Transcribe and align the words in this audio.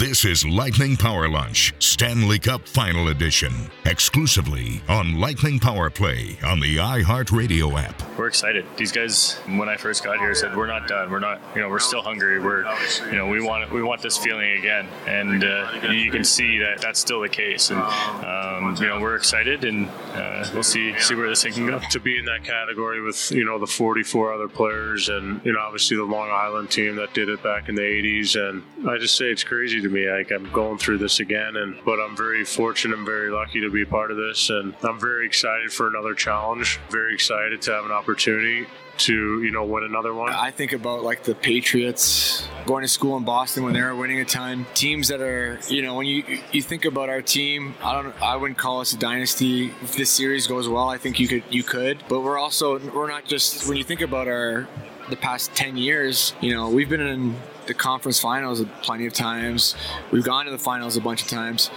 This 0.00 0.24
is 0.24 0.46
Lightning 0.46 0.96
Power 0.96 1.28
Lunch, 1.28 1.74
Stanley 1.78 2.38
Cup 2.38 2.66
Final 2.66 3.08
Edition, 3.08 3.52
exclusively 3.84 4.80
on 4.88 5.20
Lightning 5.20 5.60
Power 5.60 5.90
Play 5.90 6.38
on 6.42 6.58
the 6.58 6.78
iHeartRadio 6.78 7.78
app. 7.78 8.00
We're 8.16 8.26
excited. 8.26 8.64
These 8.78 8.92
guys, 8.92 9.34
when 9.46 9.68
I 9.68 9.76
first 9.76 10.02
got 10.02 10.18
here, 10.18 10.34
said 10.34 10.56
we're 10.56 10.68
not 10.68 10.88
done. 10.88 11.10
We're 11.10 11.18
not, 11.18 11.42
you 11.54 11.60
know, 11.60 11.68
we're 11.68 11.80
still 11.80 12.00
hungry. 12.00 12.40
We're, 12.40 12.64
you 13.10 13.16
know, 13.18 13.26
we 13.26 13.42
want 13.42 13.70
we 13.70 13.82
want 13.82 14.00
this 14.00 14.16
feeling 14.16 14.52
again, 14.52 14.88
and 15.06 15.44
uh, 15.44 15.90
you 15.90 16.10
can 16.10 16.24
see 16.24 16.56
that 16.60 16.80
that's 16.80 16.98
still 16.98 17.20
the 17.20 17.28
case. 17.28 17.68
And 17.68 17.80
um, 17.80 18.76
you 18.80 18.88
know, 18.88 19.00
we're 19.02 19.16
excited, 19.16 19.64
and 19.66 19.86
uh, 20.14 20.48
we'll 20.54 20.62
see 20.62 20.98
see 20.98 21.14
where 21.14 21.28
this 21.28 21.42
thing 21.42 21.52
can 21.52 21.66
go. 21.66 21.78
To 21.78 22.00
be 22.00 22.18
in 22.18 22.24
that 22.24 22.42
category 22.42 23.02
with 23.02 23.30
you 23.32 23.44
know 23.44 23.58
the 23.58 23.66
44 23.66 24.32
other 24.32 24.48
players, 24.48 25.10
and 25.10 25.44
you 25.44 25.52
know 25.52 25.60
obviously 25.60 25.98
the 25.98 26.04
Long 26.04 26.30
Island 26.30 26.70
team 26.70 26.96
that 26.96 27.12
did 27.12 27.28
it 27.28 27.42
back 27.42 27.68
in 27.68 27.74
the 27.74 27.82
80s, 27.82 28.40
and 28.40 28.88
I 28.88 28.96
just 28.96 29.18
say 29.18 29.26
it's 29.26 29.44
crazy 29.44 29.82
to 29.82 29.89
me. 29.90 30.10
Like 30.10 30.30
I'm 30.30 30.50
going 30.52 30.78
through 30.78 30.98
this 30.98 31.20
again, 31.20 31.56
and 31.56 31.76
but 31.84 31.98
I'm 32.00 32.16
very 32.16 32.44
fortunate 32.44 32.96
and 32.96 33.06
very 33.06 33.30
lucky 33.30 33.60
to 33.60 33.70
be 33.70 33.84
part 33.84 34.10
of 34.10 34.16
this, 34.16 34.50
and 34.50 34.74
I'm 34.82 34.98
very 34.98 35.26
excited 35.26 35.72
for 35.72 35.88
another 35.88 36.14
challenge. 36.14 36.78
Very 36.90 37.14
excited 37.14 37.62
to 37.62 37.72
have 37.72 37.84
an 37.84 37.92
opportunity 37.92 38.66
to 38.98 39.42
you 39.42 39.50
know 39.50 39.64
win 39.64 39.84
another 39.84 40.14
one. 40.14 40.30
I 40.32 40.50
think 40.50 40.72
about 40.72 41.02
like 41.02 41.22
the 41.22 41.34
Patriots 41.34 42.46
going 42.66 42.82
to 42.82 42.88
school 42.88 43.16
in 43.16 43.24
Boston 43.24 43.64
when 43.64 43.72
they 43.72 43.82
were 43.82 43.96
winning 43.96 44.20
a 44.20 44.24
ton. 44.24 44.66
Teams 44.74 45.08
that 45.08 45.20
are 45.20 45.58
you 45.68 45.82
know 45.82 45.94
when 45.94 46.06
you 46.06 46.22
you 46.52 46.62
think 46.62 46.84
about 46.84 47.08
our 47.08 47.22
team, 47.22 47.74
I 47.82 47.94
don't 47.94 48.22
I 48.22 48.36
wouldn't 48.36 48.58
call 48.58 48.80
us 48.80 48.92
a 48.92 48.98
dynasty. 48.98 49.72
If 49.82 49.96
this 49.96 50.10
series 50.10 50.46
goes 50.46 50.68
well, 50.68 50.88
I 50.88 50.98
think 50.98 51.18
you 51.18 51.28
could 51.28 51.44
you 51.50 51.62
could, 51.62 52.02
but 52.08 52.20
we're 52.20 52.38
also 52.38 52.78
we're 52.90 53.08
not 53.08 53.24
just 53.24 53.68
when 53.68 53.76
you 53.76 53.84
think 53.84 54.00
about 54.00 54.28
our 54.28 54.68
the 55.10 55.16
past 55.16 55.54
10 55.54 55.76
years, 55.76 56.34
you 56.40 56.54
know, 56.54 56.70
we've 56.70 56.88
been 56.88 57.00
in 57.00 57.36
the 57.70 57.74
conference 57.74 58.18
finals 58.18 58.64
plenty 58.82 59.06
of 59.06 59.12
times. 59.12 59.76
We've 60.10 60.24
gone 60.24 60.44
to 60.46 60.50
the 60.50 60.58
finals 60.58 60.96
a 60.96 61.00
bunch 61.00 61.22
of 61.22 61.28
times. 61.28 61.70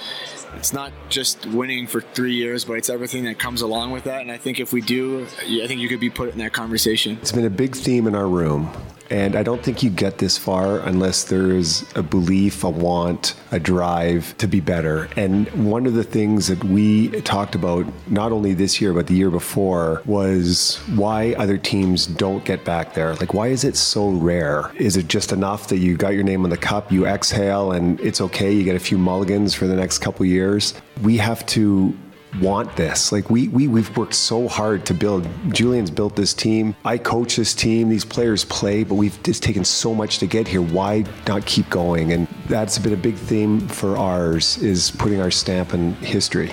It's 0.58 0.74
not 0.74 0.92
just 1.08 1.46
winning 1.46 1.86
for 1.86 2.02
three 2.02 2.34
years, 2.34 2.66
but 2.66 2.80
it's 2.80 2.90
everything 2.90 3.26
that 3.26 3.38
comes 3.38 3.62
along 3.62 3.92
with 3.92 4.06
that. 4.06 4.22
And 4.22 4.32
I 4.32 4.38
think 4.38 4.60
if 4.60 4.74
we 4.74 4.82
do, 4.82 5.28
I 5.42 5.68
think 5.68 5.82
you 5.82 5.88
could 5.88 6.00
be 6.00 6.10
put 6.10 6.32
in 6.32 6.40
that 6.40 6.52
conversation. 6.52 7.20
It's 7.22 7.32
been 7.32 7.46
a 7.46 7.50
big 7.52 7.76
theme 7.76 8.08
in 8.08 8.16
our 8.16 8.28
room. 8.28 8.72
And 9.14 9.36
I 9.36 9.44
don't 9.44 9.62
think 9.62 9.84
you 9.84 9.92
get 9.92 10.18
this 10.18 10.40
far 10.40 10.80
unless 10.80 11.26
there 11.26 11.52
is 11.52 11.86
a 11.94 12.02
belief, 12.02 12.64
a 12.64 12.70
want, 12.72 13.36
a 13.52 13.60
drive 13.60 14.36
to 14.40 14.48
be 14.48 14.60
better. 14.60 15.08
And 15.16 15.48
one 15.70 15.86
of 15.86 15.94
the 15.94 16.04
things 16.04 16.48
that 16.48 16.64
we 16.64 17.10
talked 17.22 17.54
about, 17.54 17.86
not 18.08 18.32
only 18.32 18.56
this 18.56 18.82
year, 18.82 18.92
but 18.92 19.06
the 19.06 19.14
year 19.14 19.30
before, 19.30 20.02
was 20.06 20.78
why 20.96 21.34
other 21.34 21.60
teams 21.60 22.08
don't 22.08 22.44
get 22.44 22.66
back 22.66 22.96
there. 22.96 23.14
Like, 23.14 23.36
why 23.36 23.50
is 23.50 23.64
it 23.64 23.78
so 23.78 24.10
rare? 24.10 24.72
Is 24.78 24.98
it 24.98 25.10
just 25.10 25.32
enough 25.32 25.68
that 25.68 25.78
you 25.78 25.96
got 25.96 26.16
your 26.16 26.24
name 26.24 26.44
on 26.44 26.50
the 26.50 26.58
cup, 26.58 26.92
you 26.92 27.06
exhale, 27.06 27.72
and 27.72 28.00
it's 28.00 28.20
okay, 28.20 28.52
you 28.52 28.64
get 28.64 28.76
a 28.76 28.80
few 28.80 28.98
mulligans 28.98 29.54
for 29.54 29.68
the 29.68 29.76
next 29.76 30.00
couple 30.00 30.26
years? 30.26 30.74
We 31.04 31.18
have 31.18 31.46
to 31.48 31.96
want 32.42 32.76
this. 32.76 33.12
Like 33.12 33.30
we 33.30 33.48
we 33.48 33.68
we've 33.68 33.96
worked 33.96 34.14
so 34.14 34.48
hard 34.48 34.86
to 34.88 34.94
build. 34.94 35.28
Julien's 35.50 35.92
built 35.92 36.16
this 36.16 36.34
team. 36.34 36.76
I 36.86 36.98
coach 36.98 37.36
this 37.36 37.54
team. 37.54 37.90
These 37.90 38.06
players 38.06 38.46
play, 38.46 38.84
but 38.84 38.96
we've 38.96 39.22
just 39.24 39.44
taken 39.44 39.64
so 39.64 39.94
much 39.94 40.20
to 40.20 40.28
get 40.28 40.48
here. 40.48 40.62
Why 40.62 41.06
not 41.28 41.46
keep 41.46 41.70
going? 41.70 42.14
And 42.14 42.28
that's 42.48 42.78
been 42.78 42.94
a 42.94 42.98
big 42.98 43.16
theme 43.16 43.68
for 43.68 43.98
ours 43.98 44.58
is 44.58 44.92
putting 44.92 45.22
our 45.22 45.32
stamp 45.32 45.74
in 45.74 45.94
history. 45.96 46.52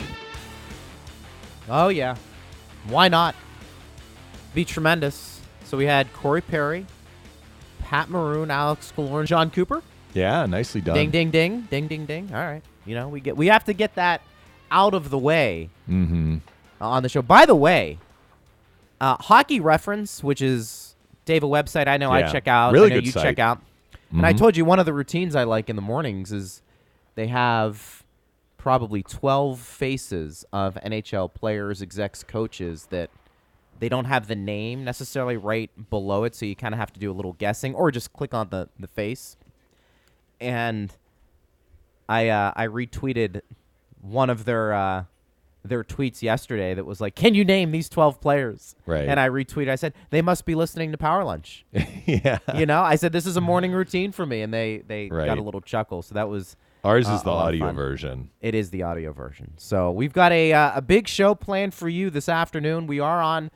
Oh 1.68 1.88
yeah, 1.88 2.16
why 2.88 3.08
not? 3.08 3.34
Be 4.54 4.64
tremendous. 4.64 5.40
So 5.64 5.76
we 5.76 5.86
had 5.86 6.12
Corey 6.12 6.40
Perry, 6.40 6.84
Pat 7.80 8.10
Maroon, 8.10 8.50
Alex 8.50 8.92
Killorn, 8.96 9.26
Jon 9.26 9.50
Cooper. 9.50 9.82
Yeah, 10.12 10.44
nicely 10.46 10.80
done. 10.80 10.96
Ding 10.96 11.10
ding 11.10 11.30
ding 11.30 11.68
ding 11.70 11.86
ding 11.86 12.06
ding. 12.06 12.28
All 12.34 12.40
right, 12.40 12.62
you 12.84 12.96
know 12.96 13.08
we 13.08 13.20
get 13.20 13.36
we 13.36 13.46
have 13.46 13.64
to 13.66 13.72
get 13.72 13.94
that 13.94 14.22
out 14.70 14.94
of 14.94 15.10
the 15.10 15.18
way 15.18 15.70
mm-hmm. 15.88 16.38
on 16.80 17.02
the 17.02 17.08
show. 17.08 17.22
By 17.22 17.46
the 17.46 17.54
way, 17.54 17.98
uh, 19.00 19.16
Hockey 19.16 19.60
Reference, 19.60 20.22
which 20.22 20.41
is 20.42 20.94
Dave 21.25 21.42
a 21.42 21.47
website 21.47 21.88
I 21.88 21.97
know 21.97 22.12
Yeah. 22.14 22.28
I 22.28 22.32
check 22.32 22.48
out, 22.48 22.72
Really 22.72 22.92
I 22.92 22.97
know 22.97 23.00
you 23.03 23.10
site. 23.10 23.22
check 23.22 23.38
out, 23.38 23.60
and 24.10 24.26
I 24.26 24.32
Mhm. 24.32 24.38
told 24.38 24.56
you 24.56 24.64
one 24.64 24.78
of 24.78 24.86
the 24.86 24.92
routines 24.92 25.34
I 25.36 25.44
like 25.44 25.69
in 25.70 25.76
the 25.76 25.82
mornings 25.82 26.32
is 26.32 26.62
they 27.14 27.28
have 27.28 28.03
probably 28.56 29.03
twelve 29.03 29.58
faces 29.60 30.44
of 30.53 30.76
NHL 30.82 31.28
players, 31.28 31.81
execs, 31.81 32.22
coaches 32.22 32.87
that 32.91 33.10
they 33.78 33.88
don't 33.88 34.04
have 34.04 34.26
the 34.28 34.34
name 34.37 34.84
necessarily 34.84 35.38
right 35.38 35.70
below 35.88 36.25
it, 36.25 36.34
so 36.34 36.44
you 36.44 36.54
kind 36.54 36.75
of 36.75 36.78
have 36.78 36.92
to 36.92 37.00
do 37.00 37.10
a 37.10 37.14
little 37.14 37.32
guessing 37.34 37.75
or 37.75 37.91
just 37.91 38.12
click 38.12 38.34
on 38.34 38.48
the 38.50 38.69
the 38.78 38.87
face. 38.88 39.37
And 40.41 40.92
I 42.08 42.28
uh, 42.28 42.52
I 42.56 42.66
retweeted 42.66 43.41
one 44.00 44.31
of 44.31 44.44
their 44.44 44.72
uh, 44.72 45.05
their 45.62 45.84
tweets 45.84 46.22
yesterday 46.22 46.75
that 46.75 46.84
was 46.87 47.00
like, 47.00 47.15
"Can 47.15 47.34
you 47.34 47.44
name 47.44 47.71
these 47.71 47.88
twelve 47.88 48.21
players?" 48.21 48.75
Right. 48.87 49.06
And 49.09 49.21
I 49.21 49.28
retweeted. 49.28 49.69
I 49.69 49.77
said 49.77 49.93
they 50.11 50.22
must 50.22 50.44
be 50.47 50.55
listening 50.55 50.93
to 50.93 50.99
Power 50.99 51.22
Lunch. 51.25 51.65
yeah. 52.06 52.38
you 52.56 52.66
know, 52.66 52.81
I 52.83 52.97
said 52.97 53.12
this 53.12 53.27
is 53.27 53.37
a 53.37 53.41
morning 53.41 53.72
routine 53.72 54.12
for 54.12 54.25
me, 54.27 54.43
and 54.43 54.53
they 54.55 54.78
they 54.87 55.09
Right. 55.11 55.27
got 55.27 55.38
a 55.38 55.43
little 55.43 55.61
chuckle. 55.61 56.03
So 56.03 56.15
that 56.15 56.28
was 56.28 56.56
Ours 56.83 57.06
uh, 57.09 57.12
is 57.12 57.22
the 57.22 57.28
a 57.28 57.33
lot 57.33 57.41
of 57.55 57.61
audio 57.62 57.72
version. 57.72 58.31
It 58.41 58.55
is 58.55 58.71
the 58.71 58.83
audio 58.84 59.12
version. 59.12 59.53
So 59.59 59.91
we've 59.91 60.15
got 60.15 60.32
a 60.32 60.53
uh, 60.53 60.72
a 60.77 60.82
big 60.82 61.06
show 61.09 61.34
planned 61.34 61.75
for 61.75 61.88
you 61.88 62.09
this 62.11 62.28
afternoon. 62.28 62.87
We 62.87 63.00
are 63.00 63.21
on 63.21 63.50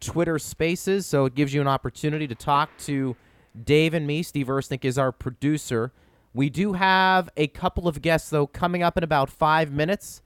Twitter 0.00 0.38
Spaces, 0.38 1.06
so 1.06 1.24
it 1.24 1.34
gives 1.34 1.54
you 1.54 1.60
an 1.62 1.66
opportunity 1.68 2.28
to 2.28 2.34
talk 2.34 2.68
to 2.80 3.16
Dave 3.64 3.94
and 3.94 4.06
me. 4.06 4.22
Steve 4.22 4.48
Ersnick 4.48 4.84
is 4.84 4.98
our 4.98 5.12
producer. 5.12 5.92
We 6.38 6.50
do 6.50 6.74
have 6.74 7.28
a 7.36 7.48
couple 7.48 7.88
of 7.88 8.00
guests 8.00 8.30
though 8.30 8.46
coming 8.46 8.80
up 8.80 8.96
in 8.96 9.02
about 9.02 9.28
five 9.28 9.72
minutes. 9.72 10.22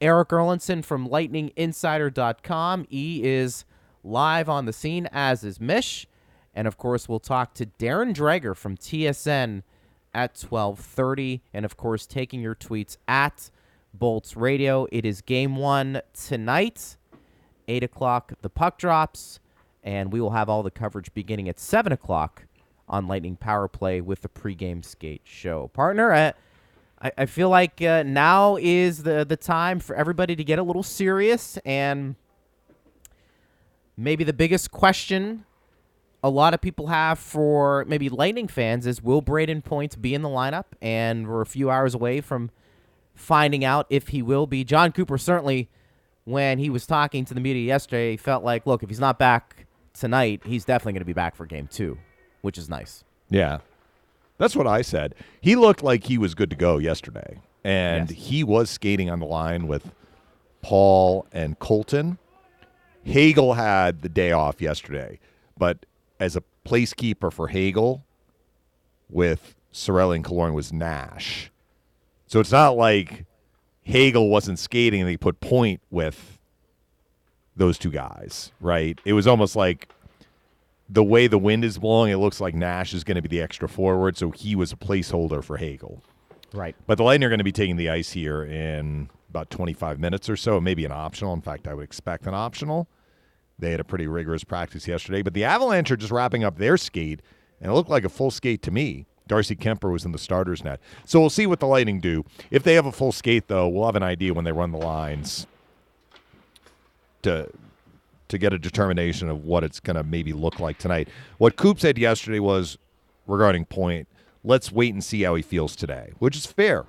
Eric 0.00 0.28
Erlendsson 0.28 0.84
from 0.84 1.08
LightningInsider.com. 1.08 2.86
E 2.88 3.22
is 3.24 3.64
live 4.04 4.48
on 4.48 4.66
the 4.66 4.72
scene, 4.72 5.08
as 5.10 5.42
is 5.42 5.60
Mish. 5.60 6.06
And 6.54 6.68
of 6.68 6.78
course, 6.78 7.08
we'll 7.08 7.18
talk 7.18 7.54
to 7.54 7.66
Darren 7.66 8.14
Dreger 8.14 8.54
from 8.56 8.76
TSN 8.76 9.64
at 10.14 10.36
12:30, 10.36 11.40
and 11.52 11.64
of 11.64 11.76
course, 11.76 12.06
taking 12.06 12.40
your 12.40 12.54
tweets 12.54 12.96
at 13.08 13.50
Bolts 13.92 14.36
Radio. 14.36 14.86
It 14.92 15.04
is 15.04 15.22
Game 15.22 15.56
One 15.56 16.02
tonight, 16.14 16.96
eight 17.66 17.82
o'clock. 17.82 18.34
The 18.42 18.48
puck 18.48 18.78
drops, 18.78 19.40
and 19.82 20.12
we 20.12 20.20
will 20.20 20.30
have 20.30 20.48
all 20.48 20.62
the 20.62 20.70
coverage 20.70 21.12
beginning 21.14 21.48
at 21.48 21.58
seven 21.58 21.90
o'clock 21.90 22.44
on 22.88 23.06
Lightning 23.06 23.36
Power 23.36 23.68
Play 23.68 24.00
with 24.00 24.22
the 24.22 24.28
pregame 24.28 24.84
skate 24.84 25.22
show. 25.24 25.68
Partner, 25.68 26.12
I, 27.00 27.12
I 27.16 27.26
feel 27.26 27.48
like 27.48 27.80
uh, 27.82 28.02
now 28.04 28.56
is 28.56 29.02
the 29.02 29.24
the 29.24 29.36
time 29.36 29.80
for 29.80 29.94
everybody 29.94 30.34
to 30.36 30.44
get 30.44 30.58
a 30.58 30.62
little 30.62 30.82
serious 30.82 31.58
and 31.64 32.16
maybe 33.96 34.24
the 34.24 34.32
biggest 34.32 34.70
question 34.70 35.44
a 36.22 36.30
lot 36.30 36.54
of 36.54 36.60
people 36.60 36.88
have 36.88 37.18
for 37.18 37.84
maybe 37.86 38.08
Lightning 38.08 38.48
fans 38.48 38.86
is 38.86 39.02
will 39.02 39.22
Brayden 39.22 39.62
Point 39.62 40.00
be 40.00 40.14
in 40.14 40.22
the 40.22 40.28
lineup? 40.28 40.64
And 40.82 41.28
we're 41.28 41.40
a 41.40 41.46
few 41.46 41.70
hours 41.70 41.94
away 41.94 42.20
from 42.20 42.50
finding 43.14 43.64
out 43.64 43.86
if 43.90 44.08
he 44.08 44.22
will 44.22 44.46
be. 44.46 44.64
Jon 44.64 44.92
Cooper 44.92 45.18
certainly, 45.18 45.68
when 46.24 46.58
he 46.58 46.70
was 46.70 46.86
talking 46.86 47.24
to 47.24 47.34
the 47.34 47.40
media 47.40 47.64
yesterday, 47.64 48.16
felt 48.16 48.44
like, 48.44 48.66
look, 48.66 48.82
if 48.82 48.88
he's 48.88 49.00
not 49.00 49.18
back 49.18 49.66
tonight, 49.92 50.42
he's 50.44 50.64
definitely 50.64 50.94
going 50.94 51.02
to 51.02 51.06
be 51.06 51.12
back 51.12 51.36
for 51.36 51.46
game 51.46 51.68
two, 51.68 51.98
which 52.48 52.56
is 52.56 52.70
nice. 52.70 53.04
Yeah. 53.28 53.58
That's 54.38 54.56
what 54.56 54.66
I 54.66 54.80
said. 54.80 55.14
He 55.38 55.54
looked 55.54 55.82
like 55.82 56.04
he 56.04 56.16
was 56.16 56.34
good 56.34 56.48
to 56.48 56.56
go 56.56 56.78
yesterday. 56.78 57.42
And 57.62 58.08
Yes. 58.10 58.18
he 58.18 58.42
was 58.42 58.70
skating 58.70 59.10
on 59.10 59.20
the 59.20 59.26
line 59.26 59.66
with 59.66 59.90
Paul 60.62 61.26
and 61.30 61.58
Colton. 61.58 62.16
Hagel 63.04 63.52
had 63.52 64.00
the 64.00 64.08
day 64.08 64.32
off 64.32 64.62
yesterday, 64.62 65.18
but 65.58 65.84
as 66.18 66.36
a 66.36 66.42
placekeeper 66.64 67.30
for 67.30 67.48
Hagel 67.48 68.02
with 69.10 69.54
Cirelli 69.70 70.16
and 70.16 70.24
Killorn 70.24 70.54
was 70.54 70.72
Nash. 70.72 71.50
So 72.28 72.40
it's 72.40 72.50
not 72.52 72.78
like 72.78 73.26
Hagel 73.82 74.30
wasn't 74.30 74.58
skating 74.58 75.02
and 75.02 75.10
he 75.10 75.18
put 75.18 75.40
point 75.40 75.82
with 75.90 76.38
those 77.54 77.76
two 77.76 77.90
guys, 77.90 78.52
right? 78.58 78.98
It 79.04 79.12
was 79.12 79.26
almost 79.26 79.54
like 79.54 79.90
the 80.88 81.04
way 81.04 81.26
the 81.26 81.38
wind 81.38 81.64
is 81.64 81.78
blowing, 81.78 82.12
it 82.12 82.16
looks 82.16 82.40
like 82.40 82.54
Nash 82.54 82.94
is 82.94 83.04
going 83.04 83.16
to 83.16 83.22
be 83.22 83.28
the 83.28 83.42
extra 83.42 83.68
forward, 83.68 84.16
so 84.16 84.30
he 84.30 84.56
was 84.56 84.72
a 84.72 84.76
placeholder 84.76 85.44
for 85.44 85.56
Hagel. 85.58 86.02
Right. 86.52 86.74
But 86.86 86.96
the 86.96 87.04
Lightning 87.04 87.26
are 87.26 87.30
going 87.30 87.38
to 87.38 87.44
be 87.44 87.52
taking 87.52 87.76
the 87.76 87.90
ice 87.90 88.10
here 88.10 88.42
in 88.42 89.10
about 89.28 89.50
25 89.50 90.00
minutes 90.00 90.30
or 90.30 90.36
so, 90.36 90.60
maybe 90.60 90.84
an 90.84 90.92
optional. 90.92 91.34
In 91.34 91.42
fact, 91.42 91.68
I 91.68 91.74
would 91.74 91.84
expect 91.84 92.26
an 92.26 92.34
optional. 92.34 92.88
They 93.58 93.70
had 93.70 93.80
a 93.80 93.84
pretty 93.84 94.06
rigorous 94.06 94.44
practice 94.44 94.88
yesterday, 94.88 95.20
but 95.20 95.34
the 95.34 95.44
Avalanche 95.44 95.90
are 95.90 95.96
just 95.96 96.12
wrapping 96.12 96.44
up 96.44 96.56
their 96.56 96.76
skate, 96.76 97.20
and 97.60 97.70
it 97.70 97.74
looked 97.74 97.90
like 97.90 98.04
a 98.04 98.08
full 98.08 98.30
skate 98.30 98.62
to 98.62 98.70
me. 98.70 99.06
Darcy 99.26 99.56
Kuemper 99.56 99.92
was 99.92 100.06
in 100.06 100.12
the 100.12 100.18
starter's 100.18 100.64
net. 100.64 100.80
So 101.04 101.20
we'll 101.20 101.28
see 101.28 101.46
what 101.46 101.60
the 101.60 101.66
Lightning 101.66 102.00
do. 102.00 102.24
If 102.50 102.62
they 102.62 102.74
have 102.74 102.86
a 102.86 102.92
full 102.92 103.12
skate, 103.12 103.48
though, 103.48 103.68
we'll 103.68 103.84
have 103.84 103.96
an 103.96 104.02
idea 104.02 104.32
when 104.32 104.46
they 104.46 104.52
run 104.52 104.72
the 104.72 104.78
lines 104.78 105.46
to 107.22 107.50
to 108.28 108.38
get 108.38 108.52
a 108.52 108.58
determination 108.58 109.28
of 109.28 109.44
what 109.44 109.64
it's 109.64 109.80
going 109.80 109.96
to 109.96 110.02
maybe 110.04 110.32
look 110.32 110.60
like 110.60 110.78
tonight. 110.78 111.08
What 111.38 111.56
Coop 111.56 111.80
said 111.80 111.98
yesterday 111.98 112.38
was 112.40 112.78
regarding 113.26 113.64
point. 113.66 114.06
let's 114.44 114.70
wait 114.70 114.94
and 114.94 115.02
see 115.02 115.22
how 115.22 115.34
he 115.34 115.42
feels 115.42 115.74
today, 115.74 116.12
which 116.20 116.36
is 116.36 116.46
fair. 116.46 116.86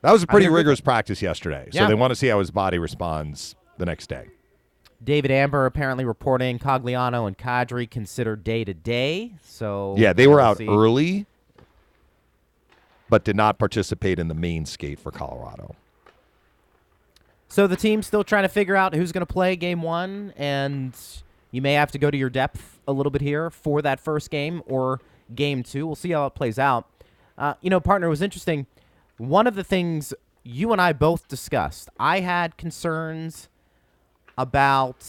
That 0.00 0.10
was 0.12 0.22
a 0.22 0.26
pretty 0.26 0.48
rigorous 0.48 0.80
practice 0.80 1.20
yesterday, 1.22 1.68
so 1.70 1.80
Yeah. 1.80 1.86
they 1.86 1.94
want 1.94 2.10
to 2.12 2.14
see 2.16 2.28
how 2.28 2.38
his 2.38 2.50
body 2.50 2.78
responds 2.78 3.54
the 3.78 3.84
next 3.84 4.08
day. 4.08 4.28
David 5.02 5.30
Amber 5.30 5.66
apparently 5.66 6.04
reporting 6.04 6.58
Cogliano 6.58 7.26
and 7.26 7.36
Kadri 7.36 7.88
considered 7.88 8.42
day 8.42 8.64
to 8.64 8.72
day. 8.74 9.34
So 9.44 9.94
Yeah, 9.98 10.12
they 10.14 10.26
were 10.26 10.40
out 10.40 10.56
see. 10.56 10.66
early, 10.66 11.26
but 13.10 13.22
did 13.22 13.36
not 13.36 13.58
participate 13.58 14.18
in 14.18 14.28
the 14.28 14.34
main 14.34 14.64
skate 14.66 14.98
for 14.98 15.10
Colorado. 15.12 15.76
So 17.54 17.68
the 17.68 17.76
team's 17.76 18.04
still 18.08 18.24
trying 18.24 18.42
to 18.42 18.48
figure 18.48 18.74
out 18.74 18.96
who's 18.96 19.12
going 19.12 19.24
to 19.24 19.32
play 19.32 19.54
game 19.54 19.80
one, 19.80 20.34
and 20.36 20.92
you 21.52 21.62
may 21.62 21.74
have 21.74 21.92
to 21.92 21.98
go 21.98 22.10
to 22.10 22.16
your 22.16 22.28
depth 22.28 22.80
a 22.88 22.92
little 22.92 23.12
bit 23.12 23.22
here 23.22 23.48
for 23.48 23.80
that 23.80 24.00
first 24.00 24.28
game 24.28 24.60
or 24.66 25.00
game 25.32 25.62
two. 25.62 25.86
We'll 25.86 25.94
see 25.94 26.10
how 26.10 26.26
it 26.26 26.34
plays 26.34 26.58
out. 26.58 26.88
Uh, 27.38 27.54
you 27.60 27.70
know, 27.70 27.78
partner, 27.78 28.08
was 28.08 28.22
interesting. 28.22 28.66
One 29.18 29.46
of 29.46 29.54
the 29.54 29.62
things 29.62 30.12
you 30.42 30.72
and 30.72 30.80
I 30.80 30.92
both 30.92 31.28
discussed, 31.28 31.88
I 31.96 32.18
had 32.18 32.56
concerns 32.56 33.48
about 34.36 35.06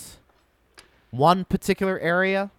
one 1.10 1.46
particular 1.46 1.98
area, 1.98 2.52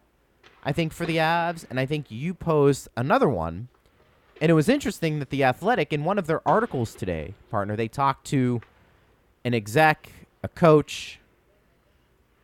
I 0.64 0.72
think, 0.72 0.92
for 0.92 1.06
the 1.06 1.18
Avs, 1.18 1.64
and 1.70 1.78
I 1.78 1.86
think 1.86 2.10
you 2.10 2.34
posed 2.34 2.88
another 2.96 3.28
one. 3.28 3.68
And 4.40 4.50
it 4.50 4.54
was 4.54 4.68
interesting 4.68 5.20
that 5.20 5.30
The 5.30 5.44
Athletic, 5.44 5.92
in 5.92 6.02
one 6.02 6.18
of 6.18 6.26
their 6.26 6.40
articles 6.44 6.92
today, 6.92 7.34
partner, 7.52 7.76
they 7.76 7.86
talked 7.86 8.26
to 8.26 8.60
an 9.46 9.54
exec, 9.54 10.10
a 10.42 10.48
coach, 10.48 11.20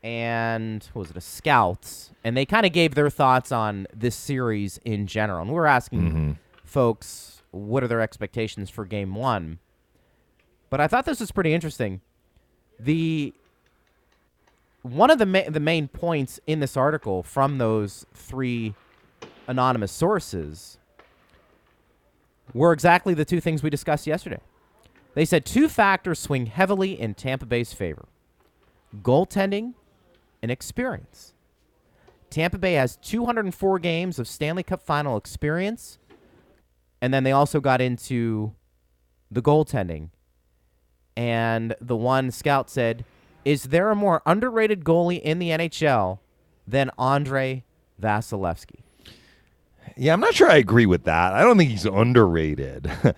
and 0.05 0.89
what 0.93 1.01
was 1.01 1.11
it, 1.11 1.17
a 1.17 1.21
scout, 1.21 2.11
and 2.23 2.37
they 2.37 2.47
kind 2.47 2.65
of 2.65 2.73
gave 2.73 2.95
their 2.95 3.11
thoughts 3.11 3.51
on 3.51 3.89
this 3.93 4.15
series 4.15 4.79
in 4.85 5.09
general. 5.09 5.41
And 5.41 5.51
we 5.51 5.57
were 5.57 5.67
asking 5.67 6.01
mm-hmm. 6.01 6.33
folks 6.65 7.43
what 7.51 7.83
are 7.83 7.89
their 7.89 8.01
expectations 8.01 8.71
for 8.71 8.85
game 8.85 9.17
one. 9.17 9.59
But 10.71 10.81
I 10.81 10.87
thought 10.87 11.05
this 11.05 11.19
was 11.19 11.33
pretty 11.33 11.53
interesting. 11.53 12.01
The 12.79 13.35
one 14.83 15.11
of 15.11 15.19
the 15.19 15.27
ma- 15.27 15.51
the 15.51 15.61
main 15.61 15.89
points 15.89 16.39
in 16.47 16.61
this 16.61 16.77
article 16.77 17.25
from 17.25 17.59
those 17.59 18.07
three 18.15 18.75
anonymous 19.49 19.91
sources 19.91 20.79
were 22.55 22.73
exactly 22.73 23.13
the 23.13 23.25
two 23.25 23.41
things 23.41 23.61
we 23.65 23.71
discussed 23.71 24.07
yesterday. 24.07 24.41
They 25.15 25.25
said 25.25 25.45
two 25.45 25.69
factors 25.69 26.19
swing 26.19 26.47
heavily 26.47 26.99
in 26.99 27.15
Tampa 27.15 27.47
Bay's 27.47 27.73
favor 27.73 28.07
goaltending 29.03 29.75
and 30.43 30.51
experience. 30.51 31.33
Tampa 32.31 32.59
Bay 32.59 32.75
has 32.75 32.97
204 32.97 33.79
games 33.79 34.19
of 34.19 34.27
Stanley 34.27 34.63
Cup 34.63 34.83
final 34.83 35.17
experience, 35.17 35.99
and 37.01 37.13
then 37.13 37.25
they 37.25 37.33
also 37.33 37.61
got 37.61 37.81
into 37.81 38.55
the 39.31 39.43
goaltending. 39.43 40.11
And 41.17 41.75
the 41.81 41.97
one 41.97 42.31
scout 42.31 42.71
said, 42.71 43.05
Is 43.45 43.65
there 43.65 43.91
a 43.91 43.97
more 43.97 44.23
underrated 44.25 44.83
goalie 44.83 45.21
in 45.21 45.39
the 45.39 45.51
NHL 45.51 46.21
than 46.67 46.91
Andre 46.97 47.65
Vasilevskiy? 48.01 48.81
Yeah, 49.97 50.15
I'm 50.15 50.21
not 50.21 50.35
sure 50.35 50.51
I 50.51 50.57
agree 50.57 50.87
with 50.87 51.05
that. 51.05 51.35
I 51.35 51.43
don't 51.43 51.59
think 51.59 51.71
he's 51.71 51.85
underrated. 51.85 52.91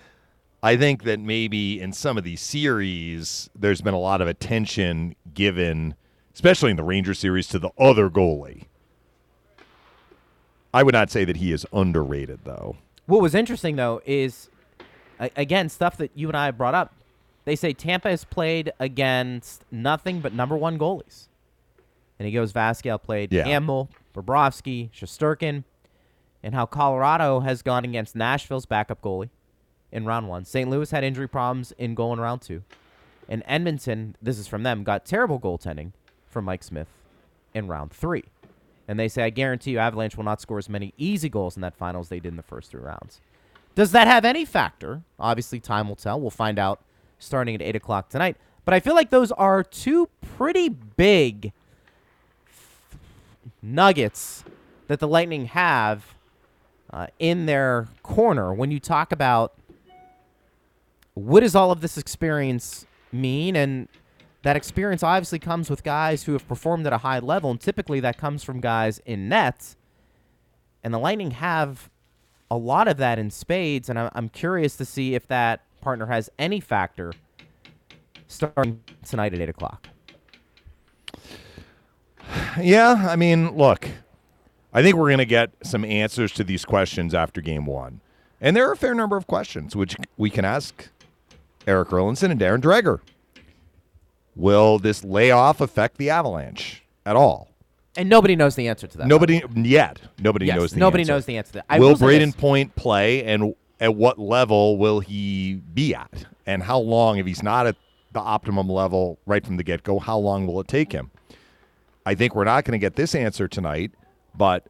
I 0.65 0.77
think 0.77 1.03
that 1.03 1.19
maybe 1.19 1.79
in 1.79 1.93
some 1.93 2.17
of 2.17 2.23
these 2.23 2.41
series, 2.41 3.51
there's 3.53 3.81
been 3.81 3.93
a 3.93 3.99
lot 3.99 4.19
of 4.19 4.27
attention 4.27 5.15
given, 5.31 5.93
especially 6.33 6.71
in 6.71 6.75
the 6.75 6.83
Ranger 6.83 7.13
series, 7.13 7.47
to 7.49 7.59
the 7.59 7.69
other 7.77 8.09
goalie. 8.09 8.63
I 10.73 10.81
would 10.81 10.93
not 10.95 11.11
say 11.11 11.23
that 11.23 11.37
he 11.37 11.51
is 11.51 11.67
underrated, 11.71 12.39
though. 12.45 12.77
What 13.05 13.21
was 13.21 13.35
interesting 13.35 13.75
though 13.75 14.01
is, 14.07 14.49
again, 15.19 15.69
stuff 15.69 15.97
that 15.97 16.09
you 16.15 16.29
and 16.29 16.35
I 16.35 16.49
brought 16.49 16.73
up. 16.73 16.95
They 17.43 17.55
say 17.55 17.71
Tampa 17.71 18.09
has 18.09 18.23
played 18.25 18.73
against 18.79 19.63
nothing 19.71 20.19
but 20.19 20.33
number 20.33 20.57
one 20.57 20.79
goalies, 20.79 21.27
and 22.17 22.25
he 22.25 22.31
goes 22.31 22.53
Vasquez 22.53 22.97
played 23.03 23.31
Yeah. 23.31 23.43
Campbell, 23.43 23.91
Bobrovsky, 24.15 24.89
Shesterkin, 24.89 25.63
and 26.41 26.55
how 26.55 26.65
Colorado 26.65 27.41
has 27.41 27.61
gone 27.61 27.85
against 27.85 28.15
Nashville's 28.15 28.65
backup 28.65 29.03
goalie 29.03 29.29
in 29.95 30.05
round 30.05 30.27
one. 30.27 30.43
St. 30.43 30.69
Louis 30.69 30.91
had 30.91 31.03
injury 31.05 31.27
problems 31.27 31.71
in 31.77 31.95
goal 31.95 32.11
in 32.11 32.19
round 32.19 32.41
two, 32.41 32.61
and 33.29 33.41
Edmonton, 33.45 34.15
this 34.21 34.37
is 34.37 34.45
from 34.45 34.63
them, 34.63 34.83
got 34.83 35.05
terrible 35.05 35.39
goaltending 35.39 35.93
from 36.29 36.45
Mike 36.45 36.63
Smith 36.63 36.89
in 37.53 37.67
round 37.67 37.91
three. 37.91 38.25
And 38.87 38.99
they 38.99 39.07
say, 39.07 39.23
I 39.23 39.29
guarantee 39.29 39.71
you, 39.71 39.79
Avalanche 39.79 40.17
will 40.17 40.25
not 40.25 40.41
score 40.41 40.59
as 40.59 40.69
many 40.69 40.93
easy 40.97 41.29
goals 41.29 41.55
in 41.55 41.61
that 41.61 41.75
final 41.75 42.01
as 42.01 42.09
they 42.09 42.19
did 42.19 42.29
in 42.29 42.35
the 42.35 42.43
first 42.43 42.69
three 42.69 42.81
rounds. 42.81 43.21
Does 43.73 43.93
that 43.93 44.05
have 44.05 44.25
any 44.25 44.45
factor? 44.45 45.01
Obviously, 45.17 45.59
time 45.59 45.87
will 45.87 45.95
tell. 45.95 46.19
We'll 46.19 46.29
find 46.29 46.59
out 46.59 46.81
starting 47.17 47.55
at 47.55 47.61
8 47.61 47.77
o'clock 47.77 48.09
tonight. 48.09 48.35
But 48.65 48.73
I 48.73 48.79
feel 48.79 48.95
like 48.95 49.09
those 49.09 49.31
are 49.31 49.63
two 49.63 50.09
pretty 50.37 50.69
big 50.69 51.53
nuggets 53.61 54.43
that 54.87 54.99
the 54.99 55.07
Lightning 55.07 55.45
have 55.45 56.13
uh, 56.91 57.07
in 57.17 57.45
their 57.47 57.87
corner 58.03 58.53
when 58.53 58.71
you 58.71 58.79
talk 58.79 59.11
about 59.11 59.53
what 61.15 61.41
does 61.41 61.55
all 61.55 61.71
of 61.71 61.81
this 61.81 61.97
experience 61.97 62.85
mean? 63.11 63.55
And 63.55 63.87
that 64.43 64.55
experience 64.55 65.01
obviously 65.01 65.39
comes 65.39 65.69
with 65.69 65.83
guys 65.83 66.23
who 66.23 66.33
have 66.33 66.47
performed 66.47 66.85
at 66.85 66.93
a 66.93 66.99
high 66.99 67.19
level 67.19 67.49
and 67.49 67.59
typically 67.59 67.99
that 68.01 68.17
comes 68.17 68.43
from 68.43 68.61
guys 68.61 69.01
in 69.05 69.27
nets. 69.27 69.75
And 70.83 70.93
the 70.93 70.99
lightning 70.99 71.31
have 71.31 71.89
a 72.51 72.57
lot 72.57 72.87
of 72.87 72.97
that 72.97 73.17
in 73.17 73.31
spades 73.31 73.89
and 73.89 73.97
i'm 73.97 74.29
curious 74.29 74.75
to 74.75 74.85
see 74.85 75.15
if 75.15 75.27
that 75.27 75.61
partner 75.81 76.05
has 76.05 76.29
any 76.37 76.59
factor 76.59 77.11
starting 78.27 78.81
tonight 79.05 79.33
at 79.33 79.39
8 79.39 79.49
o'clock. 79.49 79.87
Yeah, 82.59 83.07
I 83.07 83.15
mean, 83.15 83.55
look, 83.55 83.87
I 84.73 84.81
think 84.81 84.95
we're 84.95 85.09
going 85.09 85.19
to 85.19 85.25
get 85.25 85.51
some 85.63 85.85
answers 85.85 86.31
to 86.33 86.43
these 86.43 86.65
questions 86.65 87.13
after 87.13 87.39
game 87.39 87.65
one. 87.65 88.01
And 88.41 88.55
there 88.55 88.67
are 88.67 88.73
a 88.73 88.77
fair 88.77 88.95
number 88.95 89.15
of 89.15 89.27
questions 89.27 89.75
which 89.75 89.95
we 90.17 90.29
can 90.29 90.43
ask 90.43 90.89
Eric 91.67 91.89
Erlendsson 91.89 92.31
and 92.31 92.39
Darren 92.39 92.61
Dreger. 92.61 92.99
Will 94.35 94.79
this 94.79 95.03
layoff 95.03 95.61
affect 95.61 95.97
the 95.97 96.09
Avalanche 96.09 96.83
at 97.05 97.15
all? 97.15 97.49
and 97.97 98.09
nobody 98.09 98.35
knows 98.35 98.55
the 98.55 98.67
answer 98.67 98.87
to 98.87 98.97
that 98.97 99.07
Nobody 99.07 99.41
yet. 99.55 100.01
Nobody. 100.19 100.47
Yes, 100.47 100.57
knows 100.57 100.71
the 100.73 100.79
nobody 100.79 101.01
answer. 101.01 101.13
knows 101.13 101.25
the 101.25 101.37
answer 101.37 101.51
to 101.53 101.57
that 101.59 101.65
I 101.69 101.79
will 101.79 101.89
will 101.89 101.95
Brayden. 101.95 102.35
Point 102.35 102.75
play 102.75 103.23
and 103.23 103.55
at 103.79 103.95
what 103.95 104.19
level 104.19 104.77
will 104.77 104.99
he 104.99 105.55
be 105.73 105.95
at? 105.95 106.25
And 106.45 106.63
how 106.63 106.79
long, 106.79 107.17
if 107.17 107.25
he's 107.25 107.43
not 107.43 107.67
at 107.67 107.75
the 108.13 108.19
optimum 108.19 108.69
level 108.69 109.17
right 109.25 109.45
from 109.45 109.57
the 109.57 109.63
get 109.63 109.83
go, 109.83 109.99
how 109.99 110.17
long 110.17 110.47
will 110.47 110.59
it 110.61 110.67
take 110.67 110.91
him? 110.91 111.11
I 112.05 112.15
think 112.15 112.35
we're 112.35 112.43
not 112.43 112.65
going 112.65 112.73
to 112.73 112.83
get 112.83 112.95
this 112.95 113.15
answer 113.15 113.47
tonight, 113.47 113.91
but 114.35 114.65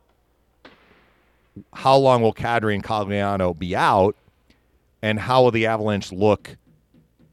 how 1.73 1.97
long 1.97 2.21
will 2.21 2.33
Kadri 2.33 2.73
and 2.73 2.83
Cogliano 2.83 3.57
be 3.57 3.75
out? 3.75 4.15
And 5.01 5.19
how 5.19 5.43
will 5.43 5.51
the 5.51 5.67
Avalanche 5.67 6.11
look 6.11 6.55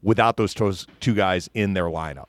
without 0.03 0.37
those 0.37 0.53
two 0.99 1.15
guys 1.15 1.49
in 1.53 1.73
their 1.73 1.85
lineup? 1.85 2.27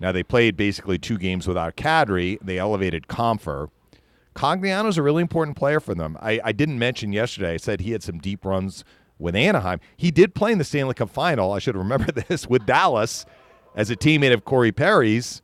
Now, 0.00 0.12
they 0.12 0.22
played 0.22 0.56
basically 0.56 0.98
two 0.98 1.18
games 1.18 1.46
without 1.46 1.76
Kadri. 1.76 2.38
They 2.40 2.58
elevated 2.58 3.06
Compher. 3.06 3.68
Cogliano's 4.34 4.96
a 4.96 5.02
really 5.02 5.20
important 5.20 5.56
player 5.56 5.80
for 5.80 5.94
them. 5.94 6.16
I, 6.20 6.40
I 6.42 6.52
didn't 6.52 6.78
mention 6.78 7.12
yesterday. 7.12 7.54
I 7.54 7.56
said 7.58 7.80
he 7.80 7.92
had 7.92 8.02
some 8.02 8.18
deep 8.18 8.44
runs 8.44 8.84
with 9.18 9.36
Anaheim. 9.36 9.80
He 9.96 10.10
did 10.10 10.34
play 10.34 10.52
in 10.52 10.58
the 10.58 10.64
Stanley 10.64 10.94
Cup 10.94 11.10
final. 11.10 11.52
I 11.52 11.58
should 11.58 11.76
remember 11.76 12.10
this 12.28 12.46
with 12.46 12.64
Dallas 12.64 13.26
as 13.76 13.90
a 13.90 13.96
teammate 13.96 14.32
of 14.32 14.44
Corey 14.44 14.72
Perry's 14.72 15.42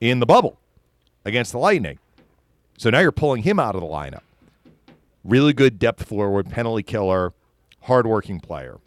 in 0.00 0.18
the 0.18 0.26
bubble 0.26 0.58
against 1.24 1.52
the 1.52 1.58
Lightning. 1.58 1.98
So 2.76 2.90
now 2.90 2.98
you're 2.98 3.12
pulling 3.12 3.44
him 3.44 3.60
out 3.60 3.76
of 3.76 3.80
the 3.80 3.86
lineup. 3.86 4.22
Really 5.22 5.52
good 5.52 5.78
depth 5.78 6.02
forward, 6.02 6.50
penalty 6.50 6.82
killer, 6.82 7.32
hardworking 7.82 8.40
player. 8.40 8.78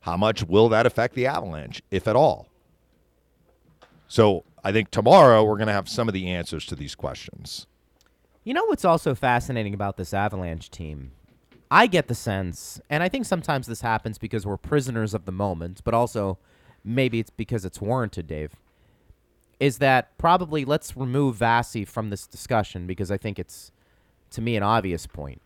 How 0.00 0.16
much 0.16 0.44
will 0.44 0.68
that 0.70 0.86
affect 0.86 1.14
the 1.14 1.26
Avalanche, 1.26 1.82
if 1.90 2.08
at 2.08 2.16
all? 2.16 2.48
So 4.08 4.44
I 4.64 4.72
think 4.72 4.90
tomorrow 4.90 5.44
we're 5.44 5.56
going 5.56 5.68
to 5.68 5.72
have 5.72 5.88
some 5.88 6.08
of 6.08 6.14
the 6.14 6.28
answers 6.28 6.66
to 6.66 6.74
these 6.74 6.94
questions. 6.94 7.66
You 8.42 8.54
know 8.54 8.64
what's 8.64 8.84
also 8.84 9.14
fascinating 9.14 9.74
about 9.74 9.96
this 9.96 10.14
Avalanche 10.14 10.70
team? 10.70 11.12
I 11.70 11.86
get 11.86 12.08
the 12.08 12.14
sense, 12.14 12.80
and 12.90 13.02
I 13.02 13.08
think 13.08 13.26
sometimes 13.26 13.66
this 13.66 13.82
happens 13.82 14.18
because 14.18 14.44
we're 14.44 14.56
prisoners 14.56 15.14
of 15.14 15.24
the 15.24 15.32
moment, 15.32 15.82
but 15.84 15.94
also 15.94 16.38
maybe 16.82 17.20
it's 17.20 17.30
because 17.30 17.64
it's 17.64 17.80
warranted, 17.80 18.26
Dave. 18.26 18.56
Is 19.60 19.78
that 19.78 20.16
probably 20.18 20.64
let's 20.64 20.96
remove 20.96 21.36
Vasi 21.36 21.86
from 21.86 22.10
this 22.10 22.26
discussion 22.26 22.86
because 22.86 23.10
I 23.10 23.18
think 23.18 23.38
it's, 23.38 23.70
to 24.30 24.40
me, 24.40 24.56
an 24.56 24.62
obvious 24.62 25.06
point. 25.06 25.42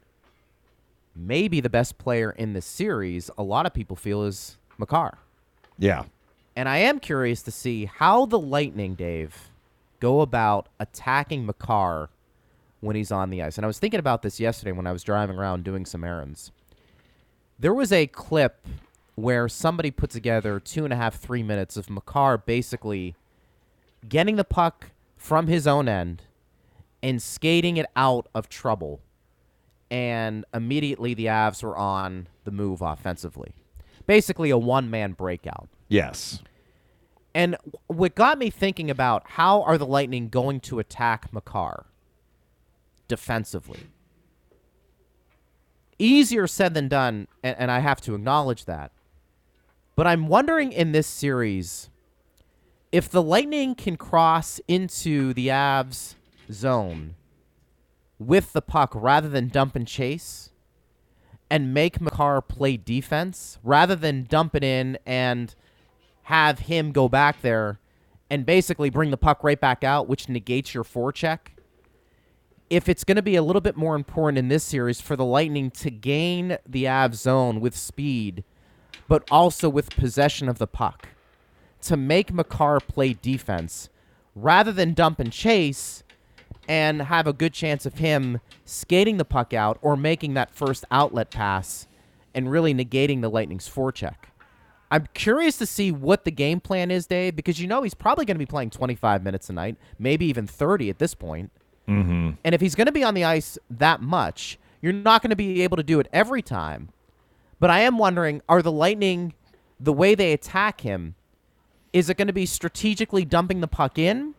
Maybe 1.17 1.61
the 1.61 1.71
best 1.71 1.99
player 1.99 2.31
in 2.31 2.53
the 2.53 2.63
series, 2.63 3.31
a 3.39 3.43
lot 3.43 3.67
of 3.67 3.75
people 3.75 3.97
feel, 3.97 4.25
is 4.25 4.57
Makar. 4.79 5.19
Yeah. 5.79 6.05
And 6.57 6.69
I 6.69 6.79
am 6.79 7.01
curious 7.01 7.43
to 7.43 7.51
see 7.51 7.87
how 7.87 8.27
the 8.27 8.39
Lightning, 8.39 8.95
Dave, 8.95 9.51
go 10.01 10.21
about 10.21 10.69
attacking 10.79 11.47
Makar 11.47 12.11
when 12.81 12.97
he's 12.97 13.13
on 13.13 13.31
the 13.31 13.43
ice. 13.43 13.57
And 13.57 13.65
I 13.65 13.67
was 13.67 13.79
thinking 13.79 14.01
about 14.01 14.23
this 14.23 14.39
yesterday 14.39 14.73
when 14.73 14.87
I 14.87 14.93
was 14.93 15.03
driving 15.03 15.39
around 15.39 15.65
doing 15.65 15.87
some 15.87 16.05
errands. 16.05 16.53
There 17.59 17.75
was 17.75 17.93
a 17.93 18.07
clip 18.07 18.67
where 19.15 19.49
somebody 19.49 19.91
put 19.91 20.11
together 20.11 20.59
two 20.61 20.85
and 20.85 20.93
a 20.93 20.97
half, 20.97 21.17
three 21.17 21.43
minutes 21.43 21.77
of 21.77 21.89
Makar 21.89 22.39
basically 22.39 23.15
getting 24.09 24.37
the 24.37 24.45
puck 24.45 24.91
from 25.17 25.47
his 25.47 25.67
own 25.67 25.89
end 25.89 26.23
and 27.03 27.23
skating 27.23 27.77
it 27.77 27.87
out 27.97 28.29
of 28.35 28.49
trouble. 28.49 29.01
And 29.95 30.45
immediately 30.53 31.15
the 31.15 31.27
Avs 31.27 31.63
were 31.63 31.77
on 31.77 32.27
the 32.43 32.51
move 32.51 32.83
offensively. 32.83 33.55
Basically, 34.09 34.51
a 34.51 34.59
one 34.59 34.91
man 34.91 35.13
breakout. 35.13 35.69
Yes. 35.89 36.43
And 37.33 37.57
what 37.87 38.17
got 38.17 38.37
me 38.37 38.51
thinking 38.51 38.91
about 38.91 39.23
how 39.25 39.63
are 39.63 39.79
the 39.79 39.87
Lightning 39.87 40.31
going 40.31 40.59
to 40.63 40.81
attack 40.81 41.33
Makar 41.33 41.87
defensively? 43.07 43.87
Easier 45.97 46.49
said 46.49 46.75
than 46.75 46.89
done, 46.89 47.29
and, 47.45 47.57
and 47.57 47.71
I 47.71 47.79
have 47.79 48.01
to 48.01 48.17
acknowledge 48.17 48.65
that. 48.65 48.91
But 49.95 50.09
I'm 50.09 50.27
wondering 50.27 50.73
in 50.73 50.91
this 50.91 51.07
series 51.07 51.89
if 52.91 53.09
the 53.09 53.23
Lightning 53.23 53.77
can 53.77 53.97
cross 53.97 54.61
into 54.67 55.33
the 55.35 55.49
Avs 55.49 56.17
zone 56.51 57.15
with 58.19 58.53
the 58.53 58.63
puck 58.63 58.93
rather 58.95 59.29
than 59.29 59.49
dump 59.49 59.75
and 59.77 59.87
chase 59.87 60.51
and 61.51 61.75
make 61.75 62.01
Makar 62.01 62.41
play 62.41 62.77
defense 62.77 63.59
rather 63.63 63.95
than 63.95 64.25
dump 64.25 64.55
it 64.55 64.65
in 64.65 64.99
and 65.05 65.55
have 66.25 66.61
him 66.61 66.93
go 66.93 67.09
back 67.09 67.43
there 67.43 67.79
and 68.31 68.47
basically 68.47 68.91
bring 68.91 69.11
the 69.11 69.17
puck 69.17 69.45
right 69.45 69.61
back 69.61 69.85
out, 69.85 70.09
which 70.09 70.29
negates 70.29 70.73
your 70.73 70.85
forecheck. 70.85 71.39
If 72.71 72.89
it's 72.89 73.05
going 73.05 73.17
to 73.17 73.23
be 73.23 73.37
a 73.37 73.43
little 73.43 73.61
bit 73.61 73.77
more 73.77 73.95
important 73.95 74.39
in 74.39 74.49
this 74.49 74.65
series 74.65 75.01
for 75.01 75.17
the 75.17 75.25
Lightning 75.25 75.71
to 75.73 75.91
gain 75.91 76.57
the 76.67 76.89
Av 76.89 77.15
zone 77.15 77.61
with 77.61 77.77
speed, 77.77 78.43
but 79.07 79.23
also 79.31 79.69
with 79.69 79.91
possession 79.91 80.49
of 80.49 80.59
the 80.59 80.67
puck, 80.67 81.09
to 81.83 81.97
make 81.97 82.33
Makar 82.33 82.81
play 82.81 83.13
defense 83.13 83.91
rather 84.35 84.73
than 84.73 84.95
dump 84.95 85.21
and 85.21 85.31
chase 85.31 86.04
and 86.69 87.03
have 87.03 87.27
a 87.27 87.33
good 87.33 87.53
chance 87.53 87.87
of 87.87 87.95
him 87.95 88.41
skating 88.65 89.17
the 89.17 89.25
puck 89.25 89.53
out 89.53 89.79
or 89.83 89.97
making 89.97 90.35
that 90.35 90.55
first 90.55 90.85
outlet 90.91 91.31
pass 91.31 91.87
and 92.35 92.51
really 92.51 92.75
negating 92.75 93.21
the 93.21 93.31
Lightning's 93.31 93.69
forecheck. 93.69 94.17
I'm 94.91 95.09
curious 95.15 95.57
to 95.59 95.67
see 95.67 95.91
what 95.91 96.25
the 96.25 96.31
game 96.31 96.61
plan 96.61 96.91
is, 96.91 97.07
Dave, 97.07 97.35
because 97.35 97.61
you 97.61 97.67
know 97.67 97.83
he's 97.83 97.95
probably 97.95 98.25
going 98.25 98.37
to 98.37 98.39
be 98.39 98.47
playing 98.47 98.71
25 98.71 99.23
minutes 99.23 99.51
a 99.51 99.53
night, 99.53 99.77
maybe 99.99 100.27
even 100.27 100.47
30 100.47 100.91
at 100.91 100.99
this 100.99 101.15
point. 101.15 101.51
Mm-hmm. 101.89 102.31
And 102.45 102.55
if 102.55 102.61
he's 102.61 102.75
going 102.75 102.87
to 102.87 102.93
be 102.93 103.05
on 103.05 103.15
the 103.15 103.25
ice 103.25 103.59
that 103.71 104.01
much, 104.01 104.59
you're 104.81 104.93
not 104.93 105.23
going 105.23 105.31
to 105.31 105.37
be 105.37 105.63
able 105.63 105.77
to 105.77 105.83
do 105.83 106.01
it 106.01 106.09
every 106.13 106.43
time. 106.43 106.91
But 107.59 107.71
I 107.71 107.81
am 107.81 107.99
wondering 107.99 108.43
are 108.49 108.63
the 108.63 108.73
Lightning, 108.73 109.35
the 109.81 109.93
way 109.93 110.15
they 110.15 110.33
attack 110.33 110.83
him, 110.83 111.15
is 111.93 112.11
it 112.11 112.17
going 112.17 112.27
to 112.27 112.33
be 112.33 112.47
strategically 112.47 113.25
dumping 113.25 113.61
the 113.61 113.69
puck 113.69 113.99
in? 113.99 114.35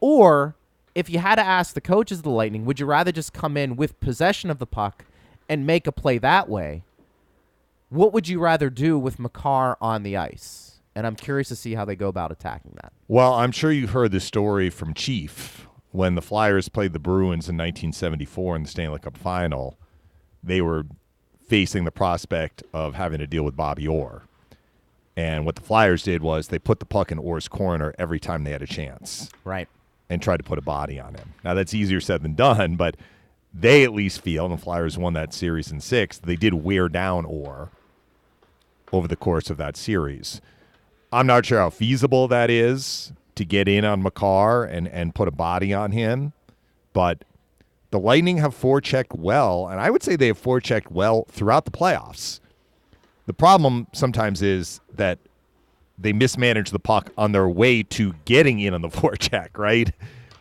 Or 0.00 0.56
if 0.98 1.08
you 1.08 1.20
had 1.20 1.36
to 1.36 1.46
ask 1.46 1.74
the 1.74 1.80
coaches 1.80 2.18
of 2.18 2.24
the 2.24 2.30
Lightning, 2.30 2.64
would 2.64 2.80
you 2.80 2.86
rather 2.86 3.12
just 3.12 3.32
come 3.32 3.56
in 3.56 3.76
with 3.76 4.00
possession 4.00 4.50
of 4.50 4.58
the 4.58 4.66
puck 4.66 5.04
and 5.48 5.64
make 5.64 5.86
a 5.86 5.92
play 5.92 6.18
that 6.18 6.48
way? 6.48 6.82
What 7.88 8.12
would 8.12 8.26
you 8.26 8.40
rather 8.40 8.68
do 8.68 8.98
with 8.98 9.20
Makar 9.20 9.78
on 9.80 10.02
the 10.02 10.16
ice? 10.16 10.80
And 10.96 11.06
I'm 11.06 11.14
curious 11.14 11.46
to 11.50 11.56
see 11.56 11.76
how 11.76 11.84
they 11.84 11.94
go 11.94 12.08
about 12.08 12.32
attacking 12.32 12.72
that. 12.82 12.92
Well, 13.06 13.34
I'm 13.34 13.52
sure 13.52 13.70
you've 13.70 13.90
heard 13.90 14.10
the 14.10 14.18
story 14.18 14.70
from 14.70 14.92
Chief 14.92 15.68
when 15.92 16.16
the 16.16 16.20
Flyers 16.20 16.68
played 16.68 16.92
the 16.92 16.98
Bruins 16.98 17.48
in 17.48 17.56
1974 17.56 18.56
in 18.56 18.62
the 18.64 18.68
Stanley 18.68 18.98
Cup 18.98 19.16
final. 19.16 19.78
They 20.42 20.60
were 20.60 20.84
facing 21.46 21.84
the 21.84 21.92
prospect 21.92 22.64
of 22.74 22.96
having 22.96 23.20
to 23.20 23.26
deal 23.28 23.44
with 23.44 23.54
Bobby 23.54 23.86
Orr. 23.86 24.24
And 25.16 25.46
what 25.46 25.54
the 25.54 25.62
Flyers 25.62 26.02
did 26.02 26.22
was 26.22 26.48
they 26.48 26.58
put 26.58 26.80
the 26.80 26.86
puck 26.86 27.12
in 27.12 27.18
Orr's 27.20 27.46
corner 27.46 27.94
every 28.00 28.18
time 28.18 28.42
they 28.42 28.50
had 28.50 28.62
a 28.62 28.66
chance 28.66 29.30
Right. 29.44 29.68
And 30.10 30.22
tried 30.22 30.38
to 30.38 30.42
put 30.42 30.58
a 30.58 30.62
body 30.62 30.98
on 30.98 31.14
him. 31.14 31.34
Now, 31.44 31.54
that's 31.54 31.74
easier 31.74 32.00
said 32.00 32.22
than 32.22 32.34
done, 32.34 32.76
but 32.76 32.96
they 33.52 33.84
at 33.84 33.92
least 33.92 34.20
feel, 34.20 34.44
and 34.44 34.54
the 34.54 34.62
Flyers 34.62 34.98
won 34.98 35.12
that 35.14 35.32
series 35.32 35.70
in 35.70 35.80
six, 35.80 36.18
they 36.18 36.36
did 36.36 36.54
wear 36.54 36.88
down 36.88 37.24
Orr 37.24 37.70
over 38.92 39.08
the 39.08 39.16
course 39.16 39.50
of 39.50 39.56
that 39.58 39.76
series. 39.76 40.40
I'm 41.12 41.26
not 41.26 41.46
sure 41.46 41.58
how 41.58 41.70
feasible 41.70 42.28
that 42.28 42.50
is 42.50 43.12
to 43.34 43.44
get 43.44 43.68
in 43.68 43.84
on 43.84 44.02
Makar 44.02 44.64
and, 44.64 44.88
and 44.88 45.14
put 45.14 45.28
a 45.28 45.32
body 45.32 45.72
on 45.72 45.92
him, 45.92 46.32
but 46.92 47.24
the 47.90 47.98
Lightning 47.98 48.38
have 48.38 48.54
forechecked 48.54 49.16
well, 49.16 49.66
and 49.68 49.80
I 49.80 49.90
would 49.90 50.02
say 50.02 50.16
they 50.16 50.26
have 50.26 50.40
forechecked 50.40 50.90
well 50.90 51.26
throughout 51.30 51.64
the 51.64 51.70
playoffs. 51.70 52.40
The 53.26 53.32
problem 53.32 53.86
sometimes 53.92 54.42
is 54.42 54.80
that 54.94 55.18
they 55.98 56.12
mismanage 56.12 56.70
the 56.70 56.78
puck 56.78 57.10
on 57.18 57.32
their 57.32 57.48
way 57.48 57.82
to 57.82 58.14
getting 58.24 58.60
in 58.60 58.74
on 58.74 58.82
the 58.82 58.88
forecheck, 58.88 59.56
right? 59.58 59.92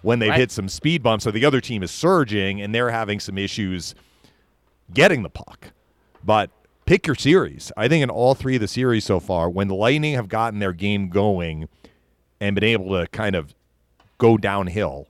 When 0.02 0.20
they've 0.20 0.30
Right. 0.30 0.40
hit 0.40 0.52
some 0.52 0.70
speed 0.70 1.02
bumps, 1.04 1.24
so 1.24 1.32
the 1.32 1.44
other 1.46 1.60
team 1.62 1.82
is 1.84 1.92
surging 1.92 2.62
and 2.62 2.74
they're 2.74 2.92
having 2.92 3.20
some 3.20 3.38
issues 3.38 3.96
getting 4.94 5.24
the 5.24 5.30
puck. 5.30 5.72
But 6.24 6.50
pick 6.86 7.08
your 7.08 7.16
series. 7.16 7.72
I 7.76 7.88
think 7.88 8.04
in 8.04 8.10
all 8.10 8.36
three 8.36 8.56
of 8.56 8.62
the 8.62 8.68
series 8.68 9.06
so 9.06 9.20
far, 9.20 9.50
when 9.50 9.68
the 9.68 9.76
Lightning 9.76 10.14
have 10.14 10.30
gotten 10.30 10.60
their 10.60 10.74
game 10.74 11.10
going 11.10 11.68
and 12.40 12.54
been 12.56 12.64
able 12.64 12.90
to 13.00 13.08
kind 13.08 13.36
of 13.36 13.54
go 14.18 14.38
downhill, 14.38 15.08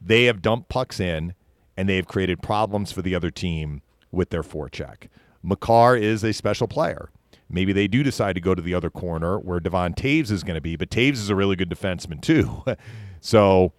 they 0.00 0.24
have 0.24 0.42
dumped 0.42 0.68
pucks 0.68 0.98
in 1.00 1.34
and 1.76 1.88
they 1.88 1.96
have 1.96 2.08
created 2.08 2.42
problems 2.42 2.90
for 2.92 3.02
the 3.02 3.14
other 3.14 3.30
team 3.30 3.80
with 4.10 4.30
their 4.30 4.42
forecheck. 4.42 5.08
Makar 5.42 5.96
is 5.96 6.22
a 6.24 6.32
special 6.32 6.66
player. 6.68 7.10
Maybe 7.50 7.72
they 7.72 7.88
do 7.88 8.02
decide 8.02 8.34
to 8.34 8.40
go 8.40 8.54
to 8.54 8.62
the 8.62 8.74
other 8.74 8.90
corner 8.90 9.38
where 9.38 9.58
Devon 9.60 9.94
Toews 9.94 10.30
is 10.30 10.44
going 10.44 10.54
to 10.54 10.60
be, 10.60 10.76
but 10.76 10.88
Toews 10.90 11.14
is 11.14 11.30
a 11.30 11.34
really 11.34 11.56
good 11.56 11.68
defenseman 11.68 12.22
too. 12.22 12.62
so 13.20 13.72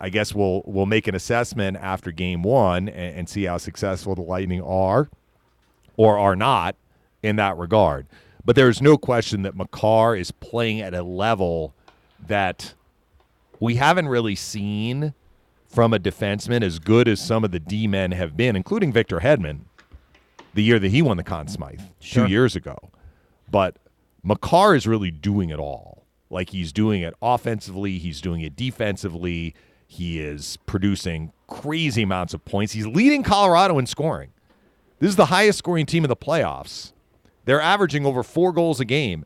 I 0.00 0.08
guess 0.08 0.34
we'll 0.34 0.62
we'll 0.66 0.86
make 0.86 1.06
an 1.06 1.14
assessment 1.14 1.76
after 1.76 2.10
game 2.10 2.42
one 2.42 2.88
and, 2.88 3.18
and 3.18 3.28
see 3.28 3.44
how 3.44 3.58
successful 3.58 4.14
the 4.14 4.22
Lightning 4.22 4.62
are 4.62 5.08
or 5.96 6.18
are 6.18 6.36
not 6.36 6.76
in 7.22 7.36
that 7.36 7.56
regard. 7.56 8.06
But 8.44 8.56
there's 8.56 8.82
no 8.82 8.98
question 8.98 9.42
that 9.42 9.56
Makar 9.56 10.16
is 10.16 10.30
playing 10.30 10.80
at 10.80 10.94
a 10.94 11.02
level 11.02 11.74
that 12.26 12.74
we 13.60 13.76
haven't 13.76 14.08
really 14.08 14.34
seen 14.34 15.14
from 15.66 15.92
a 15.94 15.98
defenseman 15.98 16.62
as 16.62 16.78
good 16.78 17.08
as 17.08 17.20
some 17.20 17.44
of 17.44 17.50
the 17.50 17.60
D 17.60 17.86
men 17.86 18.12
have 18.12 18.36
been, 18.36 18.56
including 18.56 18.92
Victor 18.92 19.20
Hedman, 19.20 19.60
the 20.54 20.62
year 20.62 20.78
that 20.78 20.88
he 20.90 21.02
won 21.02 21.16
the 21.16 21.24
Conn 21.24 21.48
Smythe 21.48 21.80
Sure. 22.00 22.26
two 22.26 22.30
years 22.30 22.56
ago. 22.56 22.78
But 23.50 23.76
Makar 24.22 24.74
is 24.74 24.86
really 24.86 25.10
doing 25.10 25.50
it 25.50 25.58
all. 25.58 26.06
Like 26.30 26.50
he's 26.50 26.72
doing 26.72 27.02
it 27.02 27.14
offensively, 27.22 27.98
he's 27.98 28.20
doing 28.20 28.40
it 28.40 28.56
defensively. 28.56 29.54
He 29.86 30.18
is 30.20 30.56
producing 30.66 31.32
crazy 31.46 32.02
amounts 32.02 32.34
of 32.34 32.44
points. 32.44 32.72
He's 32.72 32.86
leading 32.86 33.22
Colorado 33.22 33.78
in 33.78 33.86
scoring. 33.86 34.30
This 34.98 35.10
is 35.10 35.16
the 35.16 35.26
highest 35.26 35.58
scoring 35.58 35.86
team 35.86 36.04
in 36.04 36.08
the 36.08 36.16
playoffs. 36.16 36.92
They're 37.44 37.60
averaging 37.60 38.06
over 38.06 38.22
four 38.22 38.52
goals 38.52 38.80
a 38.80 38.84
game, 38.84 39.24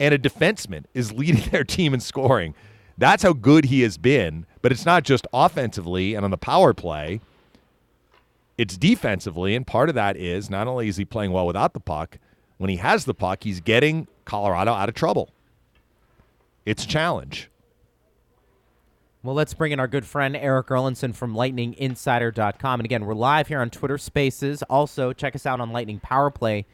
and 0.00 0.12
a 0.12 0.18
defenseman 0.18 0.84
is 0.94 1.12
leading 1.12 1.48
their 1.50 1.64
team 1.64 1.94
in 1.94 2.00
scoring. 2.00 2.54
That's 2.98 3.22
how 3.22 3.32
good 3.32 3.66
he 3.66 3.82
has 3.82 3.96
been, 3.96 4.44
but 4.60 4.72
it's 4.72 4.84
not 4.84 5.04
just 5.04 5.26
offensively 5.32 6.14
and 6.14 6.24
on 6.24 6.30
the 6.30 6.36
power 6.36 6.74
play. 6.74 7.20
It's 8.62 8.76
defensively, 8.76 9.56
and 9.56 9.66
part 9.66 9.88
of 9.88 9.96
that 9.96 10.16
is 10.16 10.48
not 10.48 10.68
only 10.68 10.86
is 10.86 10.96
he 10.96 11.04
playing 11.04 11.32
well 11.32 11.48
without 11.48 11.74
the 11.74 11.80
puck, 11.80 12.18
when 12.58 12.70
he 12.70 12.76
has 12.76 13.06
the 13.06 13.12
puck, 13.12 13.42
he's 13.42 13.58
getting 13.58 14.06
Colorado 14.24 14.72
out 14.72 14.88
of 14.88 14.94
trouble. 14.94 15.30
It's 16.64 16.84
a 16.84 16.86
challenge. 16.86 17.50
Well, 19.24 19.34
let's 19.34 19.52
bring 19.52 19.72
in 19.72 19.80
our 19.80 19.88
good 19.88 20.06
friend 20.06 20.36
Eric 20.36 20.68
Erlendsson 20.68 21.12
from 21.12 21.34
LightningInsider.com. 21.34 22.78
And 22.78 22.84
again, 22.84 23.04
we're 23.04 23.14
live 23.14 23.48
here 23.48 23.60
on 23.60 23.68
Twitter 23.68 23.98
Spaces. 23.98 24.62
Also, 24.70 25.12
check 25.12 25.34
us 25.34 25.44
out 25.44 25.60
on 25.60 25.72
Lightning 25.72 25.98
Power 25.98 26.30
Play 26.30 26.64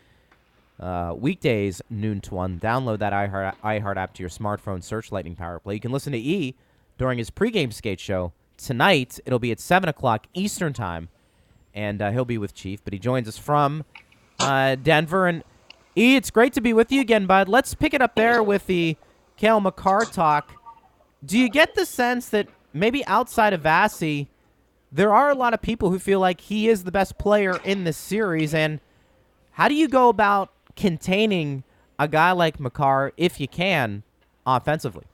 uh, 0.78 1.14
weekdays, 1.16 1.80
noon 1.88 2.20
to 2.20 2.34
1. 2.34 2.60
Download 2.60 2.98
that 2.98 3.14
iHeart, 3.14 3.54
iHeart 3.64 3.96
app 3.96 4.12
to 4.12 4.22
your 4.22 4.28
smartphone, 4.28 4.84
search 4.84 5.10
Lightning 5.10 5.36
Power 5.36 5.58
Play. 5.58 5.72
You 5.72 5.80
can 5.80 5.92
listen 5.92 6.12
to 6.12 6.18
E 6.18 6.54
during 6.98 7.16
his 7.16 7.30
pregame 7.30 7.72
skate 7.72 7.98
show. 7.98 8.34
Tonight, 8.58 9.18
it'll 9.24 9.38
be 9.38 9.52
at 9.52 9.58
7 9.58 9.88
o'clock 9.88 10.26
Eastern 10.34 10.74
Time, 10.74 11.08
and 11.74 12.00
uh, 12.02 12.10
he'll 12.10 12.24
be 12.24 12.38
with 12.38 12.54
Chief, 12.54 12.82
but 12.84 12.92
he 12.92 12.98
joins 12.98 13.28
us 13.28 13.38
from 13.38 13.84
uh, 14.40 14.74
Denver. 14.76 15.26
And 15.26 15.44
E, 15.96 16.16
it's 16.16 16.30
great 16.30 16.52
to 16.54 16.60
be 16.60 16.72
with 16.72 16.92
you 16.92 17.00
again, 17.00 17.26
bud. 17.26 17.48
Let's 17.48 17.74
pick 17.74 17.94
it 17.94 18.02
up 18.02 18.14
there 18.14 18.42
with 18.42 18.66
the 18.66 18.96
Cale 19.36 19.60
Makar 19.60 20.04
talk. 20.04 20.52
Do 21.24 21.38
you 21.38 21.48
get 21.48 21.74
the 21.74 21.84
sense 21.84 22.28
that 22.28 22.48
maybe 22.72 23.04
outside 23.06 23.52
of 23.52 23.62
Vassy, 23.62 24.28
there 24.92 25.12
are 25.12 25.30
a 25.30 25.34
lot 25.34 25.54
of 25.54 25.62
people 25.62 25.90
who 25.90 25.98
feel 25.98 26.20
like 26.20 26.40
he 26.42 26.68
is 26.68 26.84
the 26.84 26.92
best 26.92 27.18
player 27.18 27.58
in 27.64 27.84
this 27.84 27.96
series? 27.96 28.54
And 28.54 28.80
how 29.52 29.68
do 29.68 29.74
you 29.74 29.88
go 29.88 30.08
about 30.08 30.52
containing 30.76 31.64
a 31.98 32.06
guy 32.06 32.32
like 32.32 32.58
McCarr, 32.58 33.10
if 33.16 33.40
you 33.40 33.48
can, 33.48 34.04
offensively? 34.46 35.04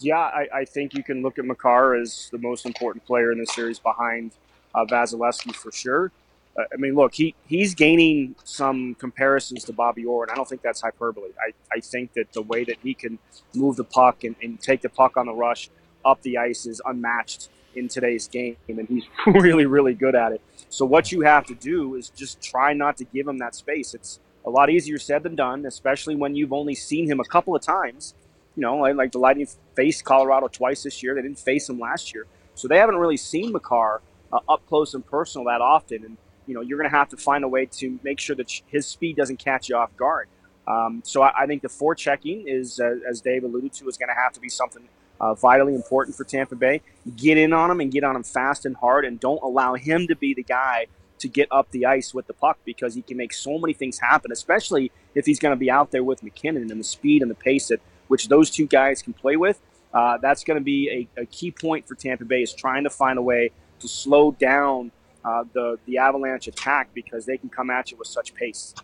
Yeah, 0.00 0.18
I, 0.18 0.46
I, 0.52 0.64
think 0.64 0.94
you 0.94 1.02
can 1.02 1.22
look 1.22 1.38
at 1.38 1.44
Makar 1.44 1.94
as 1.94 2.28
the 2.32 2.38
most 2.38 2.66
important 2.66 3.04
player 3.06 3.30
in 3.30 3.38
this 3.38 3.54
series 3.54 3.78
behind 3.78 4.32
uh, 4.74 4.84
Vasilevskiy 4.84 5.54
for 5.54 5.72
sure. 5.72 6.12
Uh, 6.56 6.62
I 6.72 6.76
mean, 6.76 6.94
look, 6.94 7.14
he, 7.14 7.34
he's 7.46 7.74
gaining 7.74 8.34
some 8.44 8.94
comparisons 8.96 9.64
to 9.64 9.72
Bobby 9.72 10.04
Orr, 10.04 10.24
and 10.24 10.32
I 10.32 10.34
don't 10.34 10.48
think 10.48 10.62
that's 10.62 10.80
hyperbole. 10.80 11.30
I, 11.38 11.52
I 11.76 11.80
think 11.80 12.12
that 12.14 12.32
the 12.32 12.42
way 12.42 12.64
that 12.64 12.76
he 12.82 12.94
can 12.94 13.18
move 13.54 13.76
the 13.76 13.84
puck 13.84 14.24
and, 14.24 14.36
and 14.42 14.60
take 14.60 14.82
the 14.82 14.88
puck 14.88 15.16
on 15.16 15.26
the 15.26 15.32
rush 15.32 15.70
up 16.04 16.22
the 16.22 16.38
ice 16.38 16.66
is 16.66 16.80
unmatched 16.84 17.48
in 17.74 17.88
today's 17.88 18.28
game, 18.28 18.56
and 18.68 18.86
he's 18.88 19.04
really, 19.26 19.66
really 19.66 19.94
good 19.94 20.14
at 20.14 20.32
it. 20.32 20.40
So 20.68 20.84
what 20.84 21.10
you 21.10 21.22
have 21.22 21.46
to 21.46 21.54
do 21.54 21.96
is 21.96 22.10
just 22.10 22.40
try 22.40 22.72
not 22.72 22.96
to 22.98 23.04
give 23.04 23.26
him 23.26 23.38
that 23.38 23.54
space. 23.54 23.94
It's 23.94 24.20
a 24.44 24.50
lot 24.50 24.70
easier 24.70 24.98
said 24.98 25.22
than 25.22 25.34
done, 25.34 25.66
especially 25.66 26.14
when 26.14 26.34
you've 26.34 26.52
only 26.52 26.74
seen 26.74 27.08
him 27.08 27.20
a 27.20 27.24
couple 27.24 27.56
of 27.56 27.62
times. 27.62 28.14
You 28.56 28.60
know, 28.60 28.76
like 28.76 29.10
the 29.10 29.18
Lightning 29.18 29.48
faced 29.74 30.04
Colorado 30.04 30.46
twice 30.46 30.84
this 30.84 31.02
year. 31.02 31.14
They 31.14 31.22
didn't 31.22 31.40
face 31.40 31.68
him 31.68 31.80
last 31.80 32.14
year, 32.14 32.26
so 32.54 32.68
they 32.68 32.78
haven't 32.78 32.96
really 32.96 33.16
seen 33.16 33.50
Makar 33.50 34.00
uh, 34.32 34.40
up 34.48 34.66
close 34.66 34.94
and 34.94 35.04
personal 35.06 35.46
that 35.46 35.60
often. 35.60 36.04
And 36.04 36.16
you 36.46 36.54
know, 36.54 36.60
you're 36.60 36.78
going 36.78 36.90
to 36.90 36.96
have 36.96 37.08
to 37.10 37.16
find 37.16 37.44
a 37.44 37.48
way 37.48 37.66
to 37.66 37.98
make 38.02 38.20
sure 38.20 38.36
that 38.36 38.50
his 38.66 38.86
speed 38.86 39.16
doesn't 39.16 39.38
catch 39.38 39.68
you 39.68 39.76
off 39.76 39.96
guard. 39.96 40.28
Um, 40.66 41.02
so 41.04 41.22
I, 41.22 41.42
I, 41.42 41.46
think 41.46 41.62
the 41.62 41.68
forechecking 41.68 42.44
is, 42.46 42.80
uh, 42.80 42.96
as 43.08 43.20
Dave 43.20 43.44
alluded 43.44 43.72
to, 43.74 43.88
is 43.88 43.98
going 43.98 44.08
to 44.08 44.14
have 44.14 44.32
to 44.32 44.40
be 44.40 44.48
something 44.48 44.88
uh, 45.20 45.34
vitally 45.34 45.74
important 45.74 46.16
for 46.16 46.24
Tampa 46.24 46.56
Bay. 46.56 46.80
Get 47.16 47.36
in 47.36 47.52
on 47.52 47.70
him 47.70 47.80
and 47.80 47.92
get 47.92 48.02
on 48.02 48.16
him 48.16 48.22
fast 48.22 48.64
and 48.64 48.76
hard, 48.76 49.04
and 49.04 49.20
don't 49.20 49.42
allow 49.42 49.74
him 49.74 50.06
to 50.06 50.16
be 50.16 50.32
the 50.32 50.42
guy 50.42 50.86
to 51.18 51.28
get 51.28 51.48
up 51.50 51.70
the 51.70 51.86
ice 51.86 52.12
with 52.12 52.26
the 52.26 52.32
puck 52.32 52.58
because 52.64 52.94
he 52.94 53.02
can 53.02 53.16
make 53.16 53.32
so 53.32 53.58
many 53.58 53.72
things 53.72 53.98
happen, 53.98 54.32
especially 54.32 54.90
if 55.14 55.26
he's 55.26 55.38
going 55.38 55.52
to 55.52 55.58
be 55.58 55.70
out 55.70 55.90
there 55.90 56.02
with 56.02 56.22
MacKinnon 56.22 56.70
and 56.70 56.80
the 56.80 56.84
speed 56.84 57.22
and 57.22 57.30
the 57.30 57.36
pace 57.36 57.68
that 57.68 57.80
which 58.08 58.28
those 58.28 58.50
two 58.50 58.66
guys 58.66 59.00
can 59.02 59.12
play 59.12 59.36
with. 59.36 59.60
Uh, 59.92 60.18
that's 60.18 60.44
going 60.44 60.58
to 60.58 60.64
be 60.64 61.08
a, 61.16 61.22
a, 61.22 61.26
key 61.26 61.52
point 61.52 61.86
for 61.86 61.94
Tampa 61.94 62.24
Bay 62.24 62.42
is 62.42 62.52
trying 62.52 62.82
to 62.82 62.90
find 62.90 63.16
a 63.16 63.22
way 63.22 63.52
to 63.84 63.88
slow 63.88 64.32
down 64.32 64.90
uh, 65.24 65.44
the 65.52 65.78
the 65.86 65.98
Avalanche 65.98 66.48
attack 66.48 66.88
because 66.94 67.26
they 67.26 67.36
can 67.36 67.50
come 67.50 67.70
at 67.70 67.90
you 67.90 67.96
with 67.98 68.08
such 68.08 68.34
pace. 68.34 68.74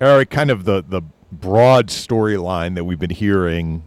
Eric, 0.00 0.30
kind 0.30 0.50
of 0.50 0.64
the 0.64 0.82
the 0.86 1.02
broad 1.30 1.88
storyline 1.88 2.76
that 2.76 2.84
we've 2.84 2.98
been 2.98 3.10
hearing 3.10 3.82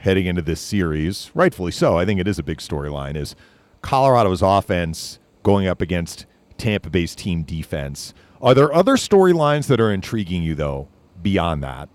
heading 0.00 0.26
into 0.26 0.42
this 0.42 0.60
series, 0.60 1.30
rightfully 1.34 1.72
so. 1.72 1.98
I 1.98 2.04
think 2.04 2.20
it 2.20 2.28
is 2.28 2.38
a 2.38 2.42
big 2.42 2.58
storyline. 2.58 3.16
Is 3.16 3.34
Colorado's 3.82 4.42
offense 4.42 5.18
going 5.42 5.66
up 5.66 5.80
against 5.80 6.26
Tampa 6.58 6.90
Bay's 6.90 7.14
team 7.14 7.42
defense? 7.42 8.12
Are 8.42 8.54
there 8.54 8.72
other 8.72 8.96
storylines 8.96 9.66
that 9.68 9.80
are 9.80 9.92
intriguing 9.92 10.42
you 10.42 10.54
though 10.54 10.88
beyond 11.22 11.62
that? 11.62 11.88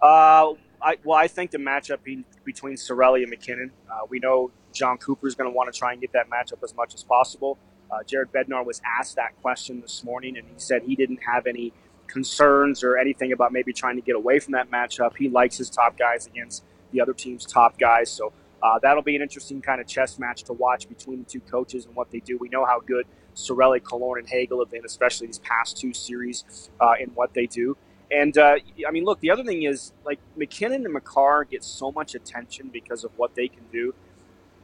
Uh, 0.00 0.54
I, 0.82 0.98
well, 1.04 1.18
I 1.18 1.26
think 1.26 1.50
the 1.50 1.58
matchup 1.58 2.02
be, 2.04 2.24
between 2.44 2.74
Cirelli 2.74 3.22
and 3.22 3.30
MacKinnon. 3.30 3.72
Uh, 3.90 4.06
we 4.08 4.20
know 4.20 4.50
Jon 4.76 4.98
Cooper 4.98 5.26
is 5.26 5.34
going 5.34 5.50
to 5.50 5.56
want 5.56 5.72
to 5.72 5.78
try 5.78 5.92
and 5.92 6.00
get 6.00 6.12
that 6.12 6.28
matchup 6.30 6.62
as 6.62 6.74
much 6.74 6.94
as 6.94 7.02
possible. 7.02 7.58
Uh, 7.90 8.02
Jared 8.04 8.32
Bednar 8.32 8.64
was 8.64 8.80
asked 8.98 9.16
that 9.16 9.40
question 9.40 9.80
this 9.80 10.04
morning, 10.04 10.36
and 10.36 10.46
he 10.46 10.54
said 10.58 10.82
he 10.82 10.96
didn't 10.96 11.20
have 11.22 11.46
any 11.46 11.72
concerns 12.06 12.82
or 12.84 12.96
anything 12.96 13.32
about 13.32 13.52
maybe 13.52 13.72
trying 13.72 13.96
to 13.96 14.02
get 14.02 14.16
away 14.16 14.38
from 14.38 14.52
that 14.52 14.70
matchup. 14.70 15.16
He 15.16 15.28
likes 15.28 15.56
his 15.56 15.70
top 15.70 15.98
guys 15.98 16.26
against 16.26 16.64
the 16.92 17.00
other 17.00 17.12
team's 17.12 17.44
top 17.44 17.78
guys. 17.78 18.10
So 18.10 18.32
uh, 18.62 18.78
that'll 18.80 19.02
be 19.02 19.16
an 19.16 19.22
interesting 19.22 19.60
kind 19.60 19.80
of 19.80 19.86
chess 19.86 20.18
match 20.18 20.44
to 20.44 20.52
watch 20.52 20.88
between 20.88 21.20
the 21.20 21.24
two 21.24 21.40
coaches 21.40 21.86
and 21.86 21.94
what 21.94 22.10
they 22.10 22.20
do. 22.20 22.38
We 22.38 22.48
know 22.48 22.64
how 22.64 22.80
good 22.80 23.06
Cirelli, 23.34 23.80
Killorn, 23.80 24.18
and 24.18 24.28
Hagel 24.28 24.60
have 24.60 24.70
been, 24.70 24.84
especially 24.84 25.26
these 25.26 25.38
past 25.40 25.76
two 25.76 25.92
series 25.92 26.70
uh, 26.80 26.94
in 26.98 27.10
what 27.10 27.34
they 27.34 27.46
do. 27.46 27.76
And 28.10 28.36
uh, 28.38 28.56
I 28.86 28.90
mean, 28.92 29.04
look, 29.04 29.20
the 29.20 29.30
other 29.30 29.44
thing 29.44 29.64
is 29.64 29.92
like 30.04 30.20
MacKinnon 30.36 30.84
and 30.84 30.94
Makar 30.94 31.44
get 31.44 31.64
so 31.64 31.90
much 31.90 32.14
attention 32.14 32.70
because 32.72 33.04
of 33.04 33.10
what 33.16 33.34
they 33.34 33.48
can 33.48 33.64
do. 33.72 33.94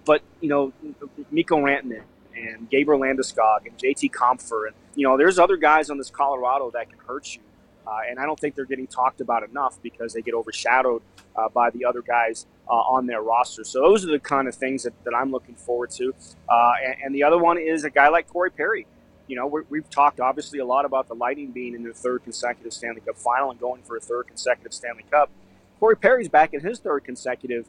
But, 0.05 0.23
you 0.41 0.49
know, 0.49 0.73
Mikko 1.31 1.59
Rantanen 1.59 2.03
and 2.35 2.69
Gabriel 2.71 3.01
Landeskog 3.01 3.67
and 3.67 3.77
JT 3.79 4.11
Compher. 4.11 4.67
And, 4.67 4.77
you 4.95 5.07
know, 5.07 5.17
there's 5.17 5.39
other 5.39 5.57
guys 5.57 5.91
on 5.91 5.99
this 5.99 6.11
Colorado 6.11 6.71
that 6.73 6.91
can 6.91 6.99
hurt 7.07 7.35
you. 7.35 7.43
Uh, 7.87 7.99
and 8.09 8.19
I 8.19 8.27
don't 8.27 8.39
think 8.39 8.55
they're 8.55 8.65
getting 8.65 8.87
talked 8.87 9.21
about 9.21 9.43
enough 9.43 9.81
because 9.83 10.13
they 10.13 10.23
get 10.23 10.35
overshadowed 10.35 11.03
uh, 11.35 11.49
by 11.49 11.71
the 11.71 11.85
other 11.85 12.03
guys 12.03 12.47
uh, 12.69 12.73
on 12.73 13.07
their 13.07 13.23
roster. 13.23 13.65
So 13.65 13.81
those 13.81 14.05
are 14.05 14.11
the 14.11 14.21
kind 14.21 14.47
of 14.47 14.55
things 14.55 14.85
that, 14.85 14.93
that 15.05 15.15
I'm 15.15 15.31
looking 15.31 15.57
forward 15.57 15.91
to. 15.93 16.15
Uh, 16.49 16.73
and, 16.85 16.97
and, 17.05 17.15
the 17.15 17.25
other 17.25 17.39
one 17.39 17.59
is 17.59 17.85
a 17.85 17.91
guy 17.91 18.09
like 18.09 18.29
Corey 18.29 18.51
Perry. 18.51 18.87
You 19.27 19.37
know, 19.37 19.47
we 19.69 19.79
have 19.79 19.91
talked 19.91 20.21
obviously 20.21 20.59
a 20.59 20.65
lot 20.65 20.85
about 20.85 21.09
the 21.09 21.15
Lightning 21.15 21.53
being 21.53 21.75
in 21.75 21.83
their 21.83 21.93
third 21.93 22.23
consecutive 22.25 22.73
Stanley 22.73 23.01
Cup 23.01 23.17
final 23.17 23.51
and 23.51 23.59
going 23.59 23.83
for 23.83 23.97
a 23.97 24.01
third 24.01 24.27
consecutive 24.27 24.75
Stanley 24.75 25.05
Cup. 25.11 25.31
Corey 25.81 25.97
Perry's 25.97 26.29
back 26.29 26.55
in 26.55 26.61
his 26.61 26.79
third 26.81 27.05
consecutive 27.05 27.67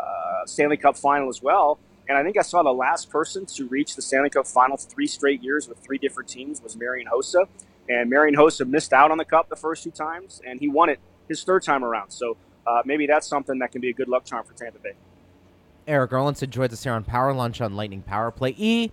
uh, 0.00 0.46
Stanley 0.46 0.76
Cup 0.76 0.96
final 0.96 1.28
as 1.28 1.42
well. 1.42 1.78
And 2.08 2.18
I 2.18 2.24
think 2.24 2.36
I 2.36 2.42
saw 2.42 2.62
the 2.62 2.72
last 2.72 3.10
person 3.10 3.46
to 3.46 3.68
reach 3.68 3.94
the 3.94 4.02
Stanley 4.02 4.30
Cup 4.30 4.46
final 4.46 4.76
three 4.76 5.06
straight 5.06 5.42
years 5.42 5.68
with 5.68 5.78
three 5.78 5.98
different 5.98 6.28
teams 6.28 6.60
was 6.60 6.76
Marian 6.76 7.06
Hossa. 7.06 7.46
And 7.88 8.10
Marian 8.10 8.36
Hossa 8.36 8.68
missed 8.68 8.92
out 8.92 9.10
on 9.10 9.18
the 9.18 9.24
cup 9.24 9.48
the 9.48 9.56
first 9.56 9.82
two 9.82 9.90
times, 9.90 10.40
and 10.46 10.60
he 10.60 10.68
won 10.68 10.88
it 10.88 11.00
his 11.28 11.42
third 11.44 11.62
time 11.62 11.84
around. 11.84 12.10
So 12.10 12.36
uh, 12.66 12.82
maybe 12.84 13.06
that's 13.06 13.26
something 13.26 13.58
that 13.60 13.72
can 13.72 13.80
be 13.80 13.90
a 13.90 13.92
good 13.92 14.08
luck 14.08 14.24
charm 14.24 14.44
for 14.44 14.54
Tampa 14.54 14.78
Bay. 14.78 14.94
Eric 15.86 16.10
Erlins 16.12 16.48
joins 16.48 16.72
us 16.72 16.84
here 16.84 16.92
on 16.92 17.04
Power 17.04 17.32
Lunch 17.32 17.60
on 17.60 17.74
Lightning 17.74 18.02
Power 18.02 18.30
Play. 18.30 18.54
E, 18.56 18.92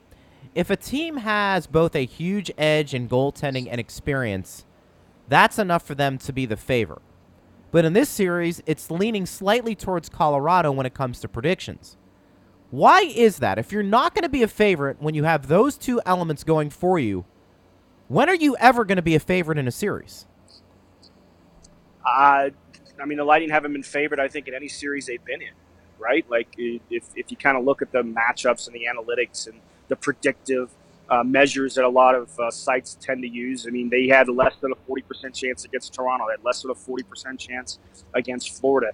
if 0.56 0.70
a 0.70 0.76
team 0.76 1.17
has 1.17 1.67
both 1.67 1.96
a 1.96 2.06
huge 2.06 2.52
edge 2.58 2.93
in 2.93 3.08
goaltending 3.08 3.67
and 3.70 3.80
experience, 3.80 4.65
that's 5.28 5.60
enough 5.60 5.84
for 5.84 5.93
them 5.93 6.17
to 6.20 6.34
be 6.34 6.46
the 6.46 6.58
favorite. 6.58 7.02
But 7.72 7.86
in 7.86 7.94
this 7.94 8.10
series, 8.10 8.62
it's 8.66 8.90
leaning 8.90 9.26
slightly 9.26 9.76
towards 9.76 10.10
Colorado 10.10 10.72
when 10.72 10.86
it 10.86 10.94
comes 10.94 11.20
to 11.22 11.28
predictions. 11.28 11.98
Why 12.72 13.02
is 13.02 13.38
that? 13.40 13.58
If 13.58 13.72
you're 13.72 13.84
not 13.84 14.14
going 14.14 14.24
to 14.24 14.30
be 14.30 14.44
a 14.44 14.48
favorite 14.48 15.02
when 15.02 15.16
you 15.16 15.24
have 15.24 15.48
those 15.48 15.78
two 15.78 16.02
elements 16.06 16.44
going 16.44 16.70
for 16.70 17.00
you, 17.00 17.26
when 18.08 18.30
are 18.30 18.36
you 18.36 18.56
ever 18.58 18.86
going 18.86 18.98
to 18.98 19.02
be 19.02 19.16
a 19.16 19.20
favorite 19.20 19.58
in 19.58 19.68
a 19.68 19.72
series? 19.72 20.26
Uh, 22.06 22.50
I 23.02 23.06
mean, 23.06 23.18
the 23.18 23.26
Lightning 23.26 23.50
haven't 23.50 23.74
been 23.74 23.84
favored, 23.84 24.20
I 24.20 24.28
think, 24.28 24.48
in 24.48 24.54
any 24.54 24.68
series 24.70 25.06
they've 25.06 25.24
been 25.24 25.42
in, 25.42 25.52
right? 26.00 26.26
Like, 26.30 26.48
if, 26.58 27.04
if 27.16 27.32
you 27.32 27.38
kind 27.38 27.58
of 27.58 27.66
look 27.66 27.82
at 27.82 27.92
the 27.92 28.02
matchups 28.02 28.68
and 28.68 28.76
the 28.76 28.88
analytics 28.94 29.48
and 29.48 29.60
the 29.88 29.96
predictive 29.96 30.72
uh, 31.10 31.24
measures 31.24 31.76
that 31.76 31.86
a 31.86 31.89
lot 31.89 32.15
of 32.15 32.38
uh, 32.39 32.52
sites 32.52 32.98
tend 33.00 33.22
to 33.22 33.30
use, 33.30 33.65
I 33.67 33.70
mean, 33.70 33.89
they 33.89 34.08
had 34.08 34.30
less 34.30 34.56
than 34.62 34.72
a 34.72 34.91
40% 34.91 35.34
chance 35.34 35.65
against 35.65 35.93
Toronto, 35.93 36.26
they 36.28 36.34
had 36.34 36.43
less 36.43 36.62
than 36.62 36.72
a 36.72 36.76
40% 36.76 37.39
chance 37.39 37.80
against 38.13 38.60
Florida 38.60 38.91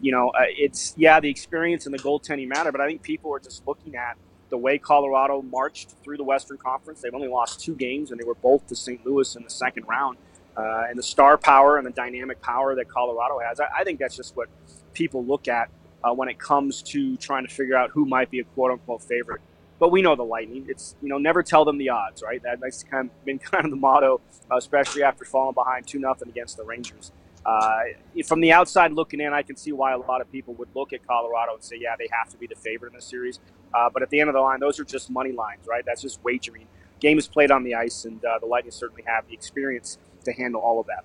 you 0.00 0.12
know, 0.12 0.28
uh, 0.30 0.42
it's 0.48 0.94
yeah, 0.96 1.18
the 1.20 1.30
experience 1.30 1.86
and 1.86 1.94
the 1.94 1.98
goaltending 1.98 2.48
matter, 2.48 2.70
but 2.70 2.80
I 2.80 2.86
think 2.86 3.02
people 3.02 3.34
are 3.34 3.38
just 3.38 3.66
looking 3.66 3.96
at 3.96 4.16
the 4.50 4.58
way 4.58 4.78
Colorado 4.78 5.42
marched 5.42 5.94
through 6.02 6.18
the 6.18 6.24
Western 6.24 6.58
Conference. 6.58 7.00
They've 7.00 7.14
only 7.14 7.28
lost 7.28 7.60
two 7.60 7.74
games, 7.74 8.10
and 8.10 8.20
they 8.20 8.24
were 8.24 8.34
both 8.34 8.66
to 8.68 8.76
St. 8.76 9.04
Louis 9.06 9.34
in 9.34 9.42
the 9.42 9.50
second 9.50 9.84
round. 9.88 10.18
Uh, 10.56 10.84
and 10.88 10.98
the 10.98 11.02
star 11.02 11.36
power 11.36 11.78
and 11.78 11.86
the 11.86 11.90
dynamic 11.90 12.40
power 12.40 12.76
that 12.76 12.88
Colorado 12.88 13.40
has, 13.40 13.58
I, 13.58 13.66
I 13.78 13.84
think 13.84 13.98
that's 13.98 14.14
just 14.14 14.36
what 14.36 14.48
people 14.92 15.24
look 15.24 15.48
at 15.48 15.68
uh, 16.04 16.12
when 16.12 16.28
it 16.28 16.38
comes 16.38 16.82
to 16.82 17.16
trying 17.16 17.46
to 17.46 17.52
figure 17.52 17.74
out 17.74 17.90
who 17.90 18.04
might 18.04 18.30
be 18.30 18.40
a 18.40 18.44
quote 18.44 18.70
unquote 18.70 19.02
favorite. 19.02 19.40
But 19.84 19.90
we 19.90 20.00
know 20.00 20.16
the 20.16 20.24
Lightning. 20.24 20.64
It's 20.66 20.96
you 21.02 21.10
know 21.10 21.18
never 21.18 21.42
tell 21.42 21.66
them 21.66 21.76
the 21.76 21.90
odds, 21.90 22.22
right? 22.22 22.42
That, 22.42 22.58
that's 22.58 22.82
kind 22.82 23.10
of 23.10 23.24
been 23.26 23.38
kind 23.50 23.66
of 23.66 23.70
the 23.70 23.76
motto, 23.76 24.22
especially 24.50 25.02
after 25.02 25.26
falling 25.26 25.52
behind 25.52 25.86
two 25.86 25.98
nothing 25.98 26.30
against 26.30 26.56
the 26.56 26.64
Rangers. 26.64 27.12
Uh, 27.44 27.80
from 28.26 28.40
the 28.40 28.50
outside 28.50 28.92
looking 28.92 29.20
in, 29.20 29.34
I 29.34 29.42
can 29.42 29.56
see 29.56 29.72
why 29.72 29.92
a 29.92 29.98
lot 29.98 30.22
of 30.22 30.32
people 30.32 30.54
would 30.54 30.70
look 30.74 30.94
at 30.94 31.06
Colorado 31.06 31.52
and 31.52 31.62
say, 31.62 31.76
yeah, 31.78 31.96
they 31.98 32.08
have 32.10 32.30
to 32.30 32.38
be 32.38 32.46
the 32.46 32.54
favorite 32.54 32.92
in 32.92 32.94
this 32.94 33.04
series. 33.04 33.40
Uh, 33.74 33.90
but 33.92 34.00
at 34.00 34.08
the 34.08 34.20
end 34.20 34.30
of 34.30 34.34
the 34.34 34.40
line, 34.40 34.58
those 34.58 34.80
are 34.80 34.84
just 34.84 35.10
money 35.10 35.32
lines, 35.32 35.66
right? 35.68 35.84
That's 35.84 36.00
just 36.00 36.24
wagering. 36.24 36.66
Game 36.98 37.18
is 37.18 37.28
played 37.28 37.50
on 37.50 37.62
the 37.62 37.74
ice, 37.74 38.06
and 38.06 38.24
uh, 38.24 38.38
the 38.38 38.46
Lightning 38.46 38.72
certainly 38.72 39.04
have 39.06 39.28
the 39.28 39.34
experience 39.34 39.98
to 40.24 40.32
handle 40.32 40.62
all 40.62 40.80
of 40.80 40.86
that. 40.86 41.04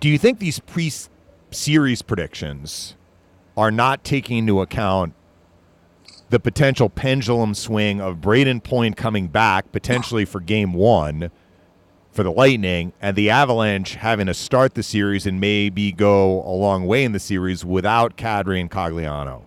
Do 0.00 0.08
you 0.08 0.18
think 0.18 0.40
these 0.40 0.58
pre 0.58 0.90
series 1.52 2.02
predictions 2.02 2.96
are 3.56 3.70
not 3.70 4.02
taking 4.02 4.38
into 4.38 4.60
account 4.60 5.14
the 6.30 6.40
potential 6.40 6.88
pendulum 6.88 7.54
swing 7.54 8.00
of 8.00 8.16
Brayden 8.16 8.62
Point 8.62 8.96
coming 8.96 9.28
back 9.28 9.70
potentially 9.72 10.24
for 10.24 10.40
game 10.40 10.72
one? 10.72 11.30
for 12.14 12.22
the 12.22 12.30
Lightning 12.30 12.92
and 13.02 13.16
the 13.16 13.28
Avalanche 13.28 13.96
having 13.96 14.28
to 14.28 14.34
start 14.34 14.74
the 14.74 14.84
series 14.84 15.26
and 15.26 15.40
maybe 15.40 15.90
go 15.90 16.42
a 16.44 16.54
long 16.54 16.86
way 16.86 17.02
in 17.02 17.10
the 17.10 17.18
series 17.18 17.64
without 17.64 18.16
Kadri 18.16 18.60
and 18.60 18.70
Cogliano? 18.70 19.42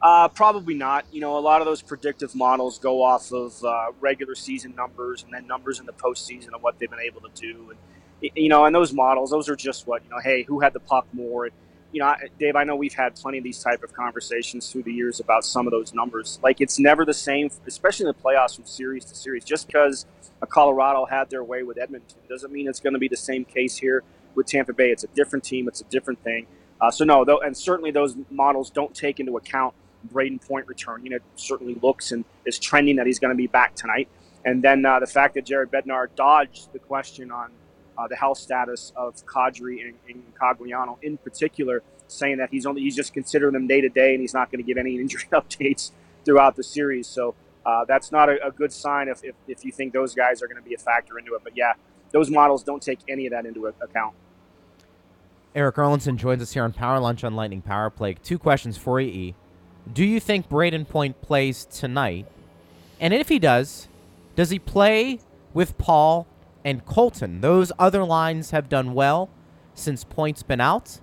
Uh, 0.00 0.28
probably 0.28 0.74
not. 0.74 1.04
You 1.12 1.20
know, 1.20 1.36
a 1.36 1.40
lot 1.40 1.60
of 1.60 1.66
those 1.66 1.82
predictive 1.82 2.34
models 2.34 2.78
go 2.78 3.02
off 3.02 3.30
of 3.32 3.62
uh, 3.62 3.92
regular 4.00 4.34
season 4.34 4.74
numbers 4.74 5.22
and 5.22 5.32
then 5.32 5.46
numbers 5.46 5.78
in 5.78 5.84
the 5.84 5.92
postseason 5.92 6.54
of 6.54 6.62
what 6.62 6.78
they've 6.78 6.88
been 6.88 7.00
able 7.00 7.20
to 7.20 7.28
do. 7.34 7.70
And, 8.22 8.30
you 8.34 8.48
know, 8.48 8.64
and 8.64 8.74
those 8.74 8.94
models, 8.94 9.30
those 9.30 9.50
are 9.50 9.56
just 9.56 9.86
what, 9.86 10.02
you 10.02 10.10
know, 10.10 10.20
hey, 10.24 10.44
who 10.44 10.60
had 10.60 10.72
the 10.72 10.80
puck 10.80 11.06
more? 11.12 11.50
You 11.92 12.00
know, 12.00 12.14
Dave, 12.38 12.56
I 12.56 12.64
know 12.64 12.76
we've 12.76 12.94
had 12.94 13.16
plenty 13.16 13.38
of 13.38 13.44
these 13.44 13.62
type 13.62 13.82
of 13.82 13.92
conversations 13.92 14.70
through 14.70 14.84
the 14.84 14.92
years 14.92 15.18
about 15.20 15.44
some 15.44 15.66
of 15.66 15.72
those 15.72 15.92
numbers. 15.92 16.38
Like 16.42 16.60
it's 16.60 16.78
never 16.78 17.04
the 17.04 17.14
same, 17.14 17.50
especially 17.66 18.06
in 18.06 18.14
the 18.16 18.22
playoffs 18.22 18.56
from 18.56 18.64
series 18.64 19.04
to 19.06 19.14
series. 19.14 19.44
Just 19.44 19.66
because 19.66 20.06
a 20.40 20.46
Colorado 20.46 21.04
had 21.04 21.30
their 21.30 21.44
way 21.44 21.62
with 21.62 21.78
Edmonton 21.78 22.18
doesn't 22.28 22.52
mean 22.52 22.68
it's 22.68 22.80
going 22.80 22.92
to 22.92 22.98
be 22.98 23.08
the 23.08 23.16
same 23.16 23.44
case 23.44 23.76
here 23.76 24.04
with 24.34 24.46
Tampa 24.46 24.72
Bay. 24.72 24.90
It's 24.90 25.04
a 25.04 25.08
different 25.08 25.44
team. 25.44 25.66
It's 25.68 25.80
a 25.80 25.84
different 25.84 26.22
thing. 26.22 26.46
Uh, 26.80 26.90
so 26.90 27.04
no, 27.04 27.24
though, 27.24 27.40
and 27.40 27.56
certainly 27.56 27.90
those 27.90 28.16
models 28.30 28.70
don't 28.70 28.94
take 28.94 29.20
into 29.20 29.36
account 29.36 29.74
Brayden 30.12 30.40
Point 30.46 30.66
return. 30.66 31.02
returning. 31.02 31.12
It 31.12 31.22
certainly 31.36 31.76
looks 31.82 32.12
and 32.12 32.24
is 32.46 32.58
trending 32.58 32.96
that 32.96 33.06
he's 33.06 33.18
going 33.18 33.32
to 33.32 33.36
be 33.36 33.46
back 33.46 33.74
tonight. 33.74 34.08
And 34.44 34.62
then 34.62 34.86
uh, 34.86 35.00
the 35.00 35.06
fact 35.06 35.34
that 35.34 35.44
Jared 35.44 35.70
Bednar 35.70 36.08
dodged 36.16 36.72
the 36.72 36.78
question 36.78 37.30
on 37.30 37.50
uh, 38.00 38.08
the 38.08 38.16
health 38.16 38.38
status 38.38 38.92
of 38.96 39.14
Kadri 39.26 39.84
and, 39.84 39.94
and 40.08 40.98
in 41.02 41.18
particular, 41.18 41.82
saying 42.08 42.38
that 42.38 42.50
he's 42.50 42.66
only 42.66 42.80
he's 42.80 42.96
just 42.96 43.12
considering 43.12 43.52
them 43.52 43.66
day 43.66 43.80
to 43.80 43.88
day 43.88 44.12
and 44.12 44.20
he's 44.20 44.34
not 44.34 44.50
going 44.50 44.62
to 44.62 44.66
give 44.66 44.78
any 44.78 44.96
injury 44.98 45.24
updates 45.32 45.90
throughout 46.24 46.56
the 46.56 46.62
series. 46.62 47.06
So 47.06 47.34
uh, 47.64 47.84
that's 47.84 48.10
not 48.10 48.28
a, 48.28 48.46
a, 48.46 48.50
good 48.50 48.72
sign 48.72 49.08
if, 49.08 49.22
if, 49.22 49.34
if 49.46 49.64
you 49.64 49.72
think 49.72 49.92
those 49.92 50.14
guys 50.14 50.42
are 50.42 50.46
going 50.46 50.62
to 50.62 50.66
be 50.66 50.74
a 50.74 50.78
factor 50.78 51.18
into 51.18 51.34
it. 51.34 51.42
But 51.44 51.56
yeah, 51.56 51.74
those 52.10 52.30
models 52.30 52.64
don't 52.64 52.82
take 52.82 53.00
any 53.08 53.26
of 53.26 53.32
that 53.32 53.44
into 53.44 53.66
account. 53.66 54.14
Eric 55.54 55.76
Erlendsson 55.76 56.16
joins 56.16 56.40
us 56.42 56.52
here 56.52 56.64
on 56.64 56.72
Power 56.72 57.00
Lunch 57.00 57.22
on 57.22 57.34
Lightning 57.34 57.60
Power 57.60 57.90
Play. 57.90 58.14
Two 58.14 58.38
questions 58.38 58.76
for 58.76 59.00
you, 59.00 59.10
E. 59.10 59.34
Do 59.92 60.04
you 60.04 60.20
think 60.20 60.48
Brayden 60.48 60.88
Point 60.88 61.20
plays 61.20 61.64
tonight? 61.64 62.26
And 62.98 63.12
if 63.12 63.28
he 63.28 63.38
does, 63.38 63.88
does 64.36 64.50
he 64.50 64.58
play 64.58 65.20
with 65.52 65.76
Paul 65.76 66.26
and 66.64 66.84
Colton? 66.84 67.40
Those 67.40 67.72
other 67.78 68.04
lines 68.04 68.50
have 68.50 68.68
done 68.68 68.94
well 68.94 69.30
since 69.74 70.04
Point's 70.04 70.42
been 70.42 70.60
out. 70.60 71.00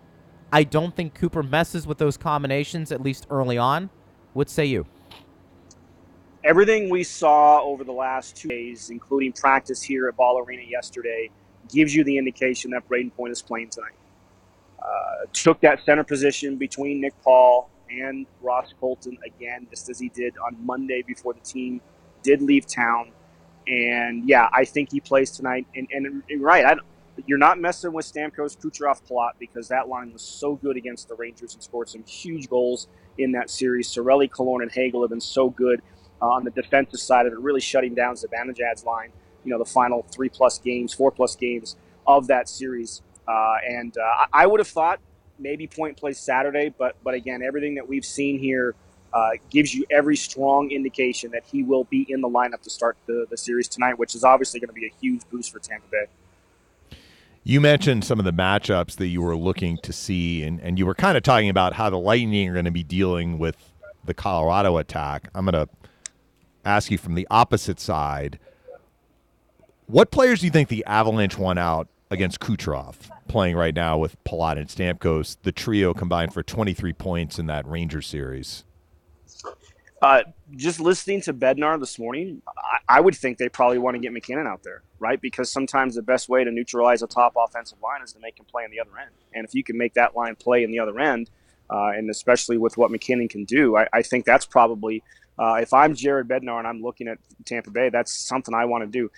I 0.52 0.63
don't 0.63 0.96
think 0.96 1.13
Cooper 1.13 1.43
messes 1.43 1.86
with 1.86 1.98
those 1.98 2.17
combinations, 2.17 2.91
at 2.91 3.02
least 3.02 3.28
early 3.30 3.58
on. 3.58 3.89
What 4.34 4.50
say 4.50 4.65
you? 4.65 4.86
Everything 6.43 6.89
we 6.89 7.04
saw 7.04 7.62
over 7.62 7.84
the 7.84 7.91
last 7.91 8.38
two 8.38 8.48
days, 8.48 8.89
including 8.89 9.34
practice 9.34 9.82
here 9.82 10.08
at 10.08 10.15
Ball 10.15 10.39
Arena 10.39 10.63
yesterday, 10.63 11.30
gives 11.70 11.93
you 11.93 12.04
the 12.04 12.17
indication 12.17 12.72
that 12.72 12.88
Brayden 12.88 13.13
Point 13.13 13.32
is 13.32 13.41
playing 13.41 13.70
tonight. 13.70 13.96
Uh, 14.82 15.26
took 15.34 15.60
that 15.62 15.84
center 15.84 16.04
position 16.04 16.56
between 16.56 17.02
Nick 17.02 17.13
Paul 17.24 17.70
and 17.89 18.26
Ross 18.41 18.74
Colton 18.80 19.17
again, 19.26 19.67
just 19.70 19.89
as 19.89 20.00
he 20.00 20.10
did 20.10 20.36
on 20.38 20.56
Monday 20.65 21.04
before 21.06 21.34
the 21.34 21.39
team 21.41 21.82
did 22.24 22.41
leave 22.41 22.65
town. 22.65 23.12
And 23.67 24.27
yeah, 24.27 24.47
I 24.53 24.65
think 24.65 24.91
he 24.91 24.99
plays 24.99 25.32
tonight. 25.32 25.67
And, 25.75 25.88
and, 25.91 26.23
and 26.30 26.41
right, 26.41 26.65
I, 26.65 26.75
you're 27.25 27.38
not 27.38 27.60
messing 27.60 27.93
with 27.93 28.06
Stamkos 28.06 28.58
Kucherov 28.58 29.01
Palat 29.10 29.32
because 29.39 29.67
that 29.69 29.88
line 29.88 30.13
was 30.13 30.21
so 30.21 30.56
good 30.56 30.77
against 30.77 31.10
the 31.10 31.15
Rangers 31.15 31.53
and 31.53 31.63
scored 31.63 31.89
some 31.89 32.03
huge 32.03 32.49
goals 32.49 32.88
in 33.17 33.32
that 33.34 33.49
series. 33.49 33.89
Cirelli, 33.89 34.30
Killorn, 34.30 34.62
and 34.62 34.71
Hagel 34.71 35.01
have 35.01 35.10
been 35.10 35.19
so 35.19 35.49
good 35.49 35.82
uh, 36.21 36.27
on 36.27 36.43
the 36.43 36.51
defensive 36.51 36.99
side 36.99 37.25
of 37.25 37.34
it, 37.34 37.39
really 37.39 37.60
shutting 37.60 37.95
down 37.95 38.15
Zibanejad's 38.15 38.84
line. 38.86 39.12
You 39.43 39.51
know, 39.51 39.60
the 39.60 39.69
final 39.69 40.06
three 40.12 40.30
plus 40.30 40.60
games, 40.60 40.93
four 40.93 41.12
plus 41.12 41.36
games 41.36 41.75
of 42.06 42.27
that 42.27 42.47
series. 42.47 43.01
Uh, 43.27 43.56
and 43.67 43.97
uh, 43.97 44.25
I 44.32 44.45
would 44.47 44.60
have 44.60 44.67
thought 44.67 44.99
maybe 45.39 45.67
Point 45.67 45.97
plays 45.97 46.19
Saturday, 46.19 46.73
but 46.77 46.95
but 47.03 47.13
again, 47.13 47.41
everything 47.41 47.75
that 47.75 47.88
we've 47.88 48.06
seen 48.06 48.39
here 48.39 48.75
uh, 49.13 49.32
gives 49.50 49.74
you 49.74 49.86
every 49.89 50.15
strong 50.15 50.72
indication 50.72 51.32
that 51.32 51.43
he 51.52 51.63
will 51.63 51.86
be 51.86 52.06
in 52.10 52.22
the 52.22 52.30
lineup 52.30 52.62
to 52.62 52.70
start 52.70 52.98
the, 53.06 53.26
the 53.30 53.38
series 53.38 53.67
tonight, 53.67 53.98
which 53.98 54.15
is 54.15 54.24
obviously 54.24 54.60
going 54.60 54.70
to 54.70 54.74
be 54.74 54.86
a 54.86 54.93
huge 55.02 55.22
boost 55.30 55.52
for 55.52 55.60
Tampa 55.60 55.88
Bay. 55.91 56.06
You 57.43 57.62
mentioned 57.62 58.04
some 58.04 58.20
of 58.20 58.26
the 58.26 58.34
matchups 58.34 58.98
that 58.98 59.08
you 59.08 59.22
were 59.22 59.38
looking 59.38 59.78
to 59.78 59.93
see, 59.93 60.43
and, 60.43 60.60
and 60.60 60.78
you 60.78 60.86
were 60.86 60.93
kind 60.93 61.15
of 61.15 61.24
talking 61.24 61.50
about 61.50 61.74
how 61.74 61.89
the 61.89 61.98
Lightning 61.98 62.50
are 62.50 62.54
going 62.54 62.65
to 62.65 62.72
be 62.72 62.84
dealing 62.84 63.39
with 63.39 63.56
the 64.04 64.13
Colorado 64.13 64.78
attack. 64.78 65.30
I'm 65.34 65.46
going 65.46 65.65
to 65.65 65.70
ask 66.65 66.91
you 66.91 66.98
from 66.98 67.15
the 67.15 67.26
opposite 67.32 67.80
side. 67.80 68.38
What 69.86 70.12
players 70.12 70.41
do 70.41 70.48
you 70.48 70.52
think 70.52 70.67
the 70.67 70.84
Avalanche 70.86 71.38
won 71.38 71.58
out 71.58 71.88
against 72.12 72.41
Kucherov, 72.41 73.10
playing 73.30 73.56
right 73.56 73.74
now 73.74 73.98
with 73.98 74.22
Palat 74.26 74.58
and 74.58 74.67
Stamkos, 74.67 75.38
the 75.43 75.54
trio 75.54 75.93
combined 75.93 76.34
for 76.34 76.43
23 76.43 76.91
points 76.91 77.39
in 77.39 77.46
that 77.46 77.65
Ranger 77.65 78.02
series? 78.02 78.65
Uh, 80.01 80.21
just 80.55 80.79
listening 80.79 81.21
to 81.21 81.33
Bednar 81.33 81.79
this 81.79 81.97
morning, 81.97 82.41
I, 82.47 82.97
I, 82.97 83.01
would 83.01 83.15
think 83.15 83.39
they 83.39 83.49
probably 83.49 83.79
want 83.79 83.95
to 83.95 83.99
get 83.99 84.13
MacKinnon 84.13 84.45
out 84.45 84.62
there, 84.62 84.83
right? 84.99 85.19
Because 85.19 85.51
sometimes 85.51 85.95
the 85.95 86.03
best 86.03 86.29
way 86.29 86.43
to 86.43 86.51
neutralize 86.51 87.01
a 87.01 87.07
top 87.07 87.33
offensive 87.36 87.79
line 87.81 88.03
is 88.03 88.13
to 88.13 88.19
make 88.19 88.39
him 88.39 88.45
play 88.45 88.63
on 88.63 88.69
the 88.69 88.79
other 88.79 88.91
end. 88.99 89.10
And 89.33 89.43
if 89.43 89.55
you 89.55 89.63
can 89.63 89.75
make 89.75 89.95
that 89.95 90.15
line 90.15 90.36
play 90.36 90.63
in 90.63 90.69
the 90.69 90.77
other 90.77 90.99
end, 90.99 91.31
uh, 91.71 91.88
and 91.95 92.12
especially 92.12 92.60
with 92.60 92.77
what 92.77 92.91
MacKinnon 92.91 93.27
can 93.27 93.43
do, 93.43 93.75
I, 93.75 93.88
I 93.91 94.01
think 94.03 94.25
that's 94.25 94.45
probably, 94.45 95.03
uh, 95.39 95.55
if 95.55 95.73
I'm 95.73 95.95
Jared 95.95 96.27
Bednar 96.27 96.60
and 96.60 96.67
I'm 96.67 96.83
looking 96.83 97.07
at 97.07 97.17
Tampa 97.45 97.71
Bay, 97.71 97.89
that's 97.89 98.13
something 98.13 98.53
I 98.53 98.65
want 98.65 98.83
to 98.83 98.88
do 98.88 99.10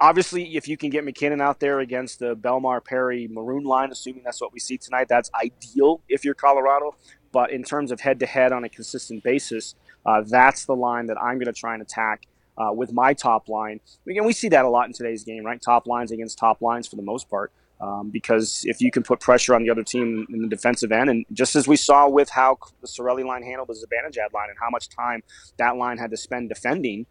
obviously, 0.00 0.56
if 0.56 0.68
you 0.68 0.76
can 0.76 0.90
get 0.90 1.04
MacKinnon 1.04 1.40
out 1.40 1.60
there 1.60 1.80
against 1.80 2.18
the 2.18 2.36
Bellemare 2.36 2.84
Perry 2.84 3.28
Maroon 3.28 3.64
line, 3.64 3.90
assuming 3.90 4.22
that's 4.24 4.40
what 4.40 4.52
we 4.52 4.60
see 4.60 4.78
tonight, 4.78 5.08
that's 5.08 5.30
ideal 5.34 6.00
if 6.08 6.24
you're 6.24 6.34
Colorado. 6.34 6.94
But 7.32 7.50
in 7.50 7.62
terms 7.62 7.90
of 7.90 8.00
head 8.00 8.20
to 8.20 8.26
head 8.26 8.52
on 8.52 8.64
a 8.64 8.68
consistent 8.68 9.22
basis, 9.22 9.74
uh, 10.06 10.22
that's 10.26 10.64
the 10.64 10.76
line 10.76 11.06
that 11.06 11.20
I'm 11.20 11.34
going 11.34 11.52
to 11.52 11.52
try 11.52 11.74
and 11.74 11.82
attack 11.82 12.26
uh, 12.56 12.72
with 12.72 12.92
my 12.92 13.12
top 13.12 13.48
line. 13.48 13.80
Again, 14.08 14.24
we 14.24 14.32
see 14.32 14.48
that 14.50 14.64
a 14.64 14.68
lot 14.68 14.86
in 14.86 14.92
today's 14.92 15.24
game, 15.24 15.44
right? 15.44 15.60
Top 15.60 15.86
lines 15.86 16.12
against 16.12 16.38
top 16.38 16.62
lines 16.62 16.86
for 16.86 16.96
the 16.96 17.02
most 17.02 17.28
part. 17.28 17.52
Um, 17.78 18.08
because 18.08 18.64
if 18.64 18.80
you 18.80 18.90
can 18.90 19.02
put 19.02 19.20
pressure 19.20 19.54
on 19.54 19.62
the 19.62 19.68
other 19.68 19.82
team 19.82 20.26
in 20.32 20.40
the 20.40 20.48
defensive 20.48 20.92
end, 20.92 21.10
and 21.10 21.26
just 21.34 21.56
as 21.56 21.68
we 21.68 21.76
saw 21.76 22.08
with 22.08 22.30
how 22.30 22.56
the 22.80 22.86
Cirelli 22.86 23.22
line 23.22 23.42
handled 23.42 23.68
the 23.68 23.74
Zibanejad 23.74 24.32
line 24.32 24.48
and 24.48 24.58
how 24.58 24.70
much 24.70 24.88
time 24.88 25.22
that 25.58 25.76
line 25.76 25.98
had 25.98 26.10
to 26.10 26.16
spend 26.16 26.48
defending, 26.48 27.04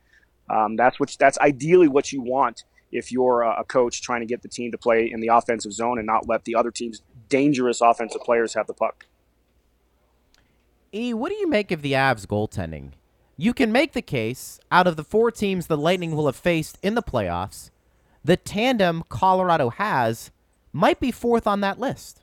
um, 0.49 0.75
that's 0.75 0.99
what 0.99 1.15
that's 1.19 1.37
ideally 1.37 1.87
what 1.87 2.11
you 2.11 2.21
want 2.21 2.63
if 2.91 3.11
you're 3.11 3.43
a 3.43 3.63
coach 3.63 4.01
trying 4.01 4.21
to 4.21 4.25
get 4.25 4.41
the 4.41 4.47
team 4.47 4.71
to 4.71 4.77
play 4.77 5.09
in 5.11 5.19
the 5.19 5.27
offensive 5.27 5.73
zone 5.73 5.99
and 5.99 6.07
not 6.07 6.27
let 6.27 6.45
the 6.45 6.55
other 6.55 6.71
team's 6.71 7.01
dangerous 7.29 7.81
offensive 7.81 8.21
players 8.21 8.53
have 8.53 8.65
the 8.65 8.73
puck. 8.73 9.05
E, 10.95 11.13
what 11.13 11.29
do 11.29 11.35
you 11.35 11.49
make 11.49 11.71
of 11.71 11.81
the 11.81 11.91
Avs 11.91 12.25
goaltending? 12.25 12.91
You 13.35 13.53
can 13.53 13.69
make 13.69 13.91
the 13.91 14.01
case 14.01 14.61
out 14.71 14.87
of 14.87 14.95
the 14.95 15.03
four 15.03 15.29
teams 15.29 15.67
the 15.67 15.75
Lightning 15.75 16.15
will 16.15 16.27
have 16.27 16.37
faced 16.37 16.77
in 16.81 16.95
the 16.95 17.03
playoffs, 17.03 17.69
the 18.23 18.37
tandem 18.37 19.03
Colorado 19.09 19.71
has 19.71 20.31
might 20.71 21.01
be 21.01 21.11
fourth 21.11 21.47
on 21.47 21.59
that 21.59 21.81
list. 21.81 22.21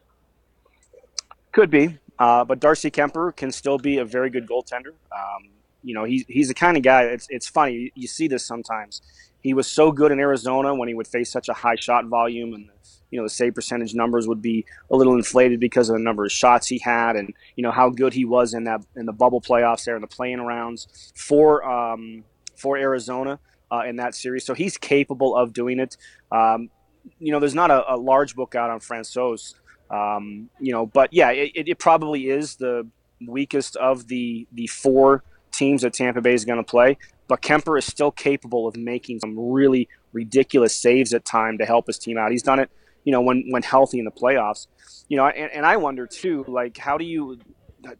Could 1.53 1.71
be, 1.71 1.99
uh, 2.19 2.45
but 2.45 2.61
Darcy 2.61 2.91
Kuemper 2.91 3.37
can 3.37 3.53
still 3.53 3.77
be 3.77 3.99
a 3.99 4.07
very 4.07 4.31
good 4.31 4.49
goaltender. 4.49 4.95
Um, 5.15 5.51
you 5.83 5.93
know, 5.93 6.05
he's 6.05 6.25
he's 6.27 6.49
the 6.49 6.55
kind 6.55 6.79
of 6.79 6.83
guy. 6.83 7.03
It's 7.03 7.27
it's 7.29 7.49
funny. 7.49 7.75
You, 7.75 7.91
you, 7.95 8.09
see 8.09 8.27
this 8.27 8.43
sometimes. 8.43 9.03
He 9.43 9.53
was 9.53 9.67
so 9.67 9.93
good 9.93 10.13
in 10.13 10.19
Arizona 10.19 10.75
when 10.75 10.89
he 10.89 10.95
would 10.95 11.07
face 11.07 11.31
such 11.31 11.51
a 11.51 11.53
high 11.53 11.75
shot 11.75 12.07
volume, 12.07 12.55
and 12.55 12.71
you 13.12 13.18
know 13.18 13.25
the 13.25 13.31
save 13.31 13.55
percentage 13.55 13.94
numbers 13.94 14.27
would 14.27 14.42
be 14.42 14.64
a 14.90 14.96
little 14.96 15.14
inflated 15.14 15.61
because 15.61 15.88
of 15.88 15.94
the 15.94 16.03
number 16.03 16.25
of 16.25 16.33
shots 16.33 16.66
he 16.66 16.79
had, 16.79 17.14
and 17.14 17.33
you 17.55 17.62
know 17.62 17.70
how 17.70 17.90
good 17.90 18.14
he 18.14 18.25
was 18.25 18.55
in 18.55 18.64
that 18.64 18.81
in 18.96 19.07
the 19.07 19.12
bubble 19.12 19.40
playoffs 19.40 19.85
there 19.85 19.94
in 19.94 20.01
the 20.01 20.09
playing 20.09 20.40
rounds 20.40 21.12
for 21.14 21.62
um, 21.62 22.25
for 22.57 22.77
Arizona 22.77 23.38
uh, 23.70 23.83
in 23.87 23.96
that 23.96 24.14
series. 24.14 24.44
So 24.44 24.55
he's 24.55 24.77
capable 24.79 25.37
of 25.37 25.53
doing 25.53 25.79
it. 25.79 25.96
Um, 26.33 26.70
you 27.18 27.33
know, 27.33 27.38
there's 27.38 27.55
not 27.55 27.70
a, 27.70 27.94
a, 27.94 27.96
large 27.96 28.35
book 28.35 28.55
out 28.55 28.70
on 28.70 28.81
Francouz. 28.81 29.55
Um, 29.90 30.48
you 30.59 30.72
know, 30.72 30.87
but 30.87 31.12
yeah, 31.12 31.31
it, 31.31 31.68
it 31.68 31.79
probably 31.79 32.31
is 32.31 32.57
the 32.57 32.88
weakest 33.27 33.77
of 33.77 34.09
the 34.09 34.46
the 34.53 34.66
four 34.68 35.22
teams 35.53 35.83
that 35.83 35.92
Tampa 35.92 36.22
Bay 36.22 36.33
is 36.33 36.46
going 36.46 36.59
to 36.59 36.64
play. 36.64 36.96
But 37.29 37.42
Kuemper 37.42 37.79
is 37.79 37.85
still 37.85 38.11
capable 38.11 38.66
of 38.66 38.77
making 38.77 39.20
some 39.20 39.38
really 39.38 39.88
ridiculous 40.12 40.75
saves 40.75 41.12
at 41.12 41.25
time 41.25 41.59
to 41.59 41.66
help 41.66 41.87
his 41.87 41.98
team 41.98 42.18
out. 42.18 42.31
He's 42.31 42.42
done 42.42 42.59
it, 42.59 42.70
you 43.05 43.12
know, 43.12 43.21
when 43.21 43.45
when 43.51 43.62
healthy 43.62 43.99
in 43.99 44.05
the 44.05 44.11
playoffs. 44.11 44.67
You 45.09 45.17
know, 45.17 45.27
and, 45.27 45.51
and 45.53 45.67
I 45.67 45.77
wonder 45.77 46.07
too, 46.07 46.45
like 46.49 46.77
how 46.79 46.97
do 46.97 47.05
you, 47.05 47.38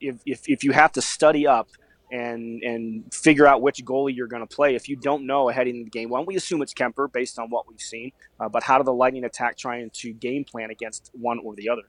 if, 0.01 0.21
if 0.25 0.49
if 0.49 0.65
you 0.65 0.73
have 0.73 0.93
to 0.93 1.03
study 1.03 1.47
up 1.47 1.69
and 2.13 2.63
and 2.63 3.13
figure 3.13 3.47
out 3.47 3.63
which 3.63 3.83
goalie 3.85 4.15
you're 4.15 4.27
going 4.27 4.47
to 4.47 4.55
play 4.55 4.75
if 4.75 4.89
you 4.89 4.97
don't 4.97 5.27
know 5.27 5.49
ahead 5.49 5.67
in 5.67 5.85
the 5.85 5.91
game. 5.91 6.11
Why 6.11 6.19
don't 6.19 6.27
we 6.27 6.37
assume 6.37 6.61
it's 6.63 6.75
Kuemper 6.75 7.11
based 7.11 7.39
on 7.39 7.49
what 7.49 7.67
we've 7.67 7.81
seen? 7.81 8.13
Uh, 8.39 8.49
but 8.51 8.63
how 8.63 8.79
do 8.79 8.85
the 8.85 8.93
Lightning 8.93 9.25
attack 9.25 9.57
trying 9.57 9.91
to 9.95 10.13
game 10.13 10.45
plan 10.45 10.71
against 10.71 11.11
one 11.15 11.39
or 11.39 11.57
the 11.57 11.71
other? 11.71 11.83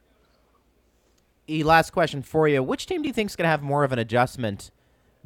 E, 1.50 1.62
last 1.62 1.92
question 1.92 2.22
for 2.22 2.48
you: 2.48 2.64
Which 2.64 2.86
team 2.86 3.02
do 3.02 3.08
you 3.08 3.14
think 3.14 3.30
is 3.30 3.36
going 3.36 3.44
to 3.44 3.50
have 3.50 3.62
more 3.62 3.84
of 3.84 3.92
an 3.92 4.00
adjustment 4.00 4.72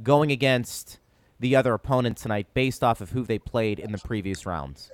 going 0.01 0.31
against 0.31 0.99
the 1.39 1.55
other 1.55 1.75
opponent 1.75 2.17
tonight 2.17 2.47
based 2.55 2.83
off 2.83 2.99
of 2.99 3.11
who 3.11 3.23
they 3.23 3.37
played 3.37 3.79
in 3.79 3.91
the 3.91 3.99
previous 3.99 4.47
rounds? 4.47 4.91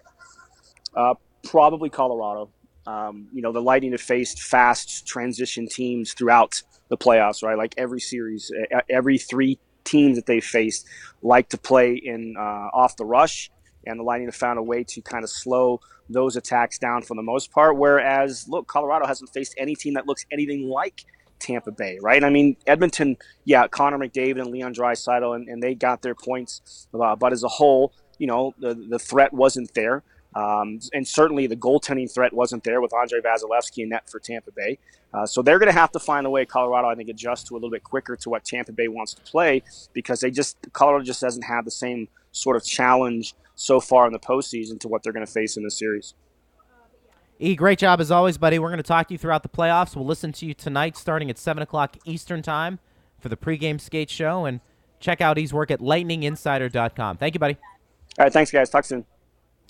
Uh, 0.94 1.14
probably 1.44 1.90
Colorado. 1.90 2.50
Um, 2.86 3.28
you 3.34 3.42
know, 3.42 3.52
the 3.52 3.62
Lightning 3.62 3.92
have 3.92 4.02
faced 4.02 4.42
fast 4.42 5.08
transition 5.08 5.68
teams 5.68 6.14
throughout 6.14 6.62
the 6.90 6.98
playoffs, 6.98 7.44
right? 7.44 7.58
Like 7.58 7.74
every 7.78 8.00
series, 8.00 8.52
every 8.90 9.18
three 9.18 9.60
teams 9.84 10.18
that 10.18 10.26
they 10.26 10.40
faced 10.40 10.86
like 11.22 11.50
to 11.50 11.58
play 11.58 11.94
in 11.94 12.36
uh, 12.38 12.70
off 12.74 12.98
the 12.98 13.06
rush, 13.06 13.52
and 13.86 14.00
the 14.00 14.04
Lightning 14.04 14.28
have 14.28 14.36
found 14.36 14.60
a 14.60 14.64
way 14.64 14.84
to 14.84 15.02
kind 15.02 15.24
of 15.24 15.30
slow 15.30 15.80
those 16.10 16.36
attacks 16.36 16.78
down 16.78 17.02
for 17.02 17.16
the 17.16 17.22
most 17.22 17.52
part. 17.52 17.78
Whereas, 17.78 18.48
look, 18.48 18.68
Colorado 18.68 19.08
hasn't 19.08 19.30
faced 19.34 19.56
any 19.58 19.76
team 19.76 19.94
that 19.94 20.06
looks 20.06 20.26
anything 20.32 20.70
like 20.70 21.06
Tampa 21.40 21.72
Bay, 21.72 21.98
right? 22.02 22.24
I 22.24 22.30
mean, 22.30 22.58
Edmonton, 22.68 23.18
yeah, 23.46 23.68
Connor 23.68 23.98
McDavid 23.98 24.42
and 24.42 24.48
Leon 24.48 24.74
Draisaitl, 24.74 25.36
and, 25.36 25.48
and 25.48 25.62
they 25.62 25.76
got 25.76 26.02
their 26.02 26.16
points, 26.16 26.88
uh, 26.94 27.16
but 27.16 27.34
as 27.34 27.44
a 27.44 27.48
whole, 27.48 27.94
you 28.18 28.28
know, 28.28 28.54
the, 28.60 28.74
the 28.74 29.00
threat 29.00 29.34
wasn't 29.34 29.74
there. 29.74 30.04
Um, 30.36 30.80
and 30.94 31.08
certainly 31.08 31.48
the 31.48 31.56
goaltending 31.56 32.12
threat 32.12 32.34
wasn't 32.34 32.64
there 32.64 32.82
with 32.82 32.94
Andre 32.94 33.22
Vasilevskiy 33.22 33.84
in 33.84 33.90
net 33.90 34.10
for 34.10 34.20
Tampa 34.20 34.52
Bay. 34.52 34.80
Uh, 35.14 35.26
so 35.26 35.42
they're 35.42 35.60
going 35.60 35.72
to 35.72 35.80
have 35.80 35.92
to 35.92 36.00
find 36.00 36.26
a 36.26 36.30
way, 36.30 36.46
Colorado, 36.46 36.88
I 36.88 36.96
think, 36.96 37.10
adjust 37.10 37.48
to 37.48 37.54
a 37.54 37.58
little 37.58 37.70
bit 37.70 37.84
quicker 37.84 38.16
to 38.16 38.30
what 38.30 38.44
Tampa 38.44 38.72
Bay 38.72 38.88
wants 38.88 39.14
to 39.14 39.22
play 39.22 39.62
because 39.94 40.22
they 40.22 40.32
just, 40.32 40.58
Colorado 40.74 41.04
just 41.04 41.22
doesn't 41.22 41.44
have 41.44 41.66
the 41.66 41.72
same 41.72 42.08
sort 42.32 42.56
of 42.56 42.66
challenge 42.66 43.36
so 43.56 43.80
far 43.80 44.08
in 44.08 44.14
the 44.14 44.20
postseason 44.20 44.80
to 44.80 44.88
what 44.88 45.04
they're 45.04 45.14
going 45.14 45.26
to 45.26 45.32
face 45.32 45.56
in 45.56 45.64
this 45.64 45.78
series. 45.78 46.16
E, 47.40 47.56
great 47.56 47.78
job 47.78 48.00
as 48.00 48.10
always, 48.10 48.38
buddy. 48.38 48.58
We're 48.58 48.70
going 48.70 48.78
to 48.78 48.84
talk 48.84 49.08
to 49.10 49.14
you 49.14 49.18
throughout 49.18 49.44
the 49.44 49.50
playoffs. 49.50 49.96
We'll 49.96 50.06
listen 50.06 50.32
to 50.34 50.46
you 50.46 50.54
tonight 50.54 50.96
starting 50.98 51.30
at 51.30 51.38
7 51.38 51.62
o'clock 51.62 51.98
Eastern 52.06 52.42
Time 52.42 52.80
for 53.20 53.30
the 53.30 53.38
pregame 53.38 53.80
skate 53.80 54.10
show. 54.10 54.46
And 54.46 54.62
check 55.00 55.22
out 55.22 55.38
E's 55.38 55.54
work 55.54 55.70
at 55.70 55.80
lightninginsider.com. 55.80 57.18
Thank 57.18 57.36
you, 57.36 57.40
buddy. 57.40 57.58
All 58.18 58.26
right, 58.26 58.34
thanks, 58.34 58.50
guys. 58.50 58.70
Talk 58.70 58.86
soon. 58.86 59.06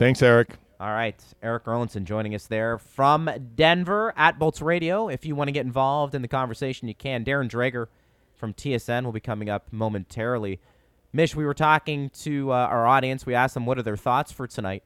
Thanks, 0.04 0.22
Eric. 0.22 0.58
All 0.82 0.92
right, 0.92 1.16
Eric 1.42 1.64
Erlendsson 1.64 2.04
joining 2.04 2.36
us 2.36 2.46
there 2.48 2.78
from 2.78 3.30
Denver 3.56 4.14
at 4.18 4.38
Bolts 4.38 4.62
Radio. 4.62 5.08
If 5.08 5.26
you 5.26 5.34
want 5.34 5.48
to 5.48 5.54
get 5.54 5.66
involved 5.66 6.14
in 6.14 6.22
the 6.22 6.28
conversation, 6.28 6.90
you 6.90 6.94
can. 6.94 7.24
Darren 7.24 7.50
Dreger 7.50 7.88
from 8.36 8.54
TSN 8.54 9.06
will 9.06 9.14
be 9.14 9.22
coming 9.22 9.50
up 9.50 9.72
momentarily. 9.72 10.60
Mish, 11.14 11.38
we 11.38 11.46
were 11.46 11.54
talking 11.54 12.10
to 12.10 12.52
uh, 12.52 12.56
our 12.56 12.86
audience. 12.86 13.26
We 13.26 13.34
asked 13.34 13.54
them 13.54 13.66
what 13.66 13.78
are 13.78 13.82
their 13.82 13.96
thoughts 13.96 14.30
for 14.30 14.46
tonight. 14.46 14.84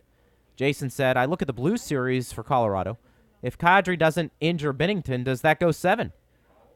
Jason 0.55 0.91
said, 0.91 1.17
I 1.17 1.25
look 1.25 1.41
at 1.41 1.47
the 1.47 1.51
Blues 1.51 1.81
series 1.81 2.31
for 2.31 2.43
Colorado. 2.43 2.99
If 3.41 3.57
Kadri 3.57 3.97
doesn't 3.97 4.33
injure 4.39 4.71
Binnington, 4.71 5.23
does 5.23 5.41
that 5.41 5.59
go 5.59 5.71
seven? 5.71 6.13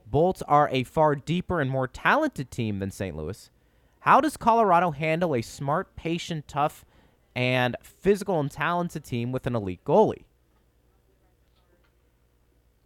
Bolts 0.07 0.41
are 0.47 0.67
a 0.71 0.83
far 0.83 1.13
deeper 1.13 1.61
and 1.61 1.69
more 1.69 1.87
talented 1.87 2.49
team 2.49 2.79
than 2.79 2.89
St. 2.89 3.15
Louis. 3.15 3.51
How 3.99 4.19
does 4.19 4.35
Colorado 4.35 4.89
handle 4.89 5.35
a 5.35 5.43
smart, 5.43 5.95
patient, 5.95 6.47
tough, 6.47 6.85
and 7.35 7.75
physical 7.81 8.39
and 8.39 8.49
talented 8.51 9.03
team 9.03 9.31
with 9.31 9.47
an 9.47 9.55
elite 9.55 9.83
goalie? 9.85 10.23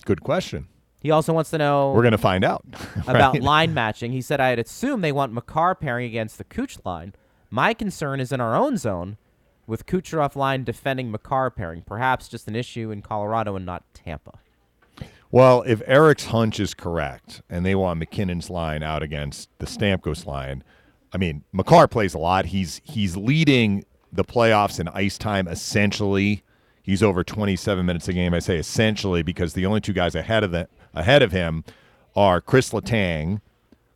Good 0.05 0.21
question. 0.21 0.67
He 1.01 1.12
also 1.12 1.34
wants 1.34 1.49
to 1.51 1.58
know 1.58 1.91
We're 1.93 2.01
going 2.01 2.12
to 2.13 2.17
find 2.17 2.43
out 2.43 2.63
about 3.08 3.34
right? 3.34 3.41
line 3.41 3.73
matching. 3.73 4.12
He 4.12 4.21
said, 4.21 4.39
I'd 4.39 4.60
assume 4.60 5.01
they 5.01 5.12
want 5.12 5.34
Makar 5.34 5.75
pairing 5.75 6.08
against 6.08 6.38
the 6.38 6.43
Cooch 6.43 6.77
line. 6.84 7.13
My 7.49 7.73
concern 7.73 8.19
is 8.19 8.31
in 8.31 8.41
our 8.41 8.55
own 8.55 8.77
zone 8.77 9.17
with 9.67 9.86
Kucherov 9.86 10.36
line 10.36 10.63
defending 10.63 11.12
Makar 11.12 11.51
pairing. 11.51 11.84
Perhaps 11.86 12.27
just 12.27 12.47
an 12.47 12.55
issue 12.55 12.91
in 12.91 13.01
Colorado 13.01 13.55
and 13.55 13.65
not 13.65 13.84
Tampa. 13.93 14.39
Well, 15.31 15.63
if 15.67 15.81
Eric's 15.86 16.25
hunch 16.25 16.60
is 16.60 16.73
correct 16.73 17.41
and 17.49 17.65
they 17.65 17.75
want 17.75 17.99
MacKinnon's 17.99 18.49
line 18.49 18.84
out 18.84 19.03
against 19.03 19.49
the 19.60 19.65
Stamkos 19.65 20.25
line, 20.25 20.63
I 21.12 21.17
mean, 21.17 21.43
Makar 21.51 21.88
plays 21.88 22.13
a 22.13 22.19
lot. 22.19 22.45
He's 22.47 22.81
he's 22.84 23.17
leading 23.17 23.86
the 24.15 24.23
playoffs 24.23 24.80
in 24.80 24.88
ice 24.89 25.17
time 25.17 25.47
essentially. 25.47 26.43
He's 26.82 27.01
over 27.01 27.23
27 27.23 27.86
minutes 27.86 28.08
a 28.08 28.13
game. 28.13 28.34
I 28.34 28.39
say 28.39 28.58
essentially 28.58 29.23
because 29.23 29.54
the 29.54 29.65
only 29.65 29.82
two 29.82 29.93
guys 29.93 30.15
ahead 30.15 30.43
of 30.43 30.51
the 30.51 30.67
ahead 30.93 31.23
of 31.23 31.32
him 31.32 31.63
are 32.15 32.39
Chris 32.39 32.71
Letang, 32.71 33.41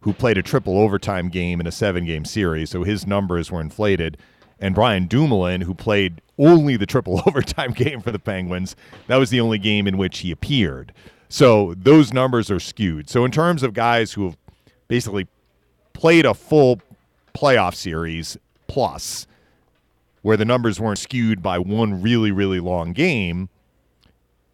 who 0.01 0.13
played 0.13 0.37
a 0.37 0.43
triple 0.43 0.77
overtime 0.77 1.29
game 1.29 1.59
in 1.59 1.67
a 1.67 1.71
seven 1.71 2.05
game 2.05 2.25
series, 2.25 2.69
so 2.69 2.83
his 2.83 3.05
numbers 3.07 3.51
were 3.51 3.61
inflated, 3.61 4.17
and 4.59 4.75
Brian 4.75 5.07
Dumoulin, 5.07 5.61
who 5.61 5.73
played 5.73 6.21
only 6.37 6.77
the 6.77 6.85
triple 6.85 7.21
overtime 7.27 7.71
game 7.71 8.01
for 8.01 8.11
the 8.11 8.19
Penguins. 8.19 8.75
That 9.07 9.17
was 9.17 9.29
the 9.29 9.41
only 9.41 9.59
game 9.59 9.87
in 9.87 9.97
which 9.97 10.19
he 10.19 10.31
appeared. 10.31 10.93
So 11.29 11.75
those 11.77 12.11
numbers 12.11 12.49
are 12.49 12.59
skewed. 12.59 13.09
So 13.09 13.23
in 13.23 13.31
terms 13.31 13.61
of 13.61 13.73
guys 13.73 14.13
who 14.13 14.25
have 14.25 14.37
basically 14.87 15.27
played 15.93 16.25
a 16.25 16.33
full 16.33 16.81
playoff 17.35 17.75
series 17.75 18.37
plus, 18.67 19.27
where 20.21 20.37
the 20.37 20.45
numbers 20.45 20.79
weren't 20.79 20.99
skewed 20.99 21.41
by 21.41 21.57
one 21.57 22.01
really, 22.01 22.31
really 22.31 22.59
long 22.59 22.93
game 22.93 23.49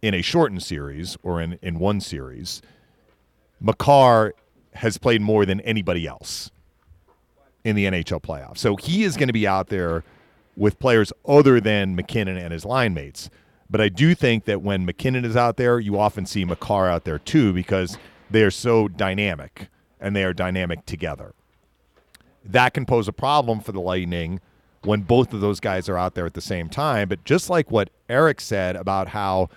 in 0.02 0.14
a 0.14 0.22
shortened 0.22 0.62
series 0.62 1.16
or 1.22 1.40
in, 1.40 1.58
in 1.62 1.78
one 1.78 2.00
series, 2.00 2.62
Makar 3.60 4.34
has 4.74 4.98
played 4.98 5.20
more 5.20 5.44
than 5.46 5.60
anybody 5.62 6.06
else 6.06 6.50
in 7.64 7.74
the 7.74 7.86
NHL 7.86 8.22
playoffs. 8.22 8.58
So 8.58 8.76
he 8.76 9.02
is 9.02 9.16
going 9.16 9.28
to 9.28 9.32
be 9.32 9.46
out 9.46 9.68
there 9.68 10.04
with 10.56 10.78
players 10.78 11.12
other 11.26 11.60
than 11.60 11.96
MacKinnon 11.96 12.36
and 12.36 12.52
his 12.52 12.64
line 12.64 12.94
mates. 12.94 13.28
But 13.68 13.80
I 13.80 13.88
do 13.88 14.14
think 14.14 14.44
that 14.44 14.62
when 14.62 14.86
MacKinnon 14.86 15.24
is 15.24 15.36
out 15.36 15.56
there, 15.56 15.80
you 15.80 15.98
often 15.98 16.24
see 16.24 16.44
Makar 16.44 16.88
out 16.88 17.04
there 17.04 17.18
too 17.18 17.52
because 17.52 17.98
they 18.30 18.42
are 18.42 18.50
so 18.50 18.86
dynamic 18.86 19.68
and 20.00 20.14
they 20.14 20.24
are 20.24 20.32
dynamic 20.32 20.86
together. 20.86 21.34
That 22.44 22.74
can 22.74 22.86
pose 22.86 23.08
a 23.08 23.12
problem 23.12 23.60
for 23.60 23.72
the 23.72 23.80
Lightning 23.80 24.40
when 24.82 25.02
both 25.02 25.32
of 25.32 25.40
those 25.40 25.60
guys 25.60 25.88
are 25.88 25.96
out 25.98 26.14
there 26.14 26.26
at 26.26 26.34
the 26.34 26.40
same 26.40 26.68
time. 26.68 27.08
But 27.08 27.24
just 27.24 27.50
like 27.50 27.70
what 27.70 27.90
Eric 28.08 28.40
said 28.40 28.76
about 28.76 29.08
how 29.08 29.48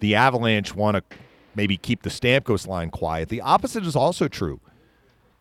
the 0.00 0.14
Avalanche 0.14 0.74
want 0.74 0.96
to 0.96 1.16
maybe 1.54 1.76
keep 1.76 2.02
the 2.02 2.10
Stamkos 2.10 2.66
line 2.66 2.90
quiet, 2.90 3.28
the 3.28 3.40
opposite 3.40 3.84
is 3.84 3.96
also 3.96 4.28
true. 4.28 4.60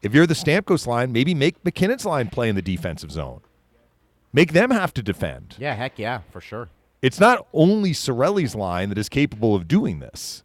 If 0.01 0.13
you're 0.13 0.27
the 0.27 0.33
Stamkos 0.35 0.87
line, 0.87 1.11
maybe 1.11 1.33
make 1.33 1.63
MacKinnon's 1.65 2.05
line 2.05 2.29
play 2.29 2.49
in 2.49 2.55
the 2.55 2.61
defensive 2.61 3.11
zone. 3.11 3.41
Make 4.33 4.53
them 4.53 4.69
have 4.71 4.93
to 4.95 5.01
defend. 5.03 5.55
Yeah, 5.57 5.73
heck 5.75 5.97
yeah, 5.97 6.21
for 6.31 6.41
sure. 6.41 6.69
It's 7.01 7.19
not 7.19 7.45
only 7.53 7.91
Cirelli's 7.91 8.55
line 8.55 8.89
that 8.89 8.97
is 8.97 9.09
capable 9.09 9.55
of 9.55 9.67
doing 9.67 9.99
this. 9.99 10.43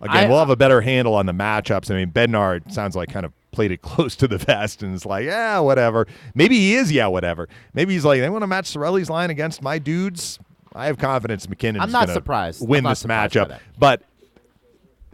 Again, 0.00 0.24
I- 0.24 0.28
we'll 0.28 0.38
have 0.38 0.50
a 0.50 0.56
better 0.56 0.80
handle 0.80 1.14
on 1.14 1.26
the 1.26 1.32
matchups. 1.32 1.90
I 1.90 1.94
mean, 1.94 2.10
Bednar 2.10 2.70
sounds 2.72 2.96
like 2.96 3.08
kind 3.10 3.24
of 3.26 3.32
played 3.52 3.70
it 3.70 3.82
close 3.82 4.16
to 4.16 4.26
the 4.26 4.38
vest 4.38 4.82
and 4.82 4.94
is 4.94 5.06
like, 5.06 5.24
yeah, 5.24 5.58
whatever. 5.60 6.06
Maybe 6.34 6.56
he 6.56 6.74
is, 6.74 6.90
yeah, 6.90 7.06
whatever. 7.06 7.48
Maybe 7.74 7.94
he's 7.94 8.04
like, 8.04 8.20
they 8.20 8.30
want 8.30 8.42
to 8.42 8.46
match 8.48 8.72
Cirelli's 8.72 9.10
line 9.10 9.30
against 9.30 9.62
my 9.62 9.78
dudes. 9.78 10.38
I 10.74 10.86
have 10.86 10.98
confidence 10.98 11.48
MacKinnon. 11.48 11.82
I'm 11.82 11.90
not 11.90 12.08
surprised. 12.08 12.66
Win 12.66 12.84
not 12.84 12.90
this 12.90 13.00
surprised 13.00 13.34
matchup, 13.34 13.58
but 13.78 14.02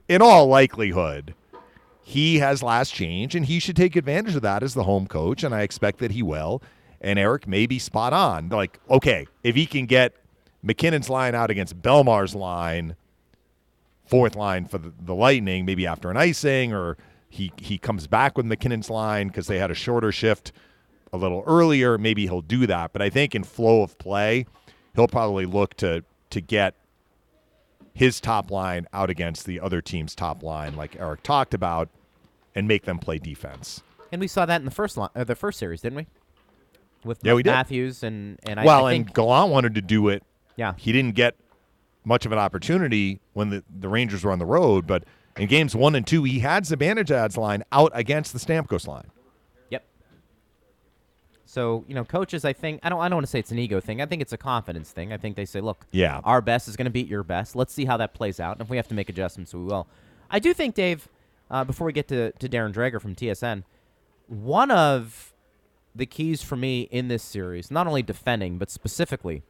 in 0.09 0.23
all 0.23 0.47
likelihood, 0.47 1.35
he 2.03 2.39
has 2.39 2.63
last 2.63 2.95
change, 2.95 3.35
and 3.35 3.45
he 3.45 3.59
should 3.59 3.77
take 3.77 3.95
advantage 3.97 4.35
of 4.35 4.43
that 4.43 4.63
as 4.63 4.75
the 4.75 4.85
home 4.85 5.07
coach, 5.07 5.43
and 5.45 5.55
I 5.55 5.61
expect 5.61 5.99
that 5.99 6.13
he 6.13 6.23
will. 6.23 6.63
And 7.01 7.19
Eric 7.19 7.47
may 7.47 7.67
be 7.67 7.79
spot 7.79 8.13
on. 8.13 8.49
Like, 8.49 8.81
okay, 8.89 9.27
if 9.45 9.55
he 9.55 9.67
can 9.67 9.87
get 9.87 10.15
MacKinnon's 10.63 11.11
line 11.11 11.35
out 11.35 11.51
against 11.51 11.81
Bellemare's 11.83 12.35
line, 12.35 12.97
fourth 14.07 14.37
line 14.37 14.65
for 14.65 14.79
the, 14.79 14.93
the 14.99 15.15
Lightning, 15.15 15.65
maybe 15.67 15.87
after 15.87 16.11
an 16.11 16.17
icing, 16.17 16.73
or 16.73 16.97
he 17.29 17.53
he 17.59 17.79
comes 17.79 18.07
back 18.07 18.37
with 18.37 18.47
MacKinnon's 18.47 18.91
line 18.91 19.29
because 19.29 19.47
they 19.47 19.59
had 19.59 19.71
a 19.71 19.75
shorter 19.75 20.13
shift 20.13 20.53
a 21.13 21.17
little 21.17 21.43
earlier. 21.47 21.99
Maybe 21.99 22.25
he'll 22.27 22.41
do 22.41 22.67
that. 22.67 22.93
But 22.93 23.03
I 23.03 23.11
think 23.11 23.35
in 23.35 23.45
flow 23.45 23.83
of 23.83 23.99
play, 23.99 24.47
he'll 24.95 25.09
probably 25.09 25.47
look 25.47 25.75
to 25.79 26.05
to 26.31 26.41
get 26.41 26.75
his 27.95 28.21
top 28.21 28.51
line 28.51 28.87
out 28.93 29.11
against 29.11 29.45
the 29.45 29.61
other 29.61 29.81
team's 29.81 30.15
top 30.15 30.43
line, 30.43 30.77
like 30.77 30.97
Eric 30.99 31.23
talked 31.23 31.53
about, 31.53 31.89
and 32.55 32.69
make 32.69 32.85
them 32.85 32.99
play 32.99 33.19
defense. 33.19 33.83
And 34.13 34.21
we 34.21 34.29
saw 34.29 34.47
that 34.47 34.61
in 34.61 34.65
the 34.65 34.71
first 34.71 34.97
line, 34.97 35.11
uh, 35.17 35.25
the 35.25 35.35
first 35.35 35.59
series, 35.59 35.81
didn't 35.81 35.97
we? 35.97 36.07
With 37.05 37.19
Yeah, 37.23 37.35
we 37.35 37.43
did. 37.43 37.51
Matthews 37.51 38.03
and 38.03 38.39
and 38.45 38.61
I, 38.61 38.65
well, 38.65 38.87
I 38.87 38.95
and 38.95 39.13
Gallant 39.13 39.51
wanted 39.51 39.75
to 39.75 39.83
do 39.83 40.09
it. 40.09 40.23
Yeah. 40.57 40.75
he 40.77 40.91
didn't 40.91 41.15
get 41.15 41.37
much 42.05 42.27
of 42.27 42.33
an 42.33 42.39
opportunity 42.39 43.21
when 43.33 43.51
the, 43.51 43.63
the 43.79 43.89
Rangers 43.89 44.25
were 44.25 44.33
on 44.33 44.41
the 44.41 44.47
road, 44.47 44.87
but 44.89 45.05
in 45.39 45.49
games 45.49 45.75
one 45.77 45.95
and 45.95 46.07
two, 46.07 46.25
he 46.25 46.41
had 46.41 46.65
Zibanejad's 46.65 47.37
line 47.37 47.63
out 47.73 47.93
against 47.95 48.33
the 48.33 48.39
Stamkos 48.39 48.87
line. 48.87 49.07
Yep. 49.71 49.85
So 51.47 51.85
you 51.89 51.95
know, 51.95 52.05
coaches, 52.05 52.45
I 52.45 52.53
think 52.53 52.81
I 52.83 52.89
don't. 52.89 53.01
I 53.01 53.09
don't 53.09 53.17
want 53.17 53.27
to 53.27 53.31
say 53.31 53.39
it's 53.39 53.53
an 53.53 53.59
ego 53.59 53.81
thing. 53.81 54.01
I 54.03 54.07
think 54.07 54.21
it's 54.23 54.33
a 54.33 54.39
confidence 54.39 54.91
thing. 54.91 55.13
I 55.13 55.17
think 55.17 55.37
they 55.37 55.45
say, 55.45 55.61
look, 55.61 55.87
Yeah. 55.93 56.21
our 56.25 56.41
best 56.41 56.69
is 56.69 56.77
going 56.77 56.85
to 56.87 56.91
beat 56.91 57.09
your 57.09 57.23
best. 57.23 57.57
Let's 57.57 57.73
see 57.73 57.85
how 57.85 57.97
that 57.97 58.15
plays 58.15 58.39
out. 58.41 58.53
And 58.57 58.61
if 58.63 58.71
we 58.71 58.77
have 58.77 58.89
to 58.89 58.95
make 58.95 59.09
adjustments, 59.09 59.55
we 59.55 59.63
will. 59.63 59.87
I 60.31 60.39
do 60.39 60.53
think, 60.53 60.75
Dave. 60.75 61.09
Uh, 61.51 61.65
before 61.65 61.87
we 61.87 61.93
get 61.95 62.09
to 62.09 62.33
to 62.33 62.49
Darren 62.49 62.75
Dreger 62.75 63.01
from 63.01 63.15
TSN, 63.15 63.63
one 64.27 64.71
of 64.71 65.33
the 65.95 66.05
keys 66.05 66.43
for 66.43 66.57
me 66.57 66.83
in 66.91 67.09
this 67.09 67.23
series, 67.23 67.71
not 67.71 67.87
only 67.87 68.03
defending 68.03 68.59
but 68.59 68.71
specifically, 68.71 69.43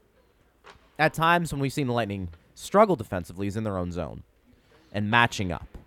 at 0.99 1.13
times 1.13 1.53
when 1.53 1.61
we've 1.61 1.73
seen 1.73 1.89
the 1.89 1.93
Lightning 1.93 2.29
struggle 2.55 2.95
defensively, 2.95 3.49
is 3.49 3.57
in 3.57 3.65
their 3.65 3.77
own 3.77 3.91
zone 3.91 4.23
and 4.99 5.09
matching 5.09 5.53
up. 5.53 5.79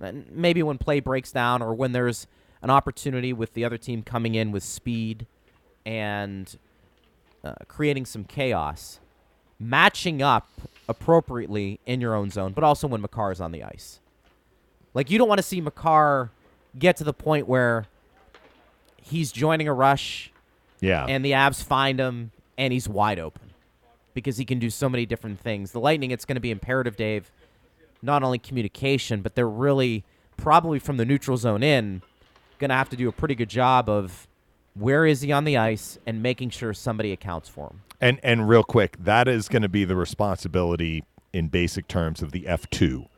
And 0.00 0.30
maybe 0.30 0.62
when 0.62 0.78
play 0.78 1.00
breaks 1.00 1.32
down 1.32 1.62
or 1.62 1.74
when 1.74 1.90
there's 1.90 2.28
an 2.62 2.70
opportunity 2.70 3.32
with 3.32 3.54
the 3.54 3.64
other 3.64 3.76
team 3.76 4.02
coming 4.04 4.36
in 4.36 4.52
with 4.52 4.62
speed 4.62 5.26
and 5.84 6.56
uh, 7.42 7.54
creating 7.66 8.06
some 8.06 8.22
chaos, 8.24 9.00
matching 9.58 10.22
up 10.22 10.48
appropriately 10.88 11.80
in 11.86 12.00
your 12.00 12.14
own 12.14 12.30
zone, 12.30 12.52
but 12.52 12.62
also 12.62 12.86
when 12.86 13.00
Makar 13.00 13.32
is 13.32 13.40
on 13.40 13.50
the 13.50 13.64
ice. 13.64 13.98
Like 14.94 15.10
you 15.10 15.18
don't 15.18 15.28
want 15.28 15.38
to 15.38 15.42
see 15.42 15.60
Makar 15.60 16.30
get 16.78 16.96
to 16.98 17.04
the 17.04 17.12
point 17.12 17.48
where 17.48 17.86
he's 19.02 19.32
joining 19.32 19.66
a 19.66 19.72
rush 19.74 20.30
Yeah. 20.80 21.04
and 21.08 21.24
the 21.24 21.32
Avs 21.32 21.64
find 21.64 21.98
him 21.98 22.30
and 22.56 22.72
he's 22.72 22.88
wide 22.88 23.18
open 23.18 23.42
because 24.14 24.36
he 24.36 24.44
can 24.44 24.58
do 24.60 24.70
so 24.70 24.88
many 24.88 25.04
different 25.04 25.40
things. 25.40 25.72
The 25.72 25.80
Lightning, 25.80 26.10
it's 26.12 26.24
going 26.24 26.36
to 26.36 26.40
be 26.40 26.50
imperative, 26.50 26.96
Dave, 26.96 27.30
not 28.02 28.22
only 28.22 28.38
communication, 28.38 29.22
but 29.22 29.34
they're 29.34 29.48
really 29.48 30.04
probably 30.36 30.78
from 30.78 30.96
the 30.96 31.04
neutral 31.04 31.36
zone 31.36 31.62
in 31.62 32.02
going 32.58 32.70
to 32.70 32.74
have 32.74 32.88
to 32.90 32.96
do 32.96 33.08
a 33.08 33.12
pretty 33.12 33.34
good 33.34 33.50
job 33.50 33.88
of 33.88 34.26
where 34.74 35.06
is 35.06 35.20
he 35.22 35.32
on 35.32 35.44
the 35.44 35.56
ice 35.56 35.98
and 36.06 36.22
making 36.22 36.50
sure 36.50 36.72
somebody 36.74 37.12
accounts 37.12 37.48
for 37.48 37.68
him. 37.68 37.82
And 38.00 38.20
and 38.22 38.48
real 38.48 38.62
quick, 38.62 38.96
that 39.02 39.26
is 39.26 39.48
going 39.48 39.62
to 39.62 39.68
be 39.68 39.84
the 39.84 39.96
responsibility 39.96 41.04
in 41.32 41.48
basic 41.48 41.88
terms 41.88 42.22
of 42.22 42.32
the 42.32 42.42
F2. 42.42 43.08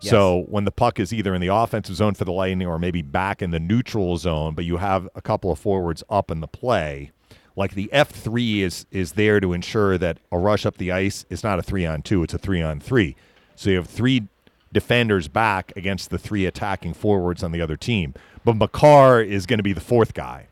Yes. 0.00 0.10
So 0.10 0.44
when 0.48 0.64
the 0.64 0.72
puck 0.72 1.00
is 1.00 1.12
either 1.12 1.34
in 1.34 1.40
the 1.40 1.48
offensive 1.48 1.96
zone 1.96 2.14
for 2.14 2.24
the 2.24 2.32
Lightning 2.32 2.66
or 2.66 2.78
maybe 2.78 3.02
back 3.02 3.40
in 3.40 3.50
the 3.50 3.60
neutral 3.60 4.18
zone, 4.18 4.54
but 4.54 4.64
you 4.64 4.76
have 4.76 5.08
a 5.14 5.22
couple 5.22 5.50
of 5.50 5.58
forwards 5.58 6.02
up 6.10 6.30
in 6.30 6.40
the 6.40 6.48
play, 6.48 7.12
like 7.54 7.74
the 7.74 7.88
F3 7.92 8.60
is 8.60 8.86
is 8.90 9.12
there 9.12 9.40
to 9.40 9.52
ensure 9.52 9.96
that 9.96 10.18
a 10.30 10.38
rush 10.38 10.66
up 10.66 10.76
the 10.76 10.92
ice 10.92 11.24
is 11.30 11.42
not 11.42 11.58
a 11.58 11.62
3 11.62 11.86
on 11.86 12.02
2, 12.02 12.24
it's 12.24 12.34
a 12.34 12.38
3 12.38 12.62
on 12.62 12.80
3. 12.80 13.16
So 13.56 13.70
you 13.70 13.76
have 13.76 13.88
three 13.88 14.28
defenders 14.72 15.26
back 15.26 15.72
against 15.74 16.10
the 16.10 16.18
three 16.18 16.46
attacking 16.46 16.94
forwards 16.94 17.42
on 17.42 17.52
the 17.52 17.60
other 17.60 17.76
team. 17.76 18.14
But 18.44 18.56
Makar 18.56 19.20
is 19.22 19.46
going 19.46 19.58
to 19.58 19.64
be 19.64 19.72
the 19.72 19.80
fourth 19.80 20.14
guy. 20.14 20.46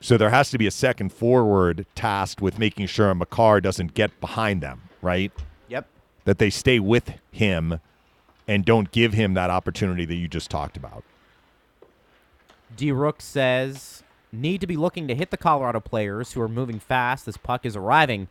So 0.00 0.16
there 0.16 0.30
has 0.30 0.50
to 0.50 0.58
be 0.58 0.66
a 0.66 0.70
second 0.70 1.12
forward 1.12 1.84
tasked 1.94 2.40
with 2.40 2.58
making 2.58 2.86
sure 2.86 3.14
Makar 3.14 3.60
doesn't 3.60 3.92
get 3.92 4.18
behind 4.20 4.62
them, 4.62 4.82
right? 5.02 5.32
Yep. 5.68 5.86
That 6.24 6.38
they 6.38 6.48
stay 6.48 6.78
with 6.78 7.12
him 7.30 7.80
and 8.48 8.64
don't 8.64 8.90
give 8.92 9.12
him 9.12 9.34
that 9.34 9.50
opportunity 9.50 10.04
that 10.06 10.14
you 10.14 10.26
just 10.26 10.50
talked 10.50 10.76
about. 10.76 11.04
D 12.76 12.92
Rook 12.92 13.20
says 13.20 14.02
need 14.32 14.60
to 14.60 14.66
be 14.66 14.76
looking 14.76 15.08
to 15.08 15.14
hit 15.14 15.30
the 15.30 15.36
Colorado 15.36 15.80
players 15.80 16.32
who 16.32 16.40
are 16.40 16.48
moving 16.48 16.78
fast. 16.78 17.26
This 17.26 17.36
puck 17.36 17.66
is 17.66 17.76
arriving. 17.76 18.28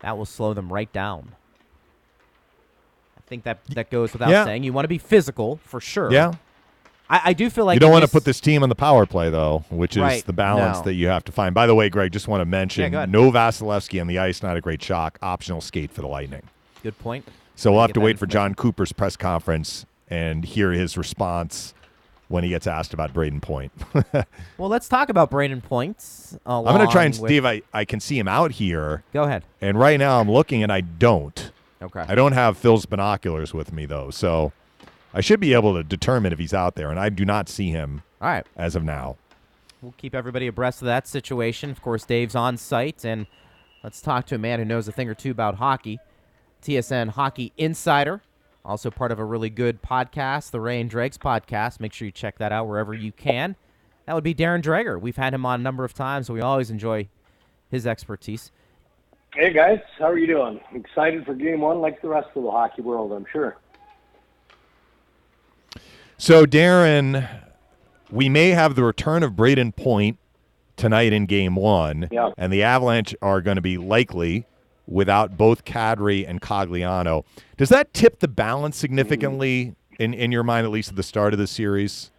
That 0.00 0.16
will 0.16 0.24
slow 0.24 0.54
them 0.54 0.72
right 0.72 0.92
down. 0.92 1.32
I 3.26 3.28
think 3.28 3.42
that 3.44 3.58
that 3.70 3.90
goes 3.90 4.12
without 4.12 4.28
Yeah. 4.30 4.44
saying. 4.44 4.62
You 4.62 4.72
want 4.72 4.84
to 4.84 4.88
be 4.88 4.98
physical 4.98 5.58
for 5.64 5.80
sure. 5.80 6.12
Yeah. 6.12 6.34
I, 7.10 7.20
I 7.26 7.32
do 7.32 7.50
feel 7.50 7.64
like 7.64 7.74
you 7.76 7.80
don't 7.80 7.90
want 7.92 8.04
to 8.04 8.10
put 8.10 8.24
this 8.24 8.40
team 8.40 8.62
on 8.62 8.68
the 8.68 8.74
power 8.76 9.04
play, 9.06 9.30
though, 9.30 9.64
which 9.68 9.96
is 9.96 10.02
Right. 10.02 10.24
the 10.24 10.32
balance 10.32 10.78
No. 10.78 10.84
that 10.84 10.94
you 10.94 11.08
have 11.08 11.24
to 11.24 11.32
find. 11.32 11.54
By 11.54 11.66
the 11.66 11.74
way, 11.74 11.88
Greg, 11.88 12.12
just 12.12 12.28
want 12.28 12.40
to 12.40 12.44
mention 12.44 12.92
Yeah, 12.92 13.06
no 13.06 13.30
Vasilevskiy 13.32 14.00
on 14.00 14.06
the 14.06 14.18
ice, 14.18 14.42
not 14.42 14.56
a 14.56 14.60
great 14.60 14.82
shock. 14.82 15.18
Optional 15.22 15.60
skate 15.60 15.90
for 15.90 16.02
the 16.02 16.08
Lightning. 16.08 16.42
Good 16.82 16.98
point. 17.00 17.26
So 17.56 17.72
we'll 17.72 17.80
have 17.82 17.92
to 17.94 18.00
wait 18.00 18.18
for 18.18 18.26
Jon 18.26 18.54
Cooper's 18.54 18.92
press 18.92 19.16
conference 19.16 19.86
and 20.08 20.44
hear 20.44 20.70
his 20.72 20.96
response 20.96 21.74
when 22.28 22.42
he 22.44 22.50
gets 22.50 22.66
asked 22.66 22.92
about 22.94 23.12
Brayden 23.14 23.40
Point. 23.42 23.72
Well, 24.58 24.68
let's 24.68 24.88
talk 24.88 25.08
about 25.10 25.30
Brayden 25.30 25.62
Points. 25.62 26.36
I'm 26.46 26.64
going 26.64 26.84
to 26.86 26.92
try 26.92 27.04
and 27.04 27.12
with- 27.14 27.28
Steve. 27.28 27.44
I, 27.44 27.62
I 27.74 27.84
can 27.84 28.00
see 28.00 28.18
him 28.18 28.26
out 28.28 28.52
here, 28.52 29.02
Go 29.12 29.24
ahead. 29.24 29.44
and 29.60 29.78
right 29.78 29.98
now 29.98 30.18
I'm 30.20 30.30
looking 30.30 30.62
and 30.62 30.72
I 30.72 30.80
don't. 30.80 31.50
Okay. 31.82 32.04
I 32.06 32.14
don't 32.14 32.32
have 32.32 32.56
Phil's 32.56 32.86
binoculars 32.86 33.52
with 33.52 33.72
me 33.72 33.86
though, 33.86 34.10
so 34.10 34.52
I 35.12 35.20
should 35.20 35.40
be 35.40 35.52
able 35.52 35.74
to 35.74 35.82
determine 35.84 36.32
if 36.32 36.38
he's 36.38 36.54
out 36.54 36.74
there, 36.74 36.90
and 36.90 36.98
I 36.98 37.08
do 37.08 37.24
not 37.24 37.48
see 37.48 37.70
him 37.70 38.02
All 38.20 38.28
right. 38.28 38.46
as 38.56 38.74
of 38.76 38.84
now. 38.84 39.16
We'll 39.82 39.94
keep 39.98 40.14
everybody 40.14 40.46
abreast 40.46 40.80
of 40.82 40.86
that 40.86 41.06
situation. 41.06 41.70
Of 41.70 41.82
course, 41.82 42.04
Dave's 42.04 42.34
on 42.34 42.56
site, 42.56 43.04
and 43.04 43.26
let's 43.84 44.00
talk 44.00 44.26
to 44.26 44.34
a 44.34 44.38
man 44.38 44.58
who 44.58 44.64
knows 44.64 44.88
a 44.88 44.92
thing 44.92 45.08
or 45.08 45.14
two 45.14 45.30
about 45.30 45.56
hockey. 45.56 45.98
TSN 46.62 47.10
Hockey 47.10 47.52
Insider, 47.56 48.22
also 48.64 48.90
part 48.90 49.12
of 49.12 49.18
a 49.18 49.24
really 49.24 49.50
good 49.50 49.82
podcast, 49.82 50.50
the 50.50 50.60
Ray 50.60 50.80
and 50.80 50.90
Dregs 50.90 51.18
podcast. 51.18 51.78
Make 51.78 51.92
sure 51.92 52.06
you 52.06 52.12
check 52.12 52.38
that 52.38 52.50
out 52.52 52.66
wherever 52.66 52.92
you 52.94 53.12
can. 53.12 53.54
That 54.06 54.14
would 54.14 54.24
be 54.24 54.34
Darren 54.34 54.62
Dreger. 54.62 55.00
We've 55.00 55.16
had 55.16 55.34
him 55.34 55.44
on 55.46 55.60
a 55.60 55.62
number 55.62 55.84
of 55.84 55.94
times, 55.94 56.26
so 56.26 56.34
we 56.34 56.40
always 56.40 56.70
enjoy 56.70 57.08
his 57.70 57.86
expertise. 57.86 58.50
Hey 59.34 59.52
guys, 59.52 59.80
how 59.98 60.06
are 60.06 60.18
you 60.18 60.26
doing? 60.26 60.60
Excited 60.74 61.26
for 61.26 61.34
game 61.34 61.60
one 61.60 61.80
like 61.80 62.00
the 62.00 62.08
rest 62.08 62.28
of 62.34 62.42
the 62.42 62.50
hockey 62.50 62.82
world, 62.82 63.12
I'm 63.12 63.26
sure. 63.30 63.56
So, 66.18 66.46
Darren, 66.46 67.28
we 68.10 68.30
may 68.30 68.50
have 68.50 68.74
the 68.74 68.82
return 68.82 69.22
of 69.22 69.32
Brayden 69.32 69.76
Point 69.76 70.18
tonight 70.76 71.12
in 71.12 71.26
game 71.26 71.56
one. 71.56 72.08
Yeah. 72.10 72.30
And 72.38 72.50
the 72.52 72.62
Avalanche 72.62 73.14
are 73.20 73.42
going 73.42 73.56
to 73.56 73.62
be 73.62 73.76
likely 73.76 74.46
without 74.86 75.36
both 75.36 75.64
Kadri 75.64 76.26
and 76.26 76.40
Cogliano. 76.40 77.24
Does 77.56 77.68
that 77.68 77.92
tip 77.92 78.20
the 78.20 78.28
balance 78.28 78.76
significantly 78.76 79.74
mm. 79.92 79.96
in, 79.98 80.14
in 80.14 80.32
your 80.32 80.44
mind, 80.44 80.64
at 80.64 80.70
least 80.70 80.90
at 80.90 80.96
the 80.96 81.02
start 81.02 81.32
of 81.32 81.38
the 81.38 81.46
series? 81.46 82.10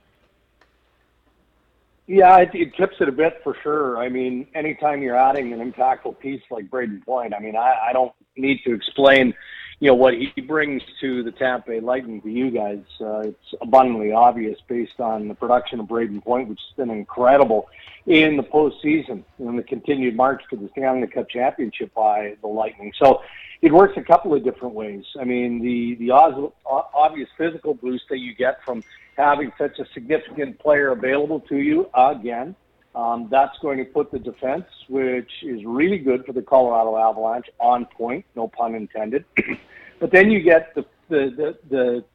Yeah, 2.08 2.38
it, 2.38 2.52
it 2.54 2.74
tips 2.76 2.96
it 3.02 3.10
a 3.10 3.12
bit 3.12 3.42
for 3.44 3.56
sure. 3.62 3.98
I 3.98 4.08
mean, 4.08 4.48
anytime 4.56 5.02
you're 5.02 5.18
adding 5.18 5.52
an 5.52 5.72
impactful 5.72 6.20
piece 6.20 6.42
like 6.50 6.70
Brayden 6.70 7.04
Point, 7.04 7.34
I 7.34 7.40
mean, 7.40 7.58
I, 7.58 7.90
I 7.90 7.94
don't 7.94 8.14
need 8.38 8.62
to 8.66 8.74
explain, 8.74 9.34
you 9.82 9.90
know, 9.90 9.96
what 9.96 10.14
he 10.14 10.42
brings 10.42 10.82
to 11.02 11.22
the 11.22 11.34
Tampa 11.34 11.72
Bay 11.72 11.80
Lightning 11.82 12.22
to 12.22 12.30
you 12.30 12.50
guys. 12.50 12.80
Uh, 13.02 13.20
it's 13.20 13.54
abundantly 13.62 14.14
obvious 14.14 14.58
based 14.70 15.02
on 15.02 15.28
the 15.28 15.36
production 15.36 15.82
of 15.82 15.88
Brayden 15.88 16.24
Point, 16.24 16.48
which 16.48 16.62
has 16.70 16.78
been 16.78 16.96
incredible 16.96 17.68
in 18.06 18.38
the 18.38 18.44
postseason 18.44 19.26
and 19.40 19.60
the 19.60 19.64
continued 19.64 20.16
march 20.16 20.42
to 20.50 20.56
the 20.56 20.70
Stanley 20.70 21.08
Cup 21.08 21.30
championship 21.30 21.94
by 21.94 22.38
the 22.42 22.48
Lightning. 22.48 22.94
So 22.98 23.22
it 23.62 23.74
works 23.74 23.98
a 23.98 24.02
couple 24.02 24.34
of 24.34 24.46
different 24.46 24.76
ways. 24.76 25.04
I 25.20 25.26
mean, 25.26 25.62
the 25.62 25.96
the 25.96 26.12
obvious 26.12 27.28
physical 27.38 27.74
boost 27.74 28.06
that 28.10 28.20
you 28.20 28.34
get 28.34 28.64
from 28.64 28.82
having 29.18 29.52
such 29.58 29.80
a 29.80 29.86
significant 29.94 30.60
player 30.60 30.92
available 30.92 31.40
to 31.42 31.58
you 31.58 31.90
again. 31.96 32.56
Um, 32.96 33.28
that's 33.30 33.58
going 33.60 33.78
to 33.78 33.86
put 33.86 34.12
the 34.12 34.20
defense, 34.20 34.66
which 34.88 35.30
is 35.44 35.64
really 35.66 36.00
good 36.00 36.26
for 36.26 36.34
the 36.34 36.42
Colorado 36.42 36.98
Avalanche, 36.98 37.48
on 37.60 37.86
point. 37.86 38.26
No 38.36 38.48
pun 38.48 38.74
intended. 38.74 39.26
but 40.00 40.12
then 40.12 40.32
you 40.32 40.42
get 40.42 40.74
the 40.74 40.86
the 41.10 41.30
the, 41.38 41.58
the 41.70 42.06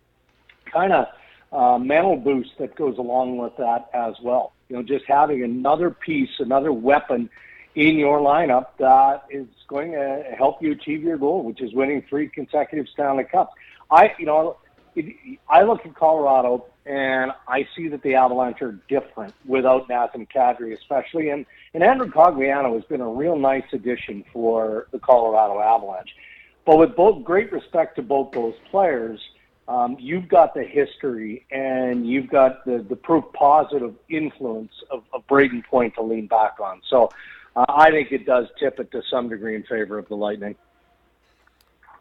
kind 0.72 0.92
of 0.92 1.06
uh, 1.52 1.78
mental 1.78 2.16
boost 2.16 2.50
that 2.58 2.74
goes 2.74 2.98
along 2.98 3.36
with 3.36 3.56
that 3.58 3.90
as 3.94 4.14
well. 4.22 4.54
You 4.68 4.76
know, 4.76 4.82
just 4.82 5.04
having 5.06 5.42
another 5.44 5.90
piece, 5.90 6.30
another 6.38 6.72
weapon 6.72 7.28
in 7.74 7.96
your 7.96 8.20
lineup 8.20 8.68
that 8.78 9.24
is 9.30 9.46
going 9.68 9.92
to 9.92 10.24
help 10.36 10.62
you 10.62 10.72
achieve 10.72 11.02
your 11.02 11.16
goal, 11.16 11.42
which 11.42 11.60
is 11.60 11.72
winning 11.74 12.02
three 12.08 12.28
consecutive 12.28 12.88
Stanley 12.88 13.24
Cups. 13.24 13.52
I, 13.90 14.12
you 14.18 14.26
know, 14.26 14.56
I 15.48 15.62
look 15.62 15.87
at 15.87 15.94
Colorado 15.94 16.66
and 16.85 17.33
I 17.48 17.66
see 17.76 17.88
that 17.88 18.02
the 18.02 18.14
Avalanche 18.14 18.61
are 18.62 18.78
different 18.88 19.35
without 19.46 19.88
Nazem 19.88 20.28
Kadri, 20.28 20.76
especially, 20.76 21.31
and 21.31 21.46
and 21.74 21.83
Andrew 21.83 22.11
Cogliano 22.11 22.74
has 22.74 22.85
been 22.85 23.00
a 23.00 23.09
real 23.09 23.37
nice 23.37 23.64
addition 23.72 24.24
for 24.33 24.88
the 24.92 24.98
Colorado 24.98 25.61
Avalanche. 25.61 26.14
But 26.66 26.76
with 26.76 26.94
both 26.94 27.24
great 27.24 27.50
respect 27.50 27.96
to 27.96 28.02
both 28.02 28.33
those 28.33 28.55
players, 28.70 29.20
um, 29.68 29.96
you've 29.98 30.28
got 30.28 30.55
the 30.55 30.64
history 30.64 31.46
and 31.50 32.07
you've 32.07 32.28
got 32.28 32.64
the, 32.64 32.85
the 32.88 32.96
proof 32.96 33.24
positive 33.33 33.94
influence 34.09 34.72
of, 34.90 35.05
of 35.12 35.26
Brayden 35.26 35.64
Point 35.64 35.94
to 35.94 36.02
lean 36.02 36.26
back 36.26 36.61
on. 36.61 36.83
So 36.88 37.11
uh, 37.57 37.64
I 37.68 37.90
think 37.90 38.12
it 38.12 38.26
does 38.26 38.48
tip 38.59 38.78
it 38.81 38.90
to 38.92 39.02
some 39.11 39.28
degree 39.28 39.57
in 39.57 39.62
favor 39.62 39.98
of 39.98 40.09
the 40.09 40.16
Lightning. 40.16 40.57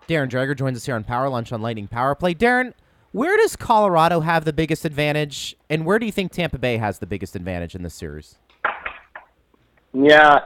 Darren 0.07 0.29
Dreger 0.29 0.57
joins 0.57 0.77
us 0.77 0.85
here 0.85 0.95
on 0.95 1.03
Power 1.03 1.29
Lunch 1.29 1.51
on 1.51 1.61
Lightning 1.61 1.87
Power 1.87 2.15
Play. 2.15 2.33
Darren, 2.33 2.73
where 3.11 3.35
does 3.37 3.55
Colorado 3.55 4.21
have 4.21 4.45
the 4.45 4.53
biggest 4.53 4.85
advantage, 4.85 5.55
and 5.69 5.85
where 5.85 5.99
do 5.99 6.05
you 6.05 6.11
think 6.11 6.31
Tampa 6.31 6.57
Bay 6.57 6.77
has 6.77 6.99
the 6.99 7.05
biggest 7.05 7.35
advantage 7.35 7.75
in 7.75 7.83
this 7.83 7.93
series? 7.93 8.37
Yeah, 9.93 10.39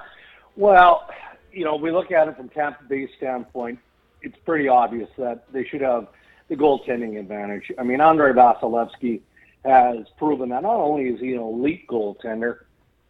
well, 0.55 1.07
you 1.51 1.63
know, 1.63 1.75
we 1.75 1.91
look 1.91 2.11
at 2.11 2.27
it 2.27 2.35
from 2.35 2.49
Tampa 2.49 2.83
Bay's 2.85 3.09
standpoint. 3.17 3.79
It's 4.21 4.37
pretty 4.45 4.67
obvious 4.67 5.09
that 5.17 5.51
they 5.53 5.63
should 5.65 5.81
have 5.81 6.07
the 6.47 6.55
goaltending 6.55 7.19
advantage. 7.19 7.71
I 7.77 7.83
mean, 7.83 8.01
Andrei 8.01 8.31
Vasilevskiy 8.31 9.21
has 9.63 10.05
proven 10.17 10.49
that 10.49 10.63
not 10.63 10.75
only 10.75 11.09
is 11.09 11.19
he 11.19 11.33
an 11.33 11.41
elite 11.41 11.87
goaltender, 11.87 12.59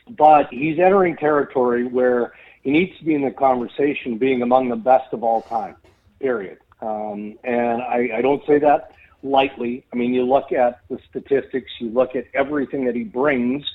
but 0.09 0.47
he's 0.51 0.79
entering 0.79 1.15
territory 1.15 1.85
where 1.85 2.33
he 2.61 2.71
needs 2.71 2.97
to 2.99 3.05
be 3.05 3.13
in 3.13 3.23
the 3.23 3.31
conversation 3.31 4.17
being 4.17 4.41
among 4.41 4.69
the 4.69 4.75
best 4.75 5.13
of 5.13 5.23
all 5.23 5.41
time, 5.43 5.75
period. 6.19 6.59
Um, 6.81 7.37
and 7.43 7.81
I, 7.81 8.09
I 8.15 8.21
don't 8.21 8.45
say 8.45 8.59
that 8.59 8.91
lightly. 9.25 9.85
I 9.91 9.95
mean, 9.95 10.13
you 10.13 10.23
look 10.23 10.51
at 10.51 10.81
the 10.89 10.99
statistics, 11.09 11.71
you 11.79 11.89
look 11.89 12.15
at 12.15 12.25
everything 12.33 12.85
that 12.85 12.95
he 12.95 13.03
brings, 13.03 13.65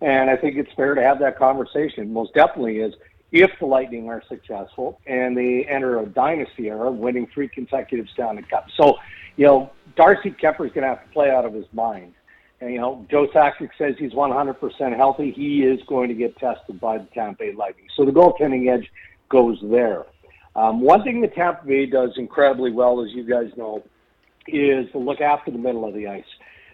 and 0.00 0.30
I 0.30 0.36
think 0.36 0.56
it's 0.56 0.72
fair 0.74 0.94
to 0.94 1.02
have 1.02 1.18
that 1.20 1.38
conversation. 1.38 2.12
Most 2.12 2.34
definitely 2.34 2.78
is 2.78 2.94
if 3.32 3.50
the 3.58 3.66
Lightning 3.66 4.08
are 4.08 4.22
successful 4.28 5.00
and 5.06 5.36
they 5.36 5.66
enter 5.68 5.98
a 6.00 6.06
dynasty 6.06 6.68
era, 6.68 6.90
winning 6.90 7.26
three 7.32 7.48
consecutive 7.48 8.06
Stanley 8.12 8.44
Cups. 8.48 8.72
So, 8.76 8.98
you 9.36 9.46
know, 9.46 9.70
Darcy 9.96 10.30
Kuemper 10.30 10.66
is 10.66 10.72
going 10.72 10.82
to 10.82 10.88
have 10.88 11.04
to 11.04 11.12
play 11.12 11.30
out 11.30 11.44
of 11.44 11.52
his 11.52 11.66
mind. 11.72 12.14
And, 12.60 12.72
you 12.72 12.80
know, 12.80 13.06
Joe 13.10 13.28
Sakic 13.28 13.70
says 13.76 13.94
he's 13.98 14.12
100% 14.12 14.96
healthy. 14.96 15.30
He 15.30 15.62
is 15.62 15.80
going 15.86 16.08
to 16.08 16.14
get 16.14 16.36
tested 16.38 16.80
by 16.80 16.98
the 16.98 17.04
Tampa 17.14 17.38
Bay 17.38 17.52
Lightning. 17.52 17.86
So 17.96 18.04
the 18.04 18.12
goaltending 18.12 18.72
edge 18.72 18.90
goes 19.28 19.58
there. 19.62 20.06
Um, 20.56 20.80
one 20.80 21.04
thing 21.04 21.20
that 21.20 21.34
Tampa 21.34 21.64
Bay 21.66 21.86
does 21.86 22.10
incredibly 22.16 22.72
well, 22.72 23.04
as 23.04 23.12
you 23.12 23.22
guys 23.22 23.52
know, 23.56 23.84
is 24.48 24.90
to 24.92 24.98
look 24.98 25.20
after 25.20 25.50
the 25.50 25.58
middle 25.58 25.84
of 25.84 25.94
the 25.94 26.06
ice. 26.08 26.24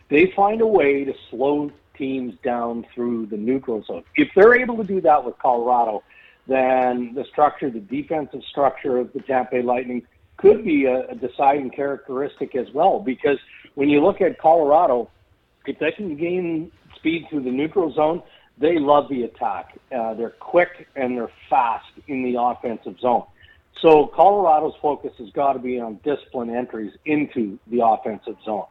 They 0.08 0.32
find 0.36 0.60
a 0.60 0.66
way 0.66 1.04
to 1.04 1.14
slow 1.30 1.70
teams 1.96 2.34
down 2.42 2.86
through 2.94 3.26
the 3.26 3.36
neutral 3.36 3.82
zone. 3.84 4.04
If 4.16 4.28
they're 4.34 4.60
able 4.60 4.76
to 4.76 4.84
do 4.84 5.00
that 5.02 5.24
with 5.24 5.38
Colorado, 5.38 6.02
then 6.46 7.14
the 7.14 7.24
structure, 7.30 7.70
the 7.70 7.80
defensive 7.80 8.42
structure 8.50 8.98
of 8.98 9.12
the 9.12 9.20
Tampa 9.20 9.52
Bay 9.52 9.62
Lightning 9.62 10.02
could 10.36 10.64
be 10.64 10.84
a, 10.86 11.08
a 11.08 11.14
deciding 11.14 11.70
characteristic 11.70 12.54
as 12.54 12.66
well. 12.74 13.00
Because 13.00 13.38
when 13.74 13.88
you 13.88 14.02
look 14.02 14.20
at 14.20 14.38
Colorado, 14.38 15.10
if 15.66 15.78
they 15.78 15.92
can 15.92 16.16
gain 16.16 16.70
speed 16.96 17.26
through 17.30 17.44
the 17.44 17.50
neutral 17.50 17.92
zone, 17.92 18.22
they 18.58 18.78
love 18.78 19.08
the 19.08 19.22
attack. 19.22 19.78
Uh, 19.94 20.14
they're 20.14 20.30
quick 20.30 20.88
and 20.96 21.16
they're 21.16 21.30
fast 21.48 21.86
in 22.08 22.22
the 22.22 22.40
offensive 22.40 22.98
zone. 23.00 23.24
So 23.80 24.06
Colorado's 24.06 24.74
focus 24.80 25.12
has 25.18 25.30
got 25.30 25.54
to 25.54 25.58
be 25.58 25.80
on 25.80 26.00
discipline 26.04 26.54
entries 26.54 26.92
into 27.04 27.58
the 27.66 27.84
offensive 27.84 28.36
zone. 28.44 28.64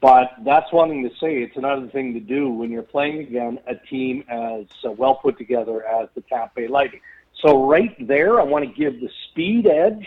But 0.00 0.32
that's 0.44 0.70
one 0.72 0.90
thing 0.90 1.08
to 1.08 1.14
say. 1.16 1.42
It's 1.42 1.56
another 1.56 1.88
thing 1.88 2.14
to 2.14 2.20
do 2.20 2.50
when 2.50 2.70
you're 2.70 2.82
playing 2.82 3.20
again 3.20 3.58
a 3.66 3.74
team 3.74 4.24
as 4.28 4.66
uh, 4.84 4.90
well 4.92 5.14
put 5.14 5.38
together 5.38 5.86
as 5.86 6.08
the 6.14 6.20
Tampa 6.22 6.52
Bay 6.54 6.68
Lightning. 6.68 7.00
So 7.42 7.66
right 7.66 7.94
there, 8.06 8.40
I 8.40 8.44
want 8.44 8.64
to 8.64 8.70
give 8.72 9.00
the 9.00 9.10
speed 9.30 9.66
edge 9.66 10.06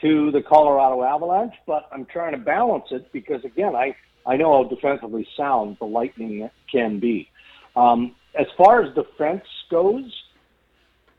to 0.00 0.30
the 0.30 0.42
Colorado 0.42 1.02
Avalanche, 1.02 1.54
but 1.66 1.88
I'm 1.92 2.04
trying 2.04 2.32
to 2.32 2.38
balance 2.38 2.86
it 2.90 3.10
because 3.12 3.44
again, 3.44 3.74
I 3.74 3.96
I 4.26 4.36
know 4.36 4.62
how 4.62 4.68
defensively 4.68 5.26
sound 5.36 5.76
the 5.78 5.86
Lightning 5.86 6.48
can 6.70 6.98
be. 6.98 7.30
Um, 7.76 8.14
as 8.34 8.46
far 8.56 8.82
as 8.82 8.94
defense 8.94 9.44
goes, 9.70 10.04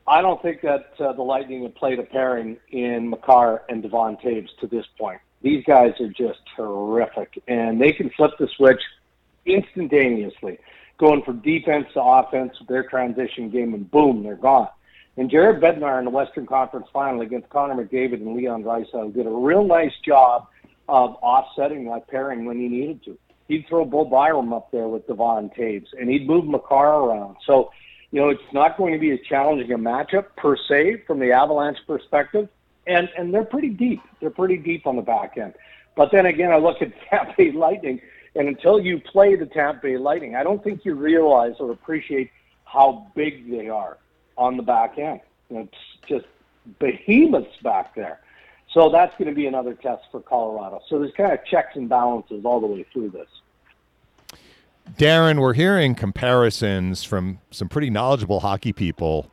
I 0.08 0.22
don't 0.22 0.40
think 0.40 0.62
that 0.62 0.92
uh, 1.00 1.12
the 1.12 1.22
Lightning 1.22 1.64
have 1.64 1.74
played 1.74 1.98
a 1.98 2.04
pairing 2.04 2.58
in 2.70 3.10
Makar 3.10 3.62
and 3.68 3.82
Devon 3.82 4.16
Toews 4.16 4.48
to 4.60 4.66
this 4.66 4.86
point. 4.98 5.20
These 5.42 5.64
guys 5.64 5.92
are 6.00 6.08
just 6.08 6.40
terrific, 6.56 7.42
and 7.48 7.80
they 7.80 7.92
can 7.92 8.10
flip 8.10 8.32
the 8.38 8.48
switch 8.56 8.80
instantaneously, 9.44 10.58
going 10.98 11.22
from 11.22 11.40
defense 11.40 11.86
to 11.94 12.02
offense 12.02 12.58
with 12.58 12.68
their 12.68 12.84
transition 12.84 13.50
game, 13.50 13.74
and 13.74 13.90
boom, 13.90 14.22
they're 14.22 14.36
gone. 14.36 14.68
And 15.16 15.30
Jared 15.30 15.62
Bednar 15.62 15.98
in 15.98 16.04
the 16.04 16.10
Western 16.10 16.46
Conference 16.46 16.86
Final 16.92 17.22
against 17.22 17.48
Connor 17.48 17.74
McDavid 17.74 18.14
and 18.14 18.36
Leon 18.36 18.62
Draisaitl 18.62 19.14
did 19.14 19.26
a 19.26 19.30
real 19.30 19.64
nice 19.64 19.94
job 20.04 20.46
of 20.88 21.16
offsetting 21.22 21.86
that 21.86 22.06
pairing 22.08 22.44
when 22.44 22.58
he 22.58 22.68
needed 22.68 23.02
to. 23.04 23.18
He'd 23.48 23.66
throw 23.68 23.84
Bo 23.84 24.04
Byram 24.04 24.52
up 24.52 24.70
there 24.72 24.88
with 24.88 25.06
Devon 25.06 25.50
Toews, 25.56 25.86
and 25.98 26.10
he'd 26.10 26.26
move 26.26 26.46
Makar 26.46 27.00
around. 27.00 27.36
So, 27.46 27.70
you 28.10 28.20
know, 28.20 28.28
it's 28.28 28.52
not 28.52 28.76
going 28.76 28.92
to 28.92 28.98
be 28.98 29.10
as 29.10 29.20
challenging 29.28 29.72
a 29.72 29.78
matchup 29.78 30.26
per 30.36 30.56
se 30.56 31.02
from 31.06 31.18
the 31.18 31.32
Avalanche 31.32 31.78
perspective, 31.86 32.48
and 32.86 33.08
and 33.16 33.32
they're 33.32 33.44
pretty 33.44 33.70
deep. 33.70 34.00
They're 34.20 34.30
pretty 34.30 34.56
deep 34.56 34.86
on 34.86 34.96
the 34.96 35.02
back 35.02 35.36
end. 35.36 35.54
But 35.96 36.12
then 36.12 36.26
again, 36.26 36.52
I 36.52 36.56
look 36.56 36.82
at 36.82 36.92
Tampa 37.10 37.34
Bay 37.36 37.52
Lightning, 37.52 38.00
and 38.34 38.48
until 38.48 38.80
you 38.80 39.00
play 39.00 39.34
the 39.34 39.46
Tampa 39.46 39.80
Bay 39.82 39.98
Lightning, 39.98 40.36
I 40.36 40.42
don't 40.42 40.62
think 40.62 40.84
you 40.84 40.94
realize 40.94 41.54
or 41.58 41.70
appreciate 41.72 42.30
how 42.64 43.10
big 43.14 43.50
they 43.50 43.68
are 43.68 43.98
on 44.36 44.56
the 44.56 44.62
back 44.62 44.98
end. 44.98 45.20
It's 45.50 45.74
just 46.08 46.26
behemoths 46.78 47.56
back 47.62 47.94
there. 47.94 48.20
So 48.72 48.90
that's 48.90 49.16
going 49.16 49.28
to 49.28 49.34
be 49.34 49.46
another 49.46 49.74
test 49.74 50.04
for 50.10 50.20
Colorado. 50.20 50.82
So 50.88 50.98
there's 50.98 51.14
kind 51.14 51.32
of 51.32 51.44
checks 51.46 51.76
and 51.76 51.88
balances 51.88 52.44
all 52.44 52.60
the 52.60 52.66
way 52.66 52.84
through 52.92 53.10
this. 53.10 53.28
Darren, 54.94 55.40
we're 55.40 55.52
hearing 55.52 55.94
comparisons 55.94 57.04
from 57.04 57.40
some 57.50 57.68
pretty 57.68 57.90
knowledgeable 57.90 58.40
hockey 58.40 58.72
people 58.72 59.30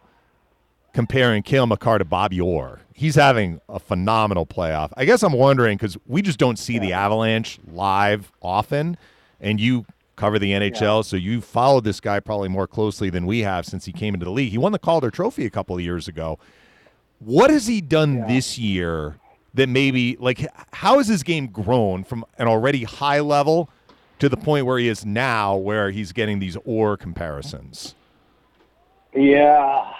comparing 0.93 1.41
Cale 1.43 1.67
Makar 1.67 1.99
to 1.99 2.05
Bobby 2.05 2.41
Orr. 2.41 2.81
He's 2.93 3.15
having 3.15 3.61
a 3.69 3.79
phenomenal 3.79 4.45
playoff. 4.45 4.91
I 4.97 5.05
guess 5.05 5.23
I'm 5.23 5.33
wondering 5.33 5.77
because 5.77 5.97
we 6.05 6.21
just 6.21 6.37
don't 6.37 6.59
see 6.59 6.75
yeah. 6.75 6.79
the 6.79 6.93
Avalanche 6.93 7.59
live 7.71 8.31
often, 8.41 8.97
and 9.39 9.59
you 9.59 9.85
cover 10.15 10.37
the 10.37 10.51
NHL, 10.51 10.97
yeah. 10.97 11.01
so 11.01 11.15
you 11.15 11.41
followed 11.41 11.83
this 11.83 11.99
guy 11.99 12.19
probably 12.19 12.49
more 12.49 12.67
closely 12.67 13.09
than 13.09 13.25
we 13.25 13.39
have 13.39 13.65
since 13.65 13.85
he 13.85 13.91
came 13.91 14.13
into 14.13 14.25
the 14.25 14.31
league. 14.31 14.51
He 14.51 14.57
won 14.57 14.71
the 14.71 14.79
Calder 14.79 15.09
Trophy 15.09 15.45
a 15.45 15.49
couple 15.49 15.75
of 15.75 15.81
years 15.81 16.07
ago. 16.07 16.37
What 17.19 17.49
has 17.49 17.67
he 17.67 17.81
done 17.81 18.17
yeah. 18.17 18.27
this 18.27 18.59
year 18.59 19.15
that 19.53 19.69
maybe 19.69 20.17
like 20.19 20.45
how 20.73 20.97
has 20.97 21.07
his 21.07 21.23
game 21.23 21.47
grown 21.47 22.03
from 22.03 22.25
an 22.37 22.47
already 22.47 22.83
high 22.83 23.19
level 23.19 23.69
to 24.23 24.29
the 24.29 24.37
point 24.37 24.65
where 24.65 24.77
he 24.77 24.87
is 24.87 25.05
now 25.05 25.53
where 25.53 25.91
he's 25.91 26.13
getting 26.13 26.39
these 26.39 26.55
Orr 26.63 26.95
comparisons? 26.95 27.93
Yeah, 29.13 29.91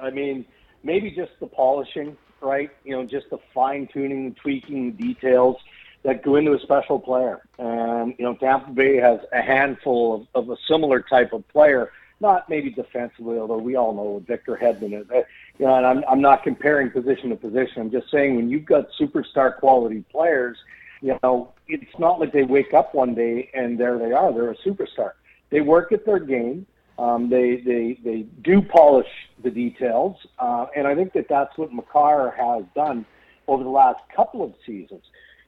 I 0.00 0.08
mean, 0.08 0.46
maybe 0.82 1.10
just 1.10 1.32
the 1.40 1.46
polishing, 1.46 2.16
right? 2.40 2.70
You 2.86 2.96
know, 2.96 3.04
just 3.04 3.28
the 3.28 3.36
fine 3.52 3.86
tuning, 3.92 4.34
tweaking 4.34 4.92
details 4.92 5.56
that 6.04 6.22
go 6.22 6.36
into 6.36 6.54
a 6.54 6.60
special 6.60 6.98
player. 6.98 7.42
And, 7.58 8.14
you 8.18 8.24
know, 8.24 8.34
Tampa 8.36 8.70
Bay 8.70 8.96
has 8.96 9.20
a 9.30 9.42
handful 9.42 10.26
of, 10.34 10.44
of 10.46 10.48
a 10.48 10.56
similar 10.66 11.00
type 11.02 11.34
of 11.34 11.46
player, 11.48 11.92
not 12.18 12.48
maybe 12.48 12.70
defensively, 12.70 13.36
although 13.36 13.58
we 13.58 13.76
all 13.76 13.92
know 13.92 14.04
what 14.04 14.26
Victor 14.26 14.56
Hedman 14.56 14.98
is. 15.02 15.06
You 15.58 15.66
know, 15.66 15.74
and 15.74 15.84
I'm, 15.84 16.02
I'm 16.08 16.22
not 16.22 16.44
comparing 16.44 16.90
position 16.90 17.28
to 17.28 17.36
position. 17.36 17.82
I'm 17.82 17.90
just 17.90 18.10
saying 18.10 18.36
when 18.36 18.48
you've 18.48 18.64
got 18.64 18.88
superstar 18.98 19.54
quality 19.54 20.02
players, 20.10 20.56
you 21.00 21.18
know, 21.22 21.52
it's 21.68 21.98
not 21.98 22.20
like 22.20 22.32
they 22.32 22.42
wake 22.42 22.74
up 22.74 22.94
one 22.94 23.14
day 23.14 23.50
and 23.54 23.78
there 23.78 23.98
they 23.98 24.12
are. 24.12 24.32
They're 24.32 24.50
a 24.50 24.56
superstar. 24.58 25.12
They 25.50 25.60
work 25.60 25.92
at 25.92 26.04
their 26.04 26.18
game. 26.18 26.66
Um, 26.98 27.28
they, 27.28 27.62
they, 27.64 27.98
they 28.02 28.26
do 28.42 28.62
polish 28.62 29.08
the 29.42 29.50
details. 29.50 30.16
Uh, 30.38 30.66
and 30.74 30.86
I 30.86 30.94
think 30.94 31.12
that 31.12 31.26
that's 31.28 31.56
what 31.58 31.72
Makar 31.72 32.34
has 32.36 32.64
done 32.74 33.04
over 33.46 33.62
the 33.62 33.70
last 33.70 34.00
couple 34.14 34.42
of 34.42 34.54
seasons 34.64 35.02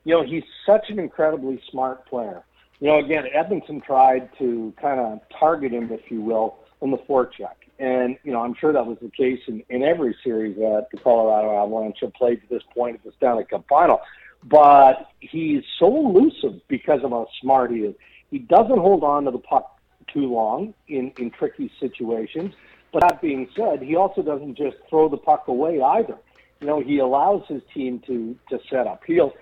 you 0.09 0.15
know, 0.15 0.25
he's 0.25 0.45
such 0.65 0.87
an 0.89 0.99
incredibly 0.99 1.61
smart 1.71 2.07
player. 2.07 2.43
You 2.81 2.89
know, 2.89 2.99
again, 2.99 3.25
Edmonton 3.35 3.83
tried 3.83 4.31
to 4.39 4.73
kind 4.81 4.99
of 4.99 5.21
target 5.39 5.73
him, 5.73 5.93
if 5.93 6.11
you 6.11 6.23
will, 6.23 6.57
in 6.81 6.91
the 6.91 6.97
forecheck. 6.97 7.57
And, 7.79 8.17
you 8.25 8.33
know, 8.33 8.41
I'm 8.41 8.55
sure 8.55 8.73
that 8.73 8.87
was 8.87 8.97
the 9.03 9.11
case 9.11 9.41
in, 9.49 9.63
in 9.69 9.83
every 9.83 10.17
series 10.25 10.57
that 10.57 10.87
the 10.91 10.99
Colorado 10.99 11.63
Avalanche 11.63 11.99
have 12.01 12.15
played 12.15 12.41
to 12.41 12.49
this 12.49 12.63
point 12.75 12.97
at 12.97 13.05
the 13.05 13.13
Stanley 13.19 13.45
Cup 13.45 13.67
final. 13.69 14.01
But 14.45 15.09
he's 15.21 15.65
so 15.79 16.07
elusive 16.07 16.61
because 16.69 17.03
of 17.03 17.11
how 17.11 17.29
smart 17.41 17.71
he 17.71 17.79
is. 17.79 17.95
He 18.31 18.39
doesn't 18.39 18.79
hold 18.79 19.05
on 19.05 19.25
to 19.25 19.31
the 19.31 19.39
puck 19.39 19.81
too 20.13 20.33
long 20.33 20.75
in, 20.87 21.13
in 21.19 21.31
tricky 21.31 21.71
situations. 21.81 22.55
But 22.93 23.03
that 23.03 23.21
being 23.21 23.49
said, 23.55 23.83
he 23.83 23.97
also 23.97 24.23
doesn't 24.23 24.57
just 24.57 24.77
throw 24.89 25.09
the 25.09 25.19
puck 25.19 25.49
away 25.49 25.83
either. 25.83 26.17
You 26.61 26.67
know, 26.67 26.81
he 26.81 26.99
allows 26.99 27.47
his 27.49 27.63
team 27.75 28.01
to, 28.07 28.37
to 28.51 28.61
set 28.71 28.87
up. 28.87 29.03
He'll, 29.07 29.35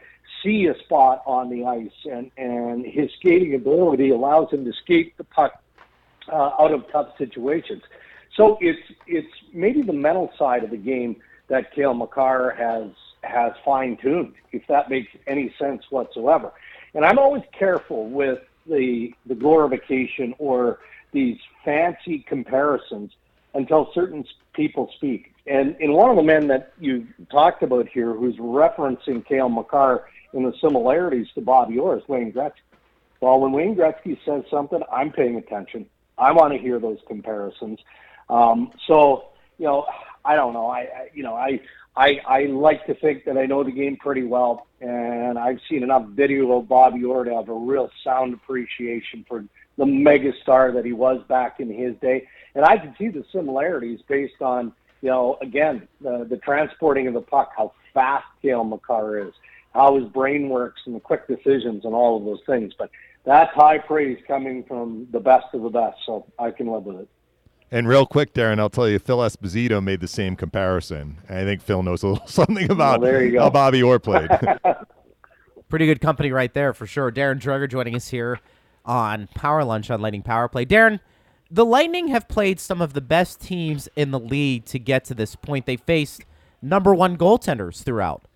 see 0.42 0.66
a 0.66 0.78
spot 0.78 1.22
on 1.26 1.50
the 1.50 1.64
ice, 1.64 1.90
and, 2.10 2.30
and 2.36 2.84
his 2.86 3.10
skating 3.18 3.54
ability 3.54 4.10
allows 4.10 4.50
him 4.50 4.64
to 4.64 4.72
skate 4.72 5.16
the 5.16 5.24
puck 5.24 5.62
uh, 6.32 6.50
out 6.58 6.72
of 6.72 6.90
tough 6.90 7.16
situations. 7.18 7.82
So 8.36 8.58
it's 8.60 8.80
it's 9.06 9.32
maybe 9.52 9.82
the 9.82 9.92
mental 9.92 10.30
side 10.38 10.62
of 10.62 10.70
the 10.70 10.76
game 10.76 11.16
that 11.48 11.72
Cale 11.72 11.94
Makar 11.94 12.50
has 12.50 12.90
has 13.26 13.52
fine 13.64 13.96
tuned, 13.96 14.34
if 14.52 14.66
that 14.68 14.90
makes 14.90 15.10
any 15.26 15.54
sense 15.58 15.82
whatsoever. 15.90 16.52
And 16.94 17.04
I'm 17.04 17.18
always 17.18 17.42
careful 17.52 18.08
with 18.08 18.40
the 18.66 19.14
the 19.26 19.34
glorification 19.34 20.34
or 20.38 20.80
these 21.12 21.38
fancy 21.64 22.20
comparisons 22.20 23.12
until 23.54 23.90
certain 23.94 24.24
people 24.52 24.90
speak. 24.96 25.34
And 25.46 25.76
in 25.80 25.92
one 25.92 26.10
of 26.10 26.16
the 26.16 26.22
men 26.22 26.48
that 26.48 26.72
you 26.80 27.06
talked 27.30 27.62
about 27.62 27.88
here, 27.88 28.12
who's 28.12 28.36
referencing 28.36 29.24
Cale 29.24 29.48
Makar 29.48 30.08
in 30.32 30.42
the 30.42 30.52
similarities 30.60 31.28
to 31.34 31.40
Bobby 31.40 31.78
Orr 31.78 31.98
is 31.98 32.08
Wayne 32.08 32.32
Gretzky. 32.32 32.52
Well, 33.20 33.40
when 33.40 33.52
Wayne 33.52 33.76
Gretzky 33.76 34.18
says 34.24 34.44
something, 34.50 34.82
I'm 34.92 35.10
paying 35.10 35.36
attention. 35.36 35.86
I 36.18 36.32
want 36.32 36.52
to 36.52 36.58
hear 36.58 36.78
those 36.78 36.98
comparisons. 37.06 37.78
Um, 38.28 38.72
so, 38.86 39.28
you 39.58 39.66
know, 39.66 39.86
I 40.24 40.34
don't 40.34 40.52
know. 40.52 40.66
I, 40.66 40.80
I 40.80 41.08
you 41.14 41.22
know, 41.22 41.34
I, 41.34 41.60
I, 41.96 42.20
I 42.26 42.42
like 42.44 42.84
to 42.86 42.94
think 42.94 43.24
that 43.24 43.38
I 43.38 43.46
know 43.46 43.64
the 43.64 43.70
game 43.70 43.96
pretty 43.96 44.22
well, 44.22 44.66
and 44.80 45.38
I've 45.38 45.60
seen 45.68 45.82
enough 45.82 46.08
video 46.08 46.58
of 46.58 46.68
Bobby 46.68 47.02
Orr 47.04 47.24
to 47.24 47.34
have 47.34 47.48
a 47.48 47.54
real 47.54 47.90
sound 48.04 48.34
appreciation 48.34 49.24
for 49.26 49.44
the 49.78 49.84
megastar 49.84 50.74
that 50.74 50.84
he 50.84 50.92
was 50.92 51.22
back 51.28 51.58
in 51.58 51.70
his 51.70 51.94
day. 52.02 52.28
And 52.54 52.64
I 52.64 52.76
can 52.76 52.94
see 52.98 53.08
the 53.08 53.24
similarities 53.32 54.00
based 54.08 54.42
on, 54.42 54.72
you 55.00 55.08
know, 55.08 55.38
again, 55.40 55.88
the, 56.02 56.26
the 56.28 56.36
transporting 56.38 57.06
of 57.06 57.14
the 57.14 57.22
puck, 57.22 57.52
how 57.56 57.72
fast 57.94 58.26
Cale 58.42 58.64
Makar 58.64 59.28
is, 59.28 59.32
how 59.72 59.98
his 59.98 60.08
brain 60.08 60.50
works 60.50 60.82
and 60.84 60.94
the 60.94 61.00
quick 61.00 61.26
decisions 61.26 61.84
and 61.84 61.94
all 61.94 62.18
of 62.18 62.24
those 62.24 62.40
things. 62.46 62.74
But 62.78 62.90
that's 63.24 63.52
high 63.54 63.78
praise 63.78 64.18
coming 64.28 64.64
from 64.64 65.08
the 65.12 65.20
best 65.20 65.46
of 65.54 65.62
the 65.62 65.70
best, 65.70 65.96
so 66.04 66.26
I 66.38 66.50
can 66.50 66.66
live 66.66 66.84
with 66.84 67.00
it. 67.00 67.08
And 67.70 67.88
real 67.88 68.06
quick, 68.06 68.32
Darren, 68.32 68.60
I'll 68.60 68.70
tell 68.70 68.88
you, 68.88 68.98
Phil 68.98 69.18
Esposito 69.18 69.82
made 69.82 70.00
the 70.00 70.08
same 70.08 70.36
comparison. 70.36 71.18
I 71.28 71.42
think 71.42 71.62
Phil 71.62 71.82
knows 71.82 72.02
a 72.02 72.08
little 72.08 72.26
something 72.28 72.70
about 72.70 73.00
well, 73.00 73.42
how 73.42 73.50
Bobby 73.50 73.82
Orr 73.82 73.98
played. 73.98 74.30
Pretty 75.68 75.86
good 75.86 76.00
company 76.00 76.30
right 76.30 76.52
there 76.54 76.72
for 76.72 76.86
sure. 76.86 77.10
Darren 77.10 77.40
Dreger 77.40 77.68
joining 77.68 77.96
us 77.96 78.08
here 78.08 78.40
on 78.84 79.28
Power 79.34 79.64
Lunch 79.64 79.90
on 79.90 80.00
Lightning 80.00 80.22
Power 80.22 80.48
Play. 80.48 80.64
Darren, 80.64 81.00
the 81.50 81.64
Lightning 81.64 82.08
have 82.08 82.28
played 82.28 82.60
some 82.60 82.80
of 82.80 82.92
the 82.92 83.00
best 83.00 83.40
teams 83.40 83.88
in 83.96 84.12
the 84.12 84.20
league 84.20 84.64
to 84.66 84.78
get 84.78 85.04
to 85.06 85.14
this 85.14 85.34
point. 85.34 85.66
They 85.66 85.76
faced 85.76 86.24
number 86.62 86.94
one 86.94 87.16
goaltenders 87.16 87.82
throughout. 87.82 88.26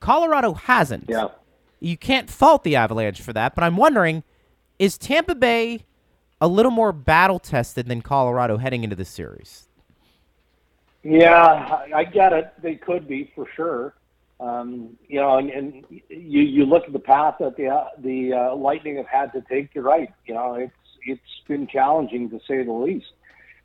Colorado 0.00 0.52
hasn't. 0.52 1.06
Yeah. 1.08 1.28
You 1.80 1.96
can't 1.96 2.28
fault 2.28 2.64
the 2.64 2.76
Avalanche 2.76 3.22
for 3.22 3.32
that, 3.32 3.54
but 3.54 3.64
I'm 3.64 3.76
wondering 3.76 4.24
is 4.78 4.98
Tampa 4.98 5.34
Bay 5.34 5.84
a 6.40 6.48
little 6.48 6.70
more 6.70 6.92
battle 6.92 7.38
tested 7.38 7.86
than 7.86 8.02
Colorado 8.02 8.56
heading 8.58 8.84
into 8.84 8.96
the 8.96 9.04
series? 9.04 9.68
Yeah, 11.02 11.84
I 11.94 12.04
get 12.04 12.32
it. 12.32 12.52
They 12.62 12.74
could 12.74 13.08
be 13.08 13.32
for 13.34 13.46
sure. 13.54 13.94
Um, 14.40 14.96
you 15.08 15.20
know, 15.20 15.38
and, 15.38 15.50
and 15.50 15.84
you 16.08 16.42
you 16.42 16.64
look 16.64 16.84
at 16.84 16.92
the 16.92 16.98
path 16.98 17.36
that 17.40 17.56
the 17.56 17.68
uh, 17.68 17.86
the 17.98 18.32
uh, 18.32 18.56
Lightning 18.56 18.96
have 18.96 19.06
had 19.06 19.32
to 19.32 19.44
take. 19.50 19.74
You're 19.74 19.84
right. 19.84 20.12
You 20.26 20.34
know, 20.34 20.54
it's 20.54 20.72
it's 21.04 21.20
been 21.48 21.66
challenging 21.66 22.30
to 22.30 22.38
say 22.46 22.62
the 22.62 22.72
least. 22.72 23.06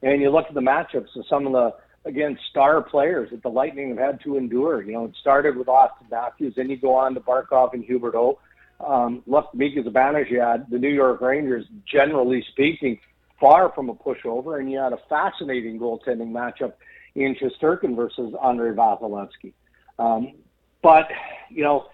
And 0.02 0.22
you 0.22 0.30
look 0.32 0.48
at 0.48 0.54
the 0.54 0.62
matchups 0.62 1.16
of 1.16 1.26
some 1.30 1.46
of 1.46 1.54
the 1.54 2.10
again 2.10 2.38
star 2.50 2.82
players 2.82 3.30
that 3.32 3.44
the 3.44 3.50
Lightning 3.50 3.90
have 3.90 4.00
had 4.00 4.22
to 4.24 4.38
endure. 4.38 4.82
You 4.82 4.94
know, 4.94 5.06
it 5.06 5.16
started 5.20 5.56
with 5.56 5.68
Auston 5.68 6.10
Matthews, 6.10 6.54
then 6.56 6.70
you 6.70 6.78
go 6.78 6.96
on 6.96 7.14
to 7.14 7.20
Barkov 7.20 7.74
and 7.74 7.84
Huberdeau. 7.84 8.38
Um, 8.80 9.24
look, 9.28 9.54
Mika 9.54 9.82
Zibanejad, 9.82 10.70
the 10.70 10.78
New 10.78 10.90
York 10.90 11.22
Rangers, 11.22 11.66
generally 11.86 12.46
speaking, 12.52 13.00
far 13.40 13.72
from 13.74 13.90
a 13.90 13.94
pushover, 13.94 14.60
and 14.60 14.72
you 14.72 14.80
had 14.80 14.94
a 14.94 15.00
fascinating 15.10 15.80
goaltending 15.80 16.32
matchup 16.32 16.74
in 17.16 17.36
Shesterkin 17.36 17.96
versus 17.96 18.34
Andrei 18.44 18.72
Vasilevskiy. 18.72 19.54
Um, 20.00 20.34
but 20.82 21.08
you 21.50 21.64
know, 21.64 21.88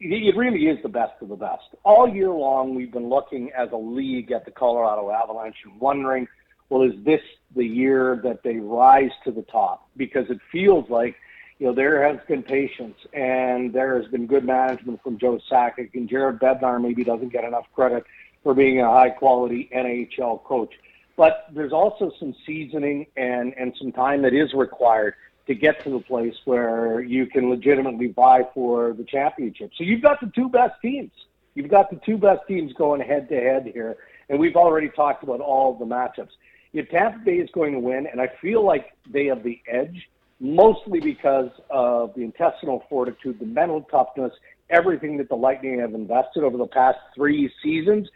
it 0.00 0.36
really 0.36 0.66
is 0.66 0.78
the 0.82 0.88
best 0.88 1.14
of 1.20 1.28
the 1.28 1.36
best. 1.36 1.64
All 1.84 2.08
year 2.08 2.30
long, 2.30 2.74
we've 2.74 2.92
been 2.92 3.08
looking 3.08 3.50
as 3.56 3.68
a 3.72 3.76
league 3.76 4.30
at 4.30 4.44
the 4.44 4.50
Colorado 4.50 5.10
Avalanche 5.10 5.56
and 5.64 5.80
wondering, 5.80 6.28
well, 6.68 6.82
is 6.82 6.92
this 7.04 7.20
the 7.56 7.64
year 7.64 8.20
that 8.22 8.42
they 8.42 8.56
rise 8.56 9.10
to 9.24 9.32
the 9.32 9.42
top? 9.42 9.88
Because 9.96 10.26
it 10.30 10.38
feels 10.52 10.88
like, 10.90 11.16
you 11.58 11.66
know, 11.66 11.74
there 11.74 12.06
has 12.06 12.18
been 12.28 12.42
patience 12.42 12.96
and 13.12 13.72
there 13.72 14.00
has 14.00 14.10
been 14.10 14.26
good 14.26 14.44
management 14.44 15.02
from 15.02 15.18
Joe 15.18 15.40
Sakic, 15.50 15.94
and 15.94 16.08
Jared 16.08 16.38
Bednar 16.38 16.80
maybe 16.80 17.02
doesn't 17.04 17.32
get 17.32 17.44
enough 17.44 17.66
credit 17.74 18.04
for 18.42 18.54
being 18.54 18.80
a 18.80 18.88
high 18.88 19.10
quality 19.10 19.68
NHL 19.74 20.42
coach. 20.44 20.72
But 21.16 21.46
there's 21.52 21.72
also 21.72 22.12
some 22.20 22.34
seasoning 22.46 23.06
and, 23.16 23.52
and 23.58 23.74
some 23.76 23.90
time 23.90 24.22
that 24.22 24.34
is 24.34 24.54
required 24.54 25.14
to 25.48 25.54
get 25.54 25.82
to 25.82 25.90
the 25.90 25.98
place 26.00 26.34
where 26.44 27.00
you 27.00 27.26
can 27.26 27.50
legitimately 27.50 28.08
vie 28.08 28.44
for 28.54 28.92
the 28.92 29.02
championship. 29.02 29.72
So 29.76 29.82
you've 29.82 30.02
got 30.02 30.20
the 30.20 30.30
two 30.34 30.48
best 30.48 30.74
teams. 30.80 31.10
You've 31.54 31.70
got 31.70 31.90
the 31.90 31.96
two 32.06 32.18
best 32.18 32.42
teams 32.46 32.72
going 32.74 33.00
head 33.00 33.28
to 33.30 33.34
head 33.34 33.68
here, 33.72 33.96
and 34.28 34.38
we've 34.38 34.54
already 34.54 34.90
talked 34.90 35.24
about 35.24 35.40
all 35.40 35.74
the 35.74 35.86
matchups. 35.86 36.30
If 36.72 36.88
Tampa 36.90 37.18
Bay 37.24 37.38
is 37.38 37.50
going 37.52 37.72
to 37.72 37.80
win, 37.80 38.06
and 38.06 38.20
I 38.20 38.30
feel 38.40 38.64
like 38.64 38.92
they 39.10 39.26
have 39.26 39.42
the 39.42 39.60
edge, 39.66 40.08
mostly 40.40 41.00
because 41.00 41.50
of 41.70 42.14
the 42.14 42.22
intestinal 42.22 42.84
fortitude, 42.88 43.38
the 43.38 43.46
mental 43.46 43.82
toughness, 43.82 44.32
everything 44.70 45.16
that 45.18 45.28
the 45.28 45.34
Lightning 45.34 45.80
have 45.80 45.94
invested 45.94 46.44
over 46.44 46.56
the 46.56 46.66
past 46.66 46.98
three 47.14 47.50
seasons, 47.62 48.08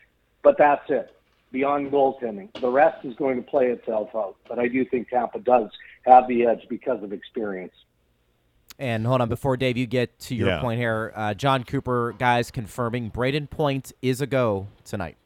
but 0.43 0.57
that's 0.59 0.89
it 0.89 1.11
beyond 1.51 1.91
goaltending. 1.91 2.49
The 2.61 2.70
rest 2.70 3.05
is 3.05 3.14
going 3.16 3.37
to 3.37 3.43
play 3.43 3.66
itself 3.66 4.11
out. 4.14 4.37
But 4.49 4.59
I 4.59 4.68
do 4.68 4.85
think 4.85 5.09
Tampa 5.09 5.39
does 5.41 5.70
have 6.07 6.27
the 6.27 6.47
edge 6.47 6.66
because 6.68 7.03
of 7.03 7.12
experience. 7.12 7.75
And 8.79 9.07
hold 9.07 9.20
on, 9.20 9.29
before 9.29 9.57
Dave, 9.57 9.77
you 9.77 9.87
get 9.87 10.18
to 10.20 10.35
your 10.35 10.49
Yeah. 10.49 10.61
point 10.61 10.81
here, 10.81 11.12
uh, 11.14 11.35
Jon 11.35 11.62
Cooper, 11.62 12.14
guys, 12.18 12.51
confirming 12.51 13.11
Brayden 13.11 13.51
Point 13.51 13.93
is 14.01 14.20
a 14.20 14.27
go 14.27 14.68
tonight. 14.85 15.16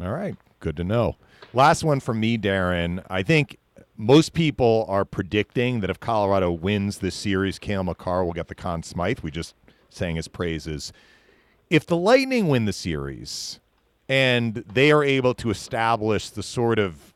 All 0.00 0.10
right, 0.10 0.36
good 0.58 0.76
to 0.78 0.84
know. 0.84 1.16
Last 1.52 1.84
one 1.84 2.00
from 2.00 2.18
me, 2.18 2.38
Darren. 2.38 3.04
I 3.10 3.22
think 3.22 3.58
most 3.96 4.32
people 4.32 4.84
are 4.88 5.04
predicting 5.04 5.80
that 5.80 5.90
if 5.90 6.00
Colorado 6.00 6.50
wins 6.50 6.98
this 6.98 7.14
series, 7.14 7.58
Cale 7.58 7.84
Makar 7.84 8.24
will 8.24 8.32
get 8.32 8.48
the 8.48 8.54
Conn 8.54 8.82
Smythe. 8.82 9.20
We 9.20 9.30
just 9.30 9.54
sang 9.88 10.16
his 10.16 10.28
praises. 10.28 10.92
If 11.70 11.86
the 11.86 11.96
Lightning 11.96 12.48
win 12.48 12.64
the 12.64 12.72
series 12.72 13.60
and 14.08 14.56
they 14.56 14.90
are 14.90 15.04
able 15.04 15.34
to 15.34 15.50
establish 15.50 16.28
the 16.30 16.42
sort 16.42 16.78
of 16.78 17.14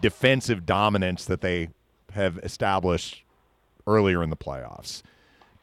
defensive 0.00 0.66
dominance 0.66 1.24
that 1.24 1.40
they 1.40 1.70
have 2.12 2.38
established 2.38 3.24
earlier 3.86 4.22
in 4.22 4.30
the 4.30 4.36
playoffs, 4.36 5.02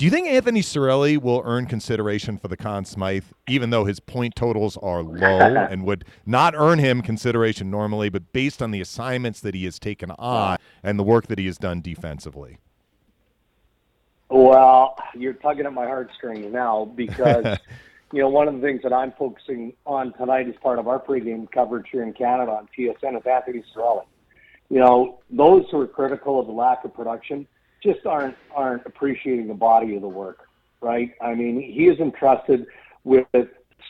do 0.02 0.06
you 0.06 0.10
think 0.10 0.28
Anthony 0.28 0.62
Cirelli 0.62 1.22
will 1.22 1.43
earn 1.45 1.68
consideration 1.68 2.39
for 2.39 2.47
the 2.47 2.58
Conn 2.58 2.86
Smythe, 2.86 3.26
even 3.47 3.70
though 3.70 3.86
his 3.86 3.99
point 3.99 4.36
totals 4.36 4.76
are 4.78 5.04
low 5.04 5.39
and 5.70 5.86
would 5.86 6.06
not 6.26 6.56
earn 6.58 6.80
him 6.80 7.04
consideration 7.04 7.70
normally, 7.70 8.10
but 8.10 8.34
based 8.34 8.64
on 8.64 8.72
the 8.72 8.82
assignments 8.82 9.41
that 9.41 9.54
he 9.54 9.64
has 9.66 9.78
taken 9.78 10.10
on 10.18 10.58
and 10.82 10.97
the 10.97 11.04
work 11.04 11.28
that 11.28 11.38
he 11.38 11.45
has 11.45 11.60
done 11.60 11.82
defensively? 11.82 12.58
Well, 14.28 14.95
you're 15.14 15.34
tugging 15.34 15.68
at 15.68 15.74
my 15.74 15.86
heartstrings 15.86 16.52
now 16.52 16.86
because, 16.95 17.60
you 18.12 18.22
know, 18.22 18.30
one 18.30 18.47
of 18.47 18.56
the 18.56 18.62
things 18.62 18.82
that 18.82 18.93
I'm 18.93 19.12
focusing 19.12 19.74
on 19.86 20.14
tonight 20.14 20.49
as 20.49 20.56
part 20.64 20.80
of 20.80 20.88
our 20.88 20.99
pregame 20.99 21.45
coverage 21.52 21.86
here 21.91 22.02
in 22.02 22.14
Canada 22.14 22.54
on 22.54 22.68
TSN 22.76 23.20
is 23.20 23.24
Anthony 23.28 23.64
Cirelli. 23.76 24.06
You 24.68 24.80
know, 24.80 25.20
those 25.30 25.66
who 25.70 25.80
are 25.80 25.88
critical 25.88 26.39
of 26.39 26.47
the 26.47 26.54
lack 26.54 26.86
of 26.86 26.91
production 26.91 27.45
just 27.82 28.06
aren't 28.06 28.36
aren't 28.54 28.86
appreciating 28.86 29.48
the 29.48 29.54
body 29.54 29.96
of 29.96 30.02
the 30.02 30.08
work, 30.08 30.48
right? 30.82 31.14
I 31.22 31.34
mean, 31.34 31.62
he 31.62 31.88
is 31.88 32.00
entrusted 32.00 32.68
with 33.04 33.26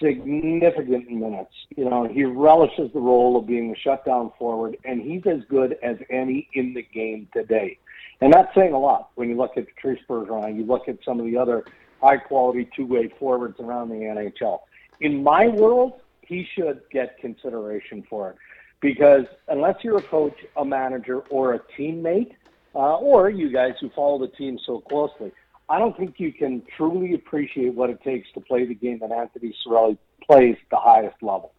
significant 0.02 1.10
minutes. 1.10 1.54
You 1.76 1.90
know, 1.90 2.08
he 2.08 2.24
relishes 2.24 2.92
the 2.94 3.00
role 3.00 3.38
of 3.38 3.46
being 3.46 3.72
a 3.72 3.78
shutdown 3.78 4.32
forward, 4.38 4.78
and 4.86 5.02
he's 5.02 5.24
as 5.26 5.42
good 5.50 5.78
as 5.84 5.98
any 6.10 6.48
in 6.54 6.74
the 6.74 6.82
game 6.82 7.28
today. 7.34 7.78
And 8.22 8.32
that's 8.32 8.54
saying 8.56 8.74
a 8.74 8.80
lot 8.80 9.10
when 9.16 9.30
you 9.30 9.36
look 9.36 9.58
at 9.58 9.68
Patrice 9.68 10.00
Bergeron, 10.08 10.56
you 10.56 10.66
look 10.66 10.88
at 10.88 10.98
some 11.04 11.20
of 11.20 11.26
the 11.26 11.38
other 11.38 11.66
high 12.02 12.18
quality 12.18 12.70
two 12.76 12.86
way 12.86 13.12
forwards 13.20 13.60
around 13.60 13.90
the 13.90 13.96
NHL. 13.96 14.60
In 15.00 15.24
my 15.24 15.48
world, 15.48 16.00
he 16.22 16.48
should 16.56 16.82
get 16.92 17.18
consideration 17.20 18.06
for 18.10 18.32
it 18.32 18.38
because 18.80 19.26
unless 19.48 19.84
you're 19.84 19.98
a 19.98 20.04
coach, 20.04 20.38
a 20.56 20.66
manager, 20.66 21.20
or 21.30 21.54
a 21.54 21.60
teammate, 21.78 22.34
uh, 22.74 22.98
or 22.98 23.30
you 23.30 23.52
guys 23.52 23.74
who 23.80 23.90
follow 23.90 24.20
the 24.20 24.28
team 24.30 24.60
so 24.66 24.80
closely, 24.80 25.32
I 25.70 25.80
don't 25.80 25.96
think 25.98 26.20
you 26.20 26.34
can 26.34 26.64
truly 26.76 27.14
appreciate 27.14 27.74
what 27.74 27.90
it 27.90 28.02
takes 28.04 28.28
to 28.34 28.42
play 28.42 28.66
the 28.66 28.74
game 28.74 29.00
that 29.00 29.12
Anthony 29.12 29.56
Cirelli 29.66 29.98
plays 30.22 30.58
at 30.62 30.70
the 30.70 30.78
highest 30.78 31.22
level. 31.22 31.54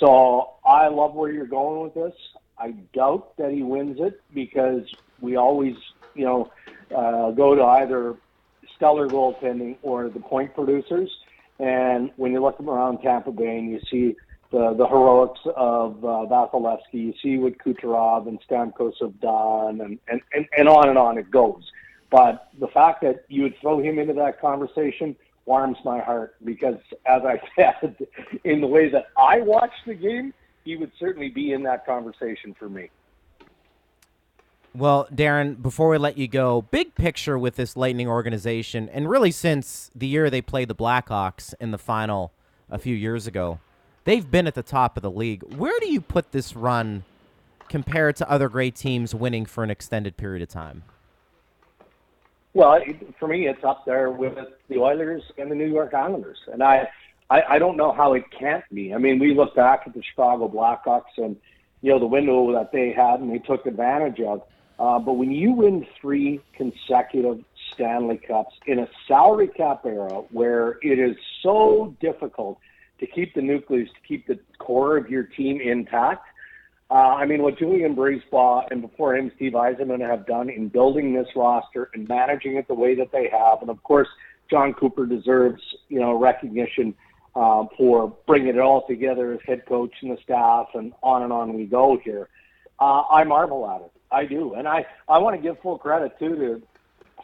So 0.00 0.54
I 0.64 0.88
love 0.88 1.14
where 1.14 1.30
you're 1.30 1.46
going 1.46 1.82
with 1.82 1.94
this. 1.94 2.14
I 2.58 2.70
doubt 2.94 3.36
that 3.36 3.52
he 3.52 3.62
wins 3.62 3.98
it 4.00 4.20
because 4.32 4.82
we 5.20 5.36
always, 5.36 5.74
you 6.14 6.24
know, 6.24 6.50
uh, 6.94 7.30
go 7.30 7.54
to 7.54 7.62
either 7.62 8.16
stellar 8.76 9.08
goaltending 9.08 9.76
or 9.82 10.08
the 10.08 10.20
point 10.20 10.54
producers. 10.54 11.10
And 11.58 12.10
when 12.16 12.32
you 12.32 12.40
look 12.40 12.58
around 12.60 12.98
Tampa 13.02 13.32
Bay 13.32 13.58
and 13.58 13.70
you 13.70 13.80
see 13.90 14.16
the, 14.52 14.74
the 14.74 14.86
heroics 14.86 15.40
of 15.56 16.04
uh, 16.04 16.26
Vasilevskiy, 16.28 16.92
you 16.92 17.14
see 17.22 17.38
what 17.38 17.58
Kucherov 17.58 18.28
and 18.28 18.38
Stamkos 18.48 18.94
have 19.00 19.18
done, 19.18 19.80
and, 19.80 19.98
and, 20.08 20.20
and, 20.34 20.46
and 20.56 20.68
on 20.68 20.90
and 20.90 20.98
on 20.98 21.18
it 21.18 21.30
goes. 21.30 21.64
But 22.10 22.48
the 22.60 22.68
fact 22.68 23.00
that 23.00 23.24
you 23.28 23.44
would 23.44 23.58
throw 23.60 23.80
him 23.80 23.98
into 23.98 24.12
that 24.14 24.40
conversation 24.40 25.16
warms 25.46 25.78
my 25.84 26.00
heart 26.00 26.36
because, 26.44 26.76
as 27.06 27.22
I 27.24 27.40
said, 27.56 27.96
in 28.44 28.60
the 28.60 28.66
way 28.66 28.90
that 28.90 29.06
I 29.16 29.40
watch 29.40 29.72
the 29.86 29.94
game, 29.94 30.34
he 30.64 30.76
would 30.76 30.92
certainly 31.00 31.30
be 31.30 31.52
in 31.52 31.62
that 31.62 31.86
conversation 31.86 32.54
for 32.56 32.68
me. 32.68 32.90
Well, 34.74 35.06
Darren, 35.12 35.60
before 35.60 35.88
we 35.88 35.98
let 35.98 36.16
you 36.16 36.28
go, 36.28 36.62
big 36.62 36.94
picture 36.94 37.38
with 37.38 37.56
this 37.56 37.76
Lightning 37.76 38.08
organization, 38.08 38.88
and 38.90 39.08
really 39.08 39.30
since 39.30 39.90
the 39.94 40.06
year 40.06 40.30
they 40.30 40.40
played 40.42 40.68
the 40.68 40.74
Blackhawks 40.74 41.54
in 41.60 41.70
the 41.70 41.78
final 41.78 42.32
a 42.70 42.78
few 42.78 42.94
years 42.94 43.26
ago, 43.26 43.58
they've 44.04 44.30
been 44.30 44.46
at 44.46 44.54
the 44.54 44.62
top 44.62 44.96
of 44.96 45.02
the 45.02 45.10
league. 45.10 45.42
Where 45.56 45.78
do 45.80 45.90
you 45.90 46.00
put 46.00 46.32
this 46.32 46.54
run 46.56 47.04
compared 47.68 48.16
to 48.16 48.30
other 48.30 48.48
great 48.48 48.74
teams 48.74 49.14
winning 49.14 49.46
for 49.46 49.64
an 49.64 49.70
extended 49.70 50.16
period 50.16 50.42
of 50.42 50.48
time? 50.48 50.82
Well, 52.54 52.80
for 53.18 53.28
me, 53.28 53.48
it's 53.48 53.64
up 53.64 53.86
there 53.86 54.10
with 54.10 54.36
the 54.68 54.78
Oilers 54.78 55.22
and 55.38 55.50
the 55.50 55.54
New 55.54 55.72
York 55.72 55.94
Islanders, 55.94 56.38
and 56.52 56.62
I, 56.62 56.88
I, 57.30 57.42
I 57.50 57.58
don't 57.58 57.78
know 57.78 57.92
how 57.92 58.12
it 58.12 58.24
can't 58.30 58.64
be. 58.74 58.92
I 58.92 58.98
mean, 58.98 59.18
we 59.18 59.34
look 59.34 59.54
back 59.54 59.84
at 59.86 59.94
the 59.94 60.02
Chicago 60.02 60.48
Blackhawks 60.48 61.16
and 61.16 61.36
you 61.80 61.90
know 61.90 61.98
the 61.98 62.06
window 62.06 62.52
that 62.52 62.70
they 62.70 62.92
had 62.92 63.20
and 63.20 63.32
they 63.32 63.38
took 63.38 63.64
advantage 63.64 64.20
of. 64.20 64.42
Uh, 64.78 64.98
but 64.98 65.14
when 65.14 65.32
you 65.32 65.52
win 65.52 65.86
three 66.00 66.40
consecutive 66.54 67.42
Stanley 67.72 68.18
Cups 68.18 68.54
in 68.66 68.80
a 68.80 68.88
salary 69.08 69.48
cap 69.48 69.86
era 69.86 70.22
where 70.30 70.78
it 70.82 70.98
is 70.98 71.16
so 71.42 71.96
difficult 72.00 72.58
to 73.02 73.08
keep 73.08 73.34
the 73.34 73.42
nucleus, 73.42 73.88
to 73.88 74.06
keep 74.06 74.28
the 74.28 74.38
core 74.58 74.96
of 74.96 75.10
your 75.10 75.24
team 75.24 75.60
intact, 75.60 76.24
uh, 76.88 77.16
I 77.16 77.26
mean, 77.26 77.42
what 77.42 77.58
Julien 77.58 77.96
BriseBois 77.96 78.70
and 78.70 78.80
before 78.80 79.16
him 79.16 79.32
Steve 79.36 79.52
Yzerman 79.52 80.06
have 80.06 80.26
done 80.26 80.48
in 80.48 80.68
building 80.68 81.14
this 81.14 81.26
roster 81.34 81.90
and 81.94 82.06
managing 82.06 82.56
it 82.56 82.68
the 82.68 82.74
way 82.74 82.94
that 82.94 83.10
they 83.10 83.28
have, 83.28 83.60
and 83.60 83.70
of 83.70 83.82
course, 83.82 84.08
Jon 84.50 84.74
Cooper 84.74 85.06
deserves 85.06 85.62
you 85.88 85.98
know 85.98 86.12
recognition 86.12 86.94
uh, 87.34 87.64
for 87.78 88.14
bringing 88.26 88.48
it 88.48 88.58
all 88.58 88.86
together 88.86 89.32
as 89.32 89.40
head 89.46 89.64
coach 89.66 89.94
and 90.02 90.16
the 90.16 90.20
staff, 90.22 90.66
and 90.74 90.92
on 91.02 91.22
and 91.22 91.32
on 91.32 91.54
we 91.54 91.64
go 91.64 91.98
here. 92.04 92.28
Uh, 92.78 93.04
I 93.10 93.24
marvel 93.24 93.68
at 93.70 93.80
it. 93.80 93.92
I 94.12 94.26
do, 94.26 94.52
and 94.54 94.68
I 94.68 94.84
I 95.08 95.16
want 95.16 95.34
to 95.34 95.42
give 95.42 95.58
full 95.62 95.78
credit 95.78 96.12
too 96.18 96.36
to 96.36 96.62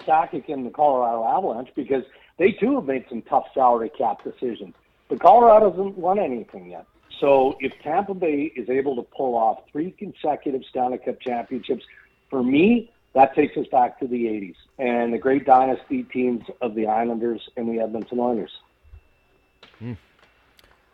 Sakic 0.06 0.50
and 0.50 0.64
the 0.64 0.70
Colorado 0.70 1.24
Avalanche 1.24 1.68
because 1.76 2.04
they 2.38 2.52
too 2.52 2.76
have 2.76 2.86
made 2.86 3.04
some 3.10 3.20
tough 3.20 3.44
salary 3.52 3.90
cap 3.90 4.24
decisions. 4.24 4.74
But 5.08 5.20
Colorado 5.20 5.70
hasn't 5.70 5.98
won 5.98 6.18
anything 6.18 6.70
yet. 6.70 6.86
So 7.20 7.56
if 7.60 7.72
Tampa 7.82 8.14
Bay 8.14 8.52
is 8.54 8.68
able 8.68 8.94
to 8.96 9.02
pull 9.02 9.34
off 9.34 9.58
three 9.72 9.90
consecutive 9.90 10.62
Stanley 10.70 10.98
Cup 10.98 11.20
championships, 11.20 11.84
for 12.30 12.42
me, 12.42 12.92
that 13.14 13.34
takes 13.34 13.56
us 13.56 13.66
back 13.72 13.98
to 14.00 14.06
the 14.06 14.24
80s 14.24 14.54
and 14.78 15.12
the 15.12 15.18
great 15.18 15.44
dynasty 15.44 16.04
teams 16.04 16.42
of 16.60 16.74
the 16.74 16.86
Islanders 16.86 17.40
and 17.56 17.68
the 17.68 17.82
Edmonton 17.82 18.20
Oilers. 18.20 18.52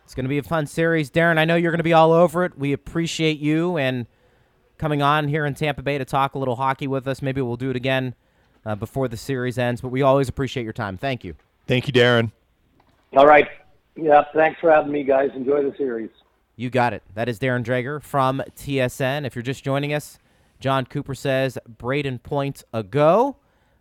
It's 0.05 0.15
going 0.15 0.25
to 0.25 0.29
be 0.29 0.39
a 0.39 0.43
fun 0.43 0.67
series. 0.67 1.11
Darren, 1.11 1.39
I 1.39 1.45
know 1.45 1.57
you're 1.57 1.73
going 1.73 1.79
to 1.79 1.85
be 1.85 1.93
all 1.93 2.13
over 2.13 2.45
it. 2.45 2.59
We 2.59 2.73
appreciate 2.73 3.39
you, 3.39 3.79
and 3.79 4.07
coming 4.79 5.03
on 5.03 5.29
here 5.29 5.47
in 5.47 5.55
Tampa 5.55 5.83
Bay 5.83 5.99
to 5.99 6.05
talk 6.05 6.35
a 6.35 6.39
little 6.39 6.57
hockey 6.57 6.87
with 6.87 7.09
us. 7.09 7.23
Maybe 7.23 7.41
we'll 7.41 7.57
do 7.57 7.71
it 7.71 7.77
again 7.77 8.15
uh, 8.67 8.75
before 8.75 9.09
the 9.09 9.17
series 9.17 9.59
ends, 9.59 9.81
but 9.81 9.89
we 9.89 10.03
always 10.03 10.29
appreciate 10.29 10.65
your 10.65 10.73
time. 10.73 10.99
Thank 10.99 11.25
you. 11.25 11.35
Thank 11.67 11.87
you, 11.87 11.93
Darren. 11.93 12.33
All 13.17 13.27
right. 13.27 13.49
Yeah, 13.97 14.25
thanks 14.35 14.61
for 14.61 14.71
having 14.71 14.93
me, 14.93 15.05
guys. 15.05 15.31
Enjoy 15.35 15.63
the 15.63 15.77
series. 15.77 16.11
You 16.57 16.71
got 16.71 16.93
it. 16.93 17.03
That 17.15 17.29
is 17.29 17.39
Darren 17.39 17.65
Dreger 17.65 18.03
from 18.03 18.43
TSN. 18.57 19.27
If 19.27 19.35
you're 19.35 19.43
just 19.43 19.65
joining 19.65 19.93
us, 19.93 20.19
Jon 20.61 20.87
Cooper 20.87 21.15
says 21.15 21.59
Brayden 21.69 22.23
Point's 22.23 22.65
a 22.73 22.83
go. 22.83 23.37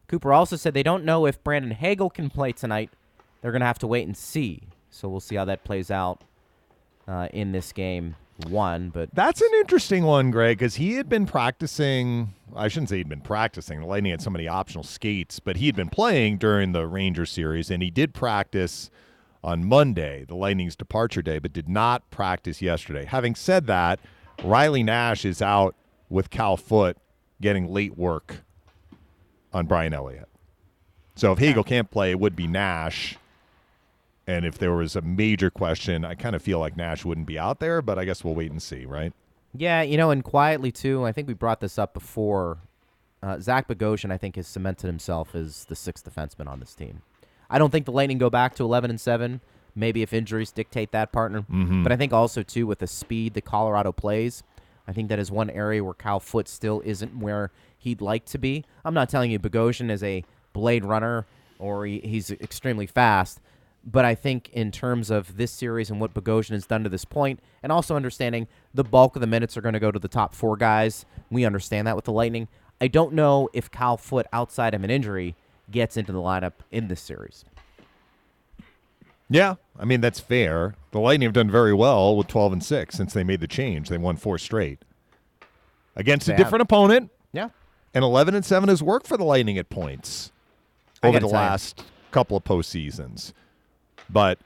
Cooper 0.07 0.33
also 0.33 0.55
said 0.55 0.73
they 0.73 0.83
don't 0.83 1.05
know 1.05 1.25
if 1.25 1.43
Brandon 1.43 1.71
Hagel 1.71 2.09
can 2.09 2.29
play 2.29 2.51
tonight. 2.51 2.89
They're 3.41 3.51
going 3.51 3.61
to 3.61 3.67
have 3.67 3.79
to 3.79 3.87
wait 3.87 4.05
and 4.05 4.15
see. 4.17 4.63
So 4.89 5.07
we'll 5.07 5.19
see 5.19 5.35
how 5.35 5.45
that 5.45 5.63
plays 5.63 5.89
out 5.89 6.23
uh, 7.07 7.27
in 7.33 7.51
this 7.51 7.71
game 7.71 8.15
one. 8.47 8.89
But 8.89 9.09
That's 9.13 9.41
an 9.41 9.49
interesting 9.59 10.03
one, 10.03 10.31
Greg, 10.31 10.57
because 10.57 10.75
he 10.75 10.93
had 10.93 11.09
been 11.09 11.25
practicing. 11.25 12.33
I 12.55 12.67
shouldn't 12.67 12.89
say 12.89 12.97
he'd 12.97 13.09
been 13.09 13.21
practicing. 13.21 13.79
The 13.79 13.85
Lightning 13.85 14.11
had 14.11 14.21
so 14.21 14.29
many 14.29 14.47
optional 14.47 14.83
skates, 14.83 15.39
but 15.39 15.57
he 15.57 15.65
had 15.67 15.75
been 15.75 15.89
playing 15.89 16.37
during 16.37 16.71
the 16.71 16.87
Ranger 16.87 17.25
series, 17.25 17.69
and 17.69 17.81
he 17.83 17.89
did 17.89 18.13
practice 18.13 18.89
on 19.43 19.65
Monday, 19.65 20.25
the 20.27 20.35
Lightning's 20.35 20.75
departure 20.75 21.21
day, 21.21 21.39
but 21.39 21.53
did 21.53 21.67
not 21.67 22.09
practice 22.09 22.61
yesterday. 22.61 23.05
Having 23.05 23.35
said 23.35 23.67
that, 23.67 23.99
Riley 24.43 24.83
Nash 24.83 25.25
is 25.25 25.41
out 25.41 25.75
with 26.09 26.29
Cal 26.29 26.57
Foote 26.57 26.97
getting 27.41 27.71
late 27.71 27.97
work 27.97 28.43
on 29.51 29.65
Brian 29.65 29.93
Elliott. 29.93 30.29
So 31.15 31.33
if 31.33 31.39
Hagel 31.39 31.63
can't 31.63 31.91
play, 31.91 32.11
it 32.11 32.19
would 32.19 32.35
be 32.35 32.47
Nash. 32.47 33.17
And 34.25 34.45
if 34.45 34.57
there 34.57 34.73
was 34.73 34.95
a 34.95 35.01
major 35.01 35.49
question, 35.49 36.05
I 36.05 36.15
kind 36.15 36.35
of 36.35 36.41
feel 36.41 36.59
like 36.59 36.77
Nash 36.77 37.03
wouldn't 37.03 37.27
be 37.27 37.37
out 37.37 37.59
there, 37.59 37.81
but 37.81 37.99
I 37.99 38.05
guess 38.05 38.23
we'll 38.23 38.35
wait 38.35 38.51
and 38.51 38.61
see, 38.61 38.85
right? 38.85 39.13
Yeah, 39.53 39.81
you 39.81 39.97
know, 39.97 40.09
and 40.09 40.23
quietly 40.23 40.71
too. 40.71 41.03
I 41.05 41.11
think 41.11 41.27
we 41.27 41.33
brought 41.33 41.59
this 41.59 41.77
up 41.77 41.93
before. 41.93 42.59
Uh, 43.21 43.39
Zach 43.39 43.67
Bogosian, 43.67 44.11
I 44.11 44.17
think, 44.17 44.35
has 44.37 44.47
cemented 44.47 44.87
himself 44.87 45.35
as 45.35 45.65
the 45.65 45.75
sixth 45.75 46.09
defenseman 46.09 46.47
on 46.47 46.59
this 46.59 46.73
team. 46.73 47.01
I 47.53 47.59
don't 47.59 47.69
think 47.69 47.85
the 47.85 47.91
Lightning 47.91 48.17
go 48.17 48.29
back 48.29 48.55
to 48.55 48.63
eleven 48.63 48.89
and 48.89 48.99
seven. 48.99 49.39
Maybe 49.75 50.01
if 50.01 50.11
injuries 50.11 50.51
dictate 50.51 50.91
that, 50.91 51.11
partner. 51.11 51.41
Mm-hmm. 51.41 51.83
But 51.83 51.91
I 51.91 51.95
think 51.95 52.11
also 52.11 52.43
too 52.43 52.67
with 52.67 52.79
the 52.79 52.87
speed 52.87 53.35
that 53.35 53.45
Colorado 53.45 53.91
plays, 53.91 54.43
I 54.87 54.91
think 54.91 55.09
that 55.09 55.19
is 55.19 55.31
one 55.31 55.49
area 55.49 55.83
where 55.83 55.93
Cal 55.93 56.19
Foote 56.19 56.47
still 56.47 56.81
isn't 56.83 57.17
where 57.17 57.51
he'd 57.77 58.01
like 58.01 58.25
to 58.25 58.37
be. 58.37 58.65
I'm 58.83 58.93
not 58.93 59.09
telling 59.09 59.31
you 59.31 59.39
Bogosian 59.39 59.89
is 59.89 60.03
a 60.03 60.25
blade 60.51 60.83
runner 60.83 61.25
or 61.59 61.85
he, 61.85 61.99
he's 61.99 62.29
extremely 62.29 62.85
fast, 62.85 63.39
but 63.83 64.05
I 64.05 64.15
think 64.15 64.49
in 64.53 64.71
terms 64.71 65.09
of 65.09 65.37
this 65.37 65.51
series 65.51 65.89
and 65.89 65.99
what 65.99 66.13
Bogosian 66.13 66.51
has 66.51 66.65
done 66.65 66.83
to 66.83 66.89
this 66.89 67.05
point, 67.05 67.39
and 67.61 67.71
also 67.71 67.95
understanding 67.95 68.47
the 68.73 68.83
bulk 68.83 69.15
of 69.15 69.21
the 69.21 69.27
minutes 69.27 69.57
are 69.57 69.61
going 69.61 69.73
to 69.73 69.79
go 69.79 69.91
to 69.91 69.99
the 69.99 70.07
top 70.07 70.35
four 70.35 70.57
guys, 70.57 71.05
we 71.29 71.45
understand 71.45 71.87
that 71.87 71.95
with 71.95 72.05
the 72.05 72.11
Lightning. 72.11 72.47
I 72.81 72.87
don't 72.87 73.13
know 73.13 73.49
if 73.53 73.71
Cal 73.71 73.97
Foote, 73.97 74.27
outside 74.33 74.73
of 74.73 74.83
an 74.83 74.89
injury, 74.89 75.35
gets 75.71 75.97
into 75.97 76.11
the 76.11 76.19
lineup 76.19 76.53
in 76.71 76.87
this 76.87 77.01
series. 77.01 77.45
Yeah, 79.29 79.55
I 79.79 79.85
mean 79.85 80.01
that's 80.01 80.19
fair. 80.19 80.75
The 80.91 80.99
Lightning 80.99 81.25
have 81.27 81.33
done 81.33 81.49
very 81.49 81.73
well 81.73 82.15
with 82.15 82.27
12 82.27 82.53
and 82.53 82.63
6 82.63 82.95
since 82.95 83.13
they 83.13 83.23
made 83.23 83.39
the 83.39 83.47
change. 83.47 83.89
They 83.89 83.97
won 83.97 84.17
four 84.17 84.37
straight. 84.37 84.79
Against 85.95 86.27
They 86.27 86.33
a 86.33 86.35
have. 86.37 86.45
different 86.45 86.61
opponent, 86.63 87.11
Yeah. 87.31 87.49
and 87.93 88.03
11 88.03 88.35
and 88.35 88.45
7 88.45 88.69
has 88.69 88.83
worked 88.83 89.07
for 89.07 89.17
the 89.17 89.23
Lightning 89.23 89.57
at 89.57 89.69
points 89.69 90.31
over 91.01 91.13
the 91.19 91.21
tell 91.21 91.29
you. 91.29 91.35
last 91.35 91.83
couple 92.11 92.37
of 92.37 92.43
postseasons. 92.43 93.31
But 94.09 94.39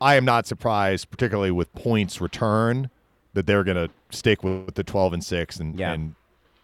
I 0.00 0.14
am 0.16 0.24
not 0.24 0.46
surprised, 0.46 1.10
particularly 1.10 1.50
with 1.50 1.72
points 1.74 2.20
return, 2.20 2.90
that 3.34 3.46
they're 3.46 3.64
going 3.64 3.76
to 3.76 3.90
stick 4.16 4.42
with 4.42 4.74
the 4.74 4.82
12 4.84 5.12
and 5.12 5.24
6 5.24 5.58
and, 5.60 5.78
Yeah. 5.78 5.92
and 5.92 6.14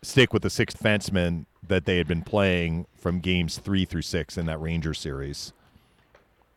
stick 0.03 0.33
with 0.33 0.43
the 0.43 0.51
sixth 0.51 0.83
defenseman 0.83 1.47
that 1.67 1.85
they 1.85 1.99
had 1.99 2.09
been 2.09 2.23
playing 2.23 2.87
from 2.97 3.21
games 3.21 3.59
3 3.59 3.85
through 3.85 4.03
6 4.03 4.37
in 4.37 4.47
that 4.47 4.61
Ranger 4.61 4.95
series. 4.95 5.53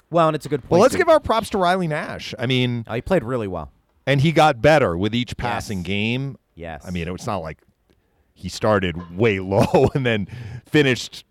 Well, 0.09 0.27
and 0.27 0.35
it's 0.35 0.45
a 0.45 0.49
good 0.49 0.61
point. 0.61 0.71
Well, 0.71 0.81
let's 0.81 0.95
give 0.95 1.09
our 1.09 1.19
props 1.19 1.49
to 1.51 1.57
Riley 1.57 1.87
Nash. 1.87 2.33
I 2.39 2.45
mean, 2.45 2.85
Oh, 2.87 2.93
he 2.93 3.01
played 3.01 3.23
really 3.23 3.47
well. 3.47 3.71
and 4.07 4.21
he 4.21 4.31
got 4.31 4.61
better 4.61 4.97
with 4.97 5.13
each 5.13 5.37
passing 5.37 5.79
Yes. 5.79 5.85
game. 5.87 6.37
Yes. 6.55 6.83
I 6.87 6.91
mean, 6.91 7.07
it's 7.07 7.27
not 7.27 7.37
like 7.37 7.59
he 8.33 8.49
started 8.49 9.15
way 9.17 9.39
low 9.41 9.89
and 9.93 10.05
then 10.05 10.27
finished 10.65 11.23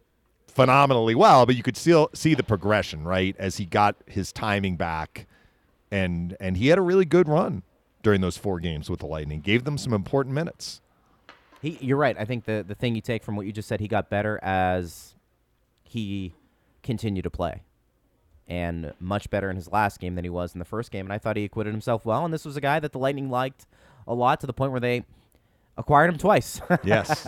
phenomenally 0.47 1.15
well, 1.15 1.47
but 1.47 1.57
you 1.57 1.63
could 1.63 1.77
still 1.77 2.11
see 2.15 2.35
the 2.35 2.43
progression, 2.45 3.05
right? 3.05 3.35
As 3.39 3.57
he 3.57 3.65
got 3.65 3.97
his 4.07 4.33
timing 4.33 4.77
back 4.77 5.27
and 5.91 6.37
and 6.41 6.57
he 6.57 6.69
had 6.69 6.79
a 6.79 6.83
really 6.83 7.05
good 7.05 7.29
run 7.29 7.63
during 8.03 8.21
those 8.21 8.37
four 8.37 8.61
games 8.61 8.89
with 8.91 9.01
the 9.01 9.07
Lightning. 9.07 9.41
Gave 9.41 9.65
them 9.65 9.79
some 9.79 9.93
important 9.93 10.35
minutes. 10.35 10.81
He, 11.65 11.79
you're 11.81 11.97
right. 11.97 12.17
I 12.19 12.25
think 12.27 12.45
the 12.45 12.65
the 12.67 12.75
thing 12.75 12.95
you 12.95 13.01
take 13.01 13.23
from 13.25 13.37
what 13.37 13.47
you 13.47 13.53
just 13.53 13.69
said, 13.69 13.81
he 13.81 13.89
got 13.89 14.11
better 14.11 14.39
as 14.43 15.15
he 15.83 16.35
continued 16.83 17.23
to 17.23 17.31
play, 17.31 17.63
and 18.47 18.93
much 19.01 19.31
better 19.31 19.49
in 19.49 19.57
his 19.57 19.71
last 19.73 19.99
game 20.01 20.15
than 20.15 20.25
he 20.25 20.31
was 20.31 20.53
in 20.55 20.59
the 20.59 20.65
first 20.65 20.91
game. 20.91 21.07
And 21.07 21.13
I 21.13 21.19
thought 21.19 21.37
he 21.37 21.45
acquitted 21.45 21.73
himself 21.73 22.05
well. 22.05 22.25
And 22.25 22.35
this 22.35 22.45
was 22.45 22.57
a 22.57 22.61
guy 22.61 22.81
that 22.81 22.93
the 22.93 22.99
Lightning 22.99 23.31
liked 23.31 23.67
a 24.07 24.13
lot 24.15 24.41
to 24.41 24.47
the 24.47 24.53
point 24.53 24.73
where 24.73 24.81
they 24.81 25.05
acquired 25.79 26.11
him 26.11 26.19
twice. 26.19 26.61
Yes. 26.85 27.23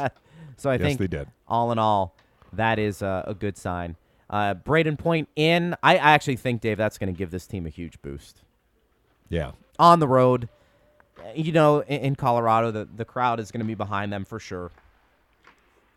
so 0.58 0.70
I 0.70 0.74
Yes, 0.74 0.82
think 0.82 0.98
they 0.98 1.06
did. 1.06 1.28
all 1.48 1.72
in 1.72 1.78
all, 1.78 2.14
that 2.52 2.78
is 2.78 3.00
a, 3.02 3.24
a 3.28 3.34
good 3.34 3.56
sign. 3.56 3.96
Uh, 4.28 4.54
Brayden 4.54 4.98
Point 4.98 5.28
in. 5.36 5.74
I, 5.82 5.94
I 5.94 6.10
actually 6.12 6.36
think 6.36 6.60
Dave 6.60 6.76
that's 6.76 6.98
going 6.98 7.12
to 7.12 7.16
give 7.16 7.30
this 7.30 7.46
team 7.46 7.64
a 7.64 7.70
huge 7.70 8.02
boost 8.02 8.42
Yeah. 9.30 9.52
on 9.78 10.00
the 10.00 10.08
road. 10.08 10.48
You 11.34 11.52
know, 11.52 11.80
in, 11.80 12.00
in 12.00 12.16
Colorado, 12.16 12.70
the, 12.70 12.88
the 12.96 13.04
crowd 13.04 13.40
is 13.40 13.50
going 13.50 13.60
to 13.60 13.66
be 13.66 13.74
behind 13.74 14.12
them 14.12 14.24
for 14.24 14.38
sure. 14.38 14.70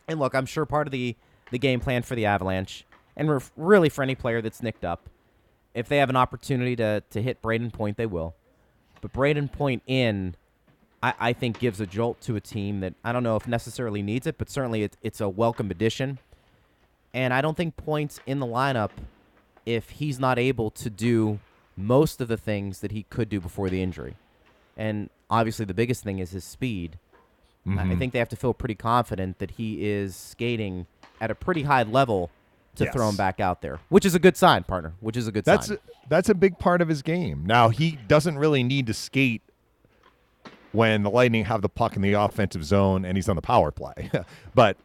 And 0.07 0.19
look, 0.19 0.33
I'm 0.33 0.45
sure 0.45 0.65
part 0.65 0.87
of 0.87 0.91
the, 0.91 1.15
the 1.51 1.59
game 1.59 1.79
plan 1.79 2.01
for 2.01 2.15
the 2.15 2.25
Avalanche, 2.25 2.85
and 3.15 3.29
ref- 3.29 3.51
really 3.55 3.89
for 3.89 4.01
any 4.01 4.15
player 4.15 4.41
that's 4.41 4.63
nicked 4.63 4.83
up, 4.83 5.09
if 5.73 5.87
they 5.87 5.97
have 5.97 6.09
an 6.09 6.15
opportunity 6.15 6.75
to, 6.77 7.03
to 7.11 7.21
hit 7.21 7.41
Brayden 7.41 7.71
Point, 7.71 7.97
they 7.97 8.05
will. 8.05 8.33
But 9.01 9.13
Brayden 9.13 9.51
Point 9.51 9.83
in, 9.85 10.35
I, 11.03 11.13
I 11.19 11.33
think, 11.33 11.59
gives 11.59 11.79
a 11.79 11.85
jolt 11.85 12.21
to 12.21 12.35
a 12.35 12.41
team 12.41 12.79
that 12.79 12.95
I 13.03 13.11
don't 13.11 13.23
know 13.23 13.35
if 13.35 13.47
necessarily 13.47 14.01
needs 14.01 14.25
it, 14.25 14.37
but 14.37 14.49
certainly 14.49 14.83
it, 14.83 14.97
it's 15.03 15.21
a 15.21 15.29
welcome 15.29 15.69
addition. 15.69 16.19
And 17.13 17.33
I 17.33 17.41
don't 17.41 17.55
think 17.55 17.77
Point's 17.77 18.19
in 18.25 18.39
the 18.39 18.45
lineup 18.45 18.91
if 19.65 19.91
he's 19.91 20.19
not 20.19 20.39
able 20.39 20.71
to 20.71 20.89
do 20.89 21.39
most 21.77 22.19
of 22.19 22.27
the 22.27 22.37
things 22.37 22.81
that 22.81 22.91
he 22.91 23.03
could 23.03 23.29
do 23.29 23.39
before 23.39 23.69
the 23.69 23.81
injury. 23.81 24.15
And 24.75 25.09
obviously, 25.29 25.65
the 25.65 25.73
biggest 25.73 26.03
thing 26.03 26.19
is 26.19 26.31
his 26.31 26.43
speed. 26.43 26.97
I- 27.65 27.71
I 27.71 27.73
mm-hmm. 27.73 27.99
think 27.99 28.13
they 28.13 28.19
have 28.19 28.29
to 28.29 28.35
feel 28.35 28.53
pretty 28.53 28.75
confident 28.75 29.39
that 29.39 29.51
he 29.51 29.87
is 29.87 30.15
skating 30.15 30.87
at 31.21 31.29
a 31.29 31.35
pretty 31.35 31.63
high 31.63 31.83
level 31.83 32.31
to 32.75 32.91
throw 32.91 33.09
him 33.09 33.15
back 33.15 33.39
out 33.39 33.61
there, 33.61 33.79
which 33.89 34.05
is 34.05 34.15
a 34.15 34.19
good 34.19 34.37
sign, 34.37 34.63
partner. 34.63 34.93
Which 34.99 35.17
is 35.17 35.27
a 35.27 35.31
good 35.31 35.45
That's 35.45 35.67
sign. 35.67 35.77
a, 35.77 36.09
that's 36.09 36.29
a 36.29 36.33
big 36.33 36.59
part 36.59 36.81
of 36.81 36.87
his 36.87 37.01
game. 37.01 37.45
Now 37.45 37.69
he 37.69 37.97
doesn't 38.07 38.37
really 38.37 38.63
need 38.63 38.87
to 38.87 38.93
skate 38.93 39.41
when 40.71 41.03
the 41.03 41.09
Lightning 41.09 41.45
have 41.45 41.61
the 41.61 41.69
puck 41.69 41.95
in 41.95 42.01
the 42.01 42.13
offensive 42.13 42.63
zone 42.63 43.05
and 43.05 43.17
he's 43.17 43.29
on 43.29 43.35
the 43.35 43.41
power 43.41 43.71
play. 43.71 44.09
but 44.55 44.77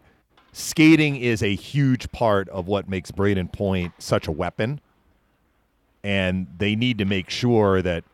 skating 0.52 1.16
is 1.16 1.42
a 1.42 1.54
huge 1.54 2.10
part 2.12 2.48
of 2.48 2.66
what 2.66 2.88
makes 2.88 3.10
Brayden 3.10 3.52
Point 3.52 3.92
such 3.98 4.26
a 4.26 4.32
weapon. 4.32 4.80
And 6.02 6.46
they 6.58 6.76
need 6.76 6.98
to 6.98 7.04
make 7.04 7.30
sure 7.30 7.80
that 7.80 8.04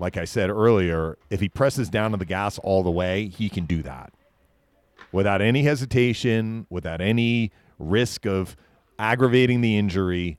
like 0.00 0.16
I 0.16 0.24
said 0.24 0.50
earlier, 0.50 1.18
if 1.28 1.40
he 1.40 1.48
presses 1.48 1.88
down 1.88 2.12
on 2.12 2.18
the 2.18 2.24
gas 2.24 2.58
all 2.58 2.82
the 2.82 2.90
way, 2.90 3.28
he 3.28 3.48
can 3.48 3.66
do 3.66 3.82
that 3.82 4.12
without 5.12 5.42
any 5.42 5.62
hesitation, 5.62 6.66
without 6.70 7.00
any 7.00 7.52
risk 7.78 8.26
of 8.26 8.56
aggravating 8.98 9.60
the 9.60 9.76
injury. 9.76 10.38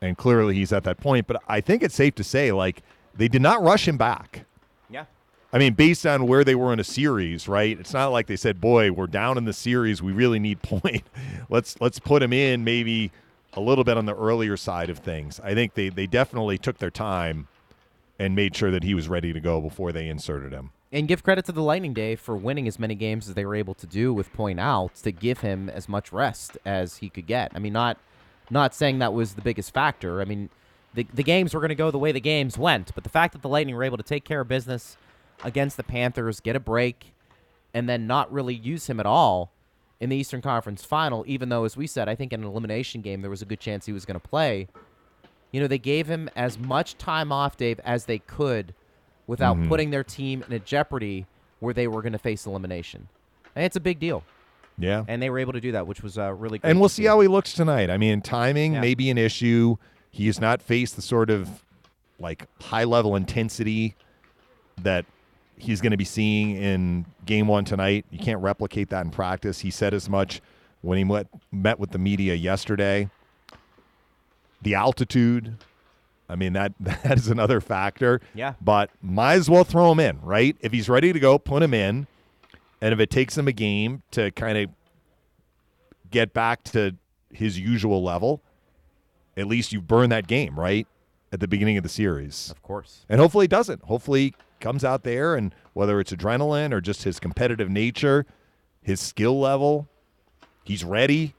And 0.00 0.16
clearly 0.16 0.54
he's 0.54 0.72
at 0.72 0.84
that 0.84 0.98
point. 0.98 1.26
But 1.26 1.42
I 1.46 1.60
think 1.60 1.82
it's 1.82 1.94
safe 1.94 2.14
to 2.16 2.24
say, 2.24 2.52
like, 2.52 2.82
they 3.14 3.28
did 3.28 3.42
not 3.42 3.62
rush 3.62 3.86
him 3.86 3.98
back. 3.98 4.46
yeah. 4.88 5.04
I 5.52 5.58
mean, 5.58 5.74
based 5.74 6.06
on 6.06 6.26
where 6.26 6.44
they 6.44 6.54
were 6.54 6.72
in 6.72 6.80
a 6.80 6.84
series, 6.84 7.48
right? 7.48 7.78
It's 7.78 7.92
not 7.92 8.12
like 8.12 8.28
they 8.28 8.36
said, 8.36 8.60
"Boy, 8.60 8.92
we're 8.92 9.08
down 9.08 9.36
in 9.36 9.44
the 9.44 9.52
series. 9.52 10.00
We 10.00 10.12
really 10.12 10.38
need 10.38 10.62
point. 10.62 11.02
let's 11.50 11.78
let's 11.80 11.98
put 11.98 12.22
him 12.22 12.32
in 12.32 12.62
maybe 12.64 13.10
a 13.54 13.60
little 13.60 13.82
bit 13.84 13.96
on 13.98 14.06
the 14.06 14.14
earlier 14.14 14.56
side 14.56 14.88
of 14.90 14.98
things." 15.00 15.40
I 15.42 15.54
think 15.54 15.74
they 15.74 15.88
they 15.88 16.06
definitely 16.06 16.56
took 16.56 16.78
their 16.78 16.90
time 16.90 17.48
and 18.20 18.36
made 18.36 18.54
sure 18.54 18.70
that 18.70 18.84
he 18.84 18.94
was 18.94 19.08
ready 19.08 19.32
to 19.32 19.40
go 19.40 19.62
before 19.62 19.92
they 19.92 20.06
inserted 20.06 20.52
him. 20.52 20.70
And 20.92 21.08
give 21.08 21.22
credit 21.22 21.46
to 21.46 21.52
the 21.52 21.62
Lightning 21.62 21.94
Day 21.94 22.16
for 22.16 22.36
winning 22.36 22.68
as 22.68 22.78
many 22.78 22.94
games 22.94 23.28
as 23.28 23.34
they 23.34 23.46
were 23.46 23.54
able 23.54 23.72
to 23.74 23.86
do 23.86 24.12
with 24.12 24.30
point 24.34 24.60
out 24.60 24.94
to 24.96 25.10
give 25.10 25.40
him 25.40 25.70
as 25.70 25.88
much 25.88 26.12
rest 26.12 26.58
as 26.66 26.98
he 26.98 27.08
could 27.08 27.26
get. 27.26 27.50
I 27.54 27.58
mean, 27.58 27.72
not 27.72 27.96
not 28.50 28.74
saying 28.74 28.98
that 28.98 29.14
was 29.14 29.34
the 29.34 29.40
biggest 29.40 29.72
factor. 29.72 30.20
I 30.20 30.26
mean, 30.26 30.50
the 30.92 31.06
the 31.14 31.22
games 31.22 31.54
were 31.54 31.60
going 31.60 31.70
to 31.70 31.74
go 31.74 31.90
the 31.90 31.98
way 31.98 32.12
the 32.12 32.20
games 32.20 32.58
went, 32.58 32.94
but 32.94 33.04
the 33.04 33.10
fact 33.10 33.32
that 33.32 33.40
the 33.40 33.48
Lightning 33.48 33.74
were 33.74 33.84
able 33.84 33.96
to 33.96 34.02
take 34.02 34.24
care 34.24 34.42
of 34.42 34.48
business 34.48 34.98
against 35.42 35.78
the 35.78 35.82
Panthers, 35.82 36.40
get 36.40 36.54
a 36.54 36.60
break, 36.60 37.14
and 37.72 37.88
then 37.88 38.06
not 38.06 38.30
really 38.30 38.54
use 38.54 38.88
him 38.88 39.00
at 39.00 39.06
all 39.06 39.50
in 39.98 40.10
the 40.10 40.16
Eastern 40.16 40.42
Conference 40.42 40.84
Final, 40.84 41.24
even 41.26 41.48
though, 41.48 41.64
as 41.64 41.74
we 41.74 41.86
said, 41.86 42.06
I 42.06 42.16
think 42.16 42.34
in 42.34 42.42
an 42.42 42.46
elimination 42.46 43.00
game 43.00 43.22
there 43.22 43.30
was 43.30 43.40
a 43.40 43.46
good 43.46 43.60
chance 43.60 43.86
he 43.86 43.92
was 43.92 44.04
going 44.04 44.20
to 44.20 44.28
play. 44.28 44.68
You 45.52 45.60
know, 45.60 45.66
they 45.66 45.78
gave 45.78 46.06
him 46.08 46.30
as 46.36 46.58
much 46.58 46.96
time 46.96 47.32
off, 47.32 47.56
Dave, 47.56 47.80
as 47.84 48.04
they 48.06 48.18
could 48.20 48.72
without 49.26 49.56
Mhm. 49.56 49.68
putting 49.68 49.90
their 49.90 50.04
team 50.04 50.44
in 50.46 50.52
a 50.52 50.58
jeopardy 50.58 51.26
where 51.58 51.74
they 51.74 51.86
were 51.88 52.02
going 52.02 52.12
to 52.12 52.18
face 52.18 52.46
elimination. 52.46 53.08
And 53.56 53.64
it's 53.64 53.76
a 53.76 53.80
big 53.80 53.98
deal. 53.98 54.22
Yeah. 54.78 55.04
And 55.08 55.20
they 55.20 55.28
were 55.28 55.38
able 55.38 55.52
to 55.52 55.60
do 55.60 55.72
that, 55.72 55.86
which 55.86 56.02
was 56.02 56.16
uh, 56.18 56.32
really. 56.32 56.60
And 56.62 56.80
we'll 56.80 56.88
to 56.88 56.94
see 56.94 57.04
how 57.04 57.20
he 57.20 57.28
looks 57.28 57.52
tonight. 57.52 57.90
I 57.90 57.96
mean, 57.98 58.22
timing 58.22 58.74
Yeah. 58.74 58.80
may 58.80 58.94
be 58.94 59.10
an 59.10 59.18
issue. 59.18 59.76
He 60.10 60.26
has 60.26 60.40
not 60.40 60.62
faced 60.62 60.96
the 60.96 61.02
sort 61.02 61.30
of 61.30 61.64
like 62.18 62.46
high 62.62 62.84
level 62.84 63.14
intensity 63.16 63.94
that 64.82 65.04
he's 65.56 65.80
going 65.80 65.90
to 65.90 65.96
be 65.96 66.04
seeing 66.04 66.50
in 66.56 67.04
game 67.26 67.46
one 67.46 67.64
tonight. 67.64 68.06
You 68.10 68.18
can't 68.18 68.40
replicate 68.40 68.88
that 68.90 69.04
in 69.04 69.10
practice. 69.10 69.60
He 69.60 69.70
said 69.70 69.92
as 69.92 70.08
much 70.08 70.40
when 70.80 70.96
he 70.96 71.04
met, 71.04 71.26
met 71.52 71.78
with 71.78 71.90
the 71.90 71.98
media 71.98 72.34
yesterday. 72.34 73.10
The 74.62 74.74
altitude, 74.74 75.56
I 76.28 76.36
mean, 76.36 76.52
that 76.52 76.72
that 76.80 77.18
is 77.18 77.28
another 77.28 77.60
factor. 77.60 78.20
Yeah. 78.34 78.54
But 78.60 78.90
might 79.02 79.34
as 79.34 79.50
well 79.50 79.64
throw 79.64 79.92
him 79.92 80.00
in, 80.00 80.20
right? 80.20 80.56
If 80.60 80.72
he's 80.72 80.88
ready 80.88 81.12
to 81.12 81.20
go, 81.20 81.38
put 81.38 81.62
him 81.62 81.74
in. 81.74 82.06
And 82.80 82.94
if 82.94 83.00
it 83.00 83.10
takes 83.10 83.36
him 83.36 83.46
a 83.46 83.52
game 83.52 84.02
to 84.12 84.30
kind 84.30 84.56
of 84.56 84.70
get 86.10 86.32
back 86.32 86.64
to 86.64 86.96
his 87.32 87.58
usual 87.58 88.02
level, 88.02 88.42
at 89.36 89.46
least 89.46 89.72
you 89.72 89.80
burn 89.80 90.10
that 90.10 90.26
game, 90.26 90.58
right? 90.58 90.86
At 91.32 91.40
the 91.40 91.48
beginning 91.48 91.76
of 91.76 91.82
the 91.82 91.88
series. 91.88 92.50
Of 92.50 92.62
course. 92.62 93.04
And 93.08 93.20
hopefully 93.20 93.44
he 93.44 93.48
doesn't. 93.48 93.82
Hopefully 93.82 94.22
he 94.22 94.34
comes 94.60 94.84
out 94.84 95.04
there 95.04 95.34
and 95.34 95.54
whether 95.72 96.00
it's 96.00 96.12
adrenaline 96.12 96.72
or 96.72 96.80
just 96.80 97.04
his 97.04 97.20
competitive 97.20 97.68
nature, 97.70 98.26
his 98.82 99.00
skill 99.00 99.38
level, 99.38 99.88
he's 100.64 100.84
ready. 100.84 101.34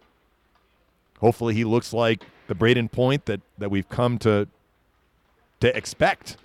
Hopefully 1.19 1.53
he 1.53 1.63
looks 1.63 1.93
like 1.93 2.23
the 2.51 2.55
Brayden 2.55 2.91
Point 2.91 3.27
that, 3.27 3.39
that 3.59 3.71
we've 3.71 3.87
come 3.87 4.17
to 4.17 4.45
to 5.61 5.77
expect 5.77 6.35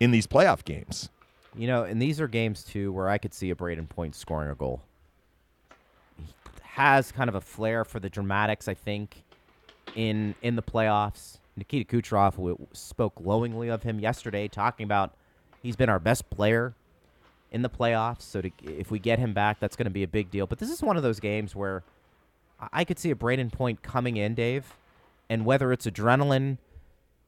in 0.00 0.10
these 0.10 0.26
playoff 0.26 0.64
games. 0.64 1.10
You 1.54 1.66
know, 1.66 1.84
and 1.84 2.00
these 2.00 2.22
are 2.22 2.28
games 2.28 2.62
too 2.62 2.90
where 2.90 3.10
I 3.10 3.18
could 3.18 3.34
see 3.34 3.50
a 3.50 3.54
Brayden 3.54 3.86
Point 3.86 4.14
scoring 4.14 4.48
a 4.48 4.54
goal. 4.54 4.80
He 6.16 6.32
has 6.62 7.12
kind 7.12 7.28
of 7.28 7.34
a 7.34 7.42
flair 7.42 7.84
for 7.84 8.00
the 8.00 8.08
dramatics, 8.08 8.66
I 8.66 8.72
think, 8.72 9.24
in 9.94 10.34
in 10.40 10.56
the 10.56 10.62
playoffs. 10.62 11.36
Nikita 11.54 11.84
Kucherov 11.84 12.58
spoke 12.72 13.16
glowingly 13.16 13.68
of 13.68 13.82
him 13.82 14.00
yesterday, 14.00 14.48
talking 14.48 14.84
about 14.84 15.12
he's 15.62 15.76
been 15.76 15.90
our 15.90 15.98
best 15.98 16.30
player 16.30 16.72
in 17.52 17.60
the 17.60 17.70
playoffs. 17.70 18.22
So 18.22 18.40
to, 18.40 18.50
if 18.62 18.90
we 18.90 18.98
get 18.98 19.18
him 19.18 19.34
back, 19.34 19.60
that's 19.60 19.76
going 19.76 19.84
to 19.84 19.90
be 19.90 20.02
a 20.02 20.08
big 20.08 20.30
deal. 20.30 20.46
But 20.46 20.60
this 20.60 20.70
is 20.70 20.80
one 20.80 20.96
of 20.96 21.02
those 21.02 21.20
games 21.20 21.54
where 21.54 21.82
I 22.72 22.84
could 22.84 22.98
see 22.98 23.10
a 23.10 23.14
Brayden 23.14 23.52
Point 23.52 23.82
coming 23.82 24.16
in, 24.16 24.34
Dave, 24.34 24.72
and 25.28 25.44
whether 25.44 25.72
it's 25.72 25.86
adrenaline, 25.86 26.58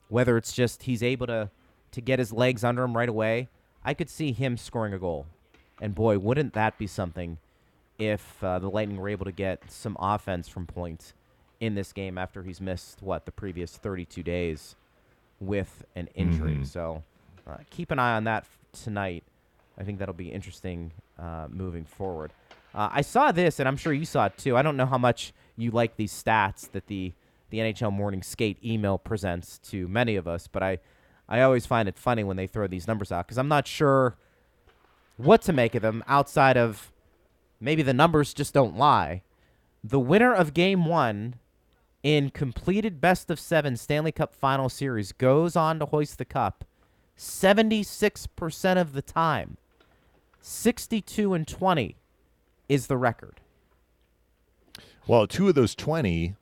whether 0.09 0.37
it's 0.37 0.53
just 0.53 0.85
he's 0.85 1.03
able 1.03 1.27
to 1.27 1.51
to 1.91 2.01
get 2.03 2.19
his 2.19 2.33
legs 2.33 2.65
under 2.65 2.83
him 2.85 2.97
right 2.97 3.09
away, 3.09 3.49
I 3.85 3.95
could 3.95 4.11
see 4.11 4.33
him 4.33 4.57
scoring 4.59 4.93
a 4.93 4.99
goal. 4.99 5.27
And 5.81 5.95
boy, 5.95 6.19
wouldn't 6.19 6.53
that 6.53 6.77
be 6.77 6.87
something 6.87 7.39
if 7.99 8.43
uh, 8.45 8.59
the 8.59 8.69
Lightning 8.69 8.99
were 8.99 9.09
able 9.09 9.25
to 9.25 9.33
get 9.33 9.71
some 9.71 9.97
offense 9.99 10.49
from 10.49 10.67
Point 10.67 11.15
in 11.61 11.75
this 11.75 11.93
game 11.95 12.19
after 12.19 12.43
he's 12.43 12.61
missed 12.61 13.01
what 13.03 13.25
the 13.25 13.33
previous 13.33 13.77
32 13.77 14.23
days 14.23 14.77
with 15.41 15.85
an 15.97 16.09
injury. 16.15 16.57
Mhm. 16.57 16.67
So 16.67 17.03
uh, 17.47 17.57
keep 17.71 17.91
an 17.91 17.99
eye 17.99 18.15
on 18.17 18.25
that 18.25 18.43
f- 18.43 18.59
tonight. 18.85 19.25
I 19.79 19.85
think 19.85 19.99
that'll 19.99 20.15
be 20.15 20.31
interesting 20.31 20.93
uh, 21.19 21.47
moving 21.49 21.85
forward. 21.85 22.33
Uh, 22.75 22.89
I 22.93 23.01
saw 23.01 23.33
this, 23.33 23.59
and 23.59 23.67
I'm 23.69 23.77
sure 23.77 23.93
you 23.93 24.05
saw 24.05 24.27
it 24.27 24.37
too. 24.37 24.57
I 24.57 24.63
don't 24.63 24.77
know 24.77 24.87
how 24.87 24.99
much 24.99 25.33
you 25.57 25.71
like 25.71 25.97
these 25.97 26.13
stats 26.13 26.71
that 26.73 26.87
the 26.87 27.13
the 27.51 27.59
NHL 27.59 27.93
Morning 27.93 28.23
Skate 28.23 28.63
email 28.65 28.99
presents 28.99 29.59
to 29.59 29.89
many 29.89 30.17
of 30.17 30.27
us, 30.27 30.47
but 30.47 30.63
I 30.63 30.79
I 31.29 31.43
always 31.43 31.67
find 31.67 31.89
it 31.89 31.99
funny 31.99 32.25
when 32.25 32.37
they 32.37 32.47
throw 32.47 32.67
these 32.67 32.89
numbers 32.89 33.13
out 33.13 33.27
because 33.27 33.39
I'm 33.39 33.49
not 33.49 33.67
sure 33.67 34.17
what 35.17 35.43
to 35.43 35.53
make 35.53 35.75
of 35.75 35.83
them 35.83 36.03
outside 36.07 36.57
of 36.57 36.91
maybe 37.61 37.83
the 37.83 37.93
numbers 37.93 38.33
just 38.33 38.55
don't 38.55 38.77
lie. 38.77 39.23
The 39.85 40.01
winner 40.01 40.33
of 40.33 40.55
Game 40.55 40.85
One 40.87 41.35
in 42.03 42.31
completed 42.31 43.01
best 43.01 43.31
of 43.31 43.39
seven 43.39 43.77
Stanley 43.77 44.13
Cup 44.13 44.35
Final 44.35 44.69
Series 44.69 45.13
goes 45.13 45.57
on 45.57 45.79
to 45.79 45.87
hoist 45.87 46.19
the 46.19 46.25
cup 46.25 46.65
76% 47.17 48.81
of 48.81 48.93
the 48.93 49.03
time. 49.03 49.57
62 50.41 51.35
and 51.35 51.47
20 51.47 51.97
is 52.69 52.87
the 52.87 52.97
record. 52.97 53.41
Well, 55.07 55.27
two 55.27 55.49
of 55.49 55.57
those 55.57 55.75
20 55.75 56.37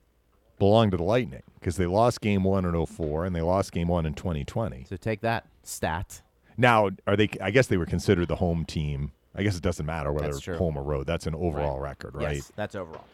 belong 0.59 0.91
to 0.91 0.97
the 0.97 1.03
Lightning 1.03 1.43
because 1.59 1.77
they 1.77 1.87
lost 1.87 2.21
game 2.21 2.45
one 2.45 2.65
in 2.65 2.87
04 2.87 3.25
and 3.25 3.35
they 3.35 3.43
lost 3.43 3.73
game 3.73 3.89
one 3.89 4.07
in 4.07 4.15
2020. 4.15 4.87
So 4.89 4.97
take 4.97 5.21
that 5.21 5.47
stat. 5.63 6.23
Now, 6.57 6.91
are 7.07 7.17
they? 7.17 7.29
I 7.41 7.51
guess 7.51 7.67
they 7.67 7.77
were 7.77 7.87
considered 7.87 8.29
the 8.29 8.37
home 8.37 8.65
team. 8.65 9.13
I 9.35 9.43
guess 9.43 9.57
it 9.57 9.63
doesn't 9.63 9.85
matter 9.85 10.13
whether 10.13 10.31
it's 10.31 10.47
home 10.47 10.79
or 10.79 10.83
road. 10.83 11.07
That's 11.07 11.27
an 11.27 11.35
overall 11.35 11.79
record, 11.79 12.15
right? 12.15 12.37
Yes, 12.37 12.53
that's 12.57 12.75
overall. 12.75 13.05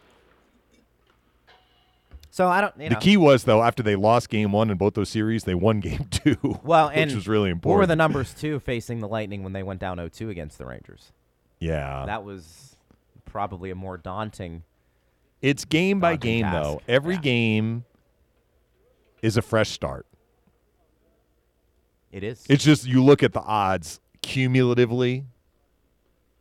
So 2.31 2.49
I 2.49 2.63
don't. 2.63 2.75
You 2.79 2.89
the 2.89 2.95
key 2.97 3.19
was 3.19 3.45
though 3.45 3.63
after 3.63 3.83
they 3.83 3.95
lost 3.95 4.31
game 4.31 4.53
one 4.53 4.71
in 4.71 4.79
both 4.79 4.95
those 4.95 5.11
series, 5.11 5.45
they 5.45 5.55
won 5.55 5.81
game 5.81 6.07
two. 6.11 6.37
Well, 6.63 6.89
and 6.89 7.11
which 7.11 7.15
was 7.15 7.29
really 7.29 7.51
important. 7.51 7.77
What 7.77 7.83
were 7.83 7.87
the 7.87 7.97
numbers 7.97 8.33
too 8.33 8.59
facing 8.61 9.01
the 9.01 9.09
Lightning 9.09 9.43
when 9.43 9.53
they 9.53 9.63
went 9.63 9.81
down 9.81 9.99
0-2 9.99 10.31
against 10.31 10.57
the 10.57 10.65
Rangers? 10.65 11.13
Yeah, 11.59 12.05
That 12.07 12.25
was 12.25 12.77
probably 13.27 13.71
a 13.71 13.75
more 13.75 13.99
daunting. 13.99 14.63
It's 15.43 15.65
game 15.67 16.01
by 16.01 16.17
game 16.17 16.45
task. 16.45 16.55
though. 16.63 16.81
Every 16.89 17.15
Yeah. 17.17 17.21
game 17.21 17.85
is 19.21 19.37
a 19.37 19.43
fresh 19.43 19.71
start. 19.71 20.07
It 22.11 22.23
is. 22.23 22.45
It's 22.49 22.65
just 22.65 22.87
you 22.87 23.03
look 23.03 23.23
at 23.23 23.33
the 23.33 23.41
odds 23.43 24.01
cumulatively 24.21 25.25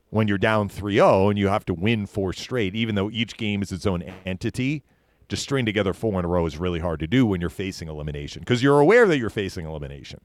when 0.10 0.28
you're 0.28 0.38
down 0.38 0.68
3-0 0.70 1.30
and 1.30 1.40
you 1.40 1.48
have 1.48 1.64
to 1.66 1.74
win 1.74 2.06
four 2.06 2.34
straight, 2.34 2.76
even 2.76 2.96
though 2.96 3.10
each 3.10 3.38
game 3.38 3.62
is 3.62 3.72
its 3.72 3.86
own 3.86 4.02
entity. 4.26 4.84
To 5.30 5.38
string 5.38 5.66
together 5.66 5.94
four 5.94 6.20
in 6.20 6.26
a 6.26 6.28
row 6.28 6.46
is 6.46 6.58
really 6.58 6.82
hard 6.82 7.00
to 7.00 7.08
do 7.08 7.26
when 7.26 7.40
you're 7.40 7.50
facing 7.50 7.88
elimination 7.88 8.42
because 8.42 8.62
you're 8.62 8.82
aware 8.82 9.08
that 9.08 9.18
you're 9.18 9.30
facing 9.30 9.66
elimination. 9.66 10.20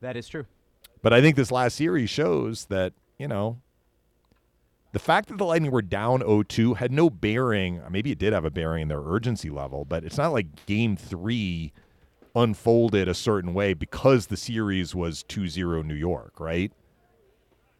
that 0.00 0.16
is 0.16 0.26
true. 0.28 0.44
But 1.00 1.12
I 1.12 1.20
think 1.20 1.36
this 1.36 1.52
last 1.52 1.76
series 1.76 2.10
shows 2.10 2.64
that, 2.66 2.92
you 3.18 3.28
know, 3.28 3.60
the 4.94 5.00
fact 5.00 5.28
that 5.28 5.38
the 5.38 5.44
Lightning 5.44 5.72
were 5.72 5.82
down 5.82 6.20
0-2 6.20 6.76
had 6.76 6.92
no 6.92 7.10
bearing. 7.10 7.80
Uh, 7.80 7.90
maybe 7.90 8.12
it 8.12 8.18
did 8.18 8.32
have 8.32 8.44
a 8.44 8.50
bearing 8.50 8.82
in 8.82 8.88
their 8.88 9.02
urgency 9.02 9.50
level, 9.50 9.84
but 9.84 10.04
it's 10.04 10.16
not 10.16 10.32
like 10.32 10.66
game 10.66 10.96
three 10.96 11.72
unfolded 12.36 13.08
a 13.08 13.14
certain 13.14 13.54
way 13.54 13.74
because 13.74 14.26
the 14.26 14.36
series 14.36 14.94
was 14.94 15.24
2-0 15.24 15.84
New 15.84 15.94
York, 15.94 16.38
right? 16.38 16.72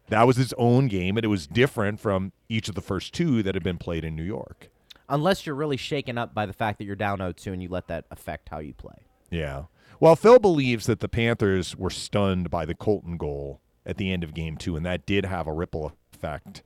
That 0.09 0.27
was 0.27 0.37
its 0.37 0.53
own 0.57 0.89
game, 0.89 1.15
and 1.17 1.23
it 1.23 1.29
was 1.29 1.47
different 1.47 2.01
from 2.01 2.33
each 2.49 2.67
of 2.67 2.75
the 2.75 2.81
first 2.81 3.13
two 3.13 3.41
that 3.43 3.55
had 3.55 3.63
been 3.63 3.77
played 3.77 4.03
in 4.03 4.13
New 4.13 4.23
York. 4.23 4.69
Unless 5.07 5.45
you're 5.45 5.55
really 5.55 5.77
shaken 5.77 6.17
up 6.17 6.33
by 6.33 6.45
the 6.45 6.53
fact 6.53 6.79
that 6.79 6.83
you're 6.83 6.97
down 6.97 7.19
0-2 7.19 7.53
and 7.53 7.63
you 7.63 7.69
let 7.69 7.87
that 7.87 8.05
affect 8.11 8.49
how 8.49 8.59
you 8.59 8.73
play. 8.73 9.05
Yeah. 9.31 9.63
Well, 10.01 10.17
Phil 10.17 10.39
believes 10.39 10.85
that 10.87 10.99
the 10.99 11.07
Panthers 11.07 11.77
were 11.77 11.89
stunned 11.89 12.49
by 12.49 12.65
the 12.65 12.75
Colton 12.75 13.15
goal 13.15 13.61
at 13.85 13.95
the 13.95 14.11
end 14.11 14.25
of 14.25 14.33
game 14.33 14.57
two, 14.57 14.75
and 14.75 14.85
that 14.85 15.05
did 15.05 15.25
have 15.25 15.47
a 15.47 15.53
ripple 15.53 15.93
effect. 16.13 16.61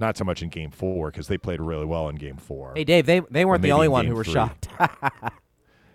Not 0.00 0.16
so 0.16 0.24
much 0.24 0.42
in 0.42 0.48
game 0.48 0.70
four 0.70 1.10
because 1.10 1.28
they 1.28 1.36
played 1.38 1.60
really 1.60 1.84
well 1.84 2.08
in 2.08 2.16
game 2.16 2.36
four. 2.38 2.72
Hey, 2.74 2.84
Dave, 2.84 3.06
they 3.06 3.20
they 3.30 3.44
weren't 3.44 3.62
the 3.62 3.72
only 3.72 3.86
one 3.88 4.06
who 4.06 4.14
were 4.14 4.24
three. 4.24 4.32
shocked. 4.34 4.68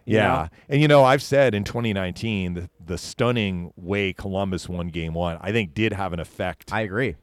Yeah. 0.08 0.49
And, 0.70 0.80
you 0.84 0.88
know, 0.88 1.03
I've 1.03 1.24
said 1.24 1.56
in 1.56 1.64
2019, 1.64 2.53
the, 2.53 2.70
the 2.86 2.95
stunning 2.95 3.74
way 3.76 4.14
Columbus 4.14 4.70
won 4.70 4.89
game 4.89 5.16
one, 5.16 5.39
I 5.41 5.51
think 5.51 5.74
did 5.74 5.93
have 5.93 6.14
an 6.14 6.20
effect 6.20 6.72
I 6.72 6.82
agree. 6.82 7.16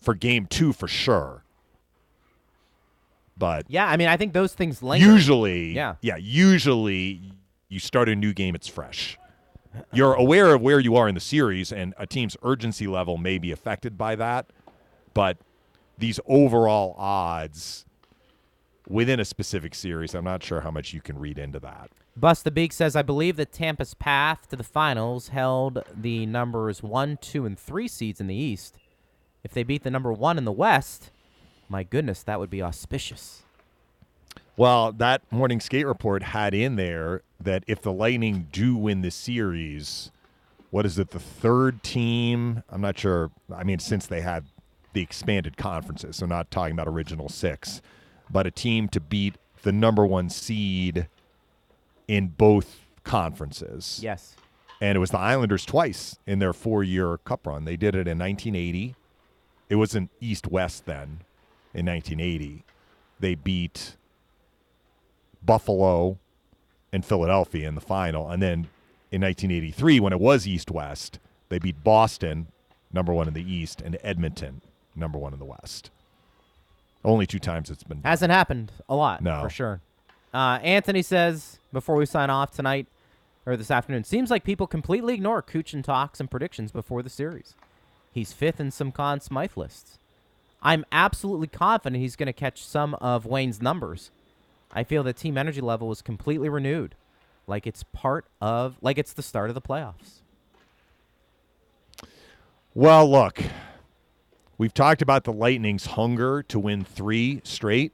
for 0.00 0.12
game 0.12 0.46
two 0.46 0.72
for 0.72 0.88
sure. 0.88 1.44
But 3.36 3.66
Yeah, 3.68 3.86
I 3.86 3.96
mean, 3.96 4.08
I 4.08 4.16
think 4.16 4.32
those 4.32 4.52
things 4.52 4.82
linger. 4.82 5.06
usually, 5.06 5.72
Yeah. 5.74 5.94
yeah, 6.00 6.16
usually 6.16 7.32
you 7.68 7.78
start 7.78 8.08
a 8.08 8.16
new 8.16 8.32
game, 8.32 8.56
it's 8.56 8.66
fresh. 8.66 9.16
You're 9.92 10.14
aware 10.14 10.54
of 10.54 10.60
where 10.60 10.80
you 10.80 10.96
are 10.96 11.08
in 11.08 11.14
the 11.14 11.20
series, 11.20 11.72
and 11.72 11.94
a 11.96 12.06
team's 12.06 12.36
urgency 12.42 12.88
level 12.88 13.16
may 13.16 13.38
be 13.38 13.52
affected 13.52 13.96
by 13.96 14.16
that. 14.16 14.46
But 15.14 15.38
these 16.02 16.18
overall 16.26 16.96
odds 16.98 17.86
within 18.88 19.20
a 19.20 19.24
specific 19.24 19.72
series, 19.74 20.14
I'm 20.14 20.24
not 20.24 20.42
sure 20.42 20.60
how 20.60 20.70
much 20.72 20.92
you 20.92 21.00
can 21.00 21.16
read 21.16 21.38
into 21.38 21.60
that. 21.60 21.90
Bust 22.16 22.42
the 22.42 22.50
Beak 22.50 22.72
says, 22.72 22.96
I 22.96 23.02
believe 23.02 23.36
that 23.36 23.52
Tampa's 23.52 23.94
path 23.94 24.48
to 24.48 24.56
the 24.56 24.64
finals 24.64 25.28
held 25.28 25.84
the 25.94 26.26
numbers 26.26 26.82
one, 26.82 27.18
two, 27.22 27.46
and 27.46 27.56
three 27.56 27.86
seeds 27.86 28.20
in 28.20 28.26
the 28.26 28.34
East. 28.34 28.78
If 29.44 29.52
they 29.52 29.62
beat 29.62 29.84
the 29.84 29.90
number 29.90 30.12
one 30.12 30.38
in 30.38 30.44
the 30.44 30.52
West, 30.52 31.12
my 31.68 31.84
goodness, 31.84 32.24
that 32.24 32.40
would 32.40 32.50
be 32.50 32.62
auspicious. 32.62 33.44
Well, 34.56 34.92
that 34.92 35.22
morning 35.30 35.60
skate 35.60 35.86
report 35.86 36.24
had 36.24 36.52
in 36.52 36.74
there 36.74 37.22
that 37.40 37.62
if 37.68 37.80
the 37.80 37.92
Lightning 37.92 38.48
do 38.50 38.76
win 38.76 39.02
the 39.02 39.10
series, 39.12 40.10
what 40.70 40.84
is 40.84 40.98
it, 40.98 41.10
the 41.10 41.20
third 41.20 41.84
team? 41.84 42.64
I'm 42.68 42.80
not 42.80 42.98
sure. 42.98 43.30
I 43.54 43.62
mean, 43.62 43.78
since 43.78 44.06
they 44.06 44.20
had 44.20 44.44
the 44.92 45.00
expanded 45.00 45.56
conferences, 45.56 46.16
so 46.16 46.26
not 46.26 46.50
talking 46.50 46.72
about 46.72 46.88
original 46.88 47.28
six, 47.28 47.80
but 48.30 48.46
a 48.46 48.50
team 48.50 48.88
to 48.88 49.00
beat 49.00 49.36
the 49.62 49.72
number 49.72 50.04
one 50.04 50.28
seed 50.28 51.08
in 52.08 52.28
both 52.28 52.80
conferences. 53.04 54.00
Yes. 54.02 54.36
And 54.80 54.96
it 54.96 54.98
was 54.98 55.10
the 55.10 55.18
Islanders 55.18 55.64
twice 55.64 56.18
in 56.26 56.40
their 56.40 56.52
four 56.52 56.82
year 56.82 57.18
cup 57.18 57.46
run. 57.46 57.64
They 57.64 57.76
did 57.76 57.94
it 57.94 58.08
in 58.08 58.18
1980 58.18 58.96
it 59.72 59.76
wasn't 59.76 60.10
East 60.20 60.48
West 60.48 60.84
then 60.84 61.20
in 61.72 61.86
1980. 61.86 62.62
They 63.20 63.34
beat 63.34 63.96
Buffalo 65.42 66.18
and 66.92 67.02
Philadelphia 67.02 67.66
in 67.66 67.74
the 67.74 67.80
final. 67.80 68.28
And 68.28 68.42
then 68.42 68.68
in 69.10 69.22
1983, 69.22 69.98
when 69.98 70.12
it 70.12 70.20
was 70.20 70.46
East 70.46 70.70
West, 70.70 71.18
they 71.48 71.58
beat 71.58 71.82
Boston, 71.82 72.48
number 72.92 73.14
one 73.14 73.28
in 73.28 73.32
the 73.32 73.50
East, 73.50 73.80
and 73.80 73.96
Edmonton, 74.02 74.60
number 74.94 75.18
one 75.18 75.32
in 75.32 75.38
the 75.38 75.44
West. 75.44 75.90
Only 77.04 77.26
two 77.26 77.38
times 77.38 77.70
it's 77.70 77.82
been. 77.82 78.00
Hasn't 78.04 78.30
happened 78.32 78.72
a 78.88 78.94
lot, 78.94 79.22
No. 79.22 79.40
for 79.42 79.50
sure. 79.50 79.80
Uh, 80.32 80.58
Anthony 80.62 81.02
says 81.02 81.58
before 81.72 81.96
we 81.96 82.06
sign 82.06 82.30
off 82.30 82.52
tonight 82.52 82.86
or 83.44 83.56
this 83.56 83.70
afternoon, 83.70 84.04
seems 84.04 84.30
like 84.30 84.44
people 84.44 84.66
completely 84.66 85.14
ignore 85.14 85.44
and 85.72 85.84
talks 85.84 86.20
and 86.20 86.30
predictions 86.30 86.70
before 86.70 87.02
the 87.02 87.10
series. 87.10 87.54
He's 88.12 88.32
fifth 88.32 88.60
in 88.60 88.70
some 88.70 88.92
Conn 88.92 89.20
Smythe 89.20 89.56
lists. 89.56 89.98
I'm 90.62 90.84
absolutely 90.92 91.48
confident 91.48 92.00
he's 92.00 92.14
going 92.14 92.28
to 92.28 92.32
catch 92.32 92.64
some 92.64 92.94
of 92.94 93.26
Wayne's 93.26 93.60
numbers. 93.60 94.10
I 94.72 94.84
feel 94.84 95.02
the 95.02 95.12
team 95.12 95.36
energy 95.36 95.60
level 95.60 95.90
is 95.90 96.02
completely 96.02 96.48
renewed, 96.48 96.94
like 97.48 97.66
it's 97.66 97.82
part 97.92 98.26
of, 98.40 98.76
like 98.80 98.96
it's 98.96 99.12
the 99.12 99.22
start 99.22 99.50
of 99.50 99.54
the 99.54 99.60
playoffs. 99.60 100.20
Well, 102.74 103.10
look, 103.10 103.42
we've 104.58 104.74
talked 104.74 105.02
about 105.02 105.24
the 105.24 105.32
Lightning's 105.32 105.86
hunger 105.86 106.42
to 106.44 106.58
win 106.58 106.84
three 106.84 107.40
straight. 107.44 107.92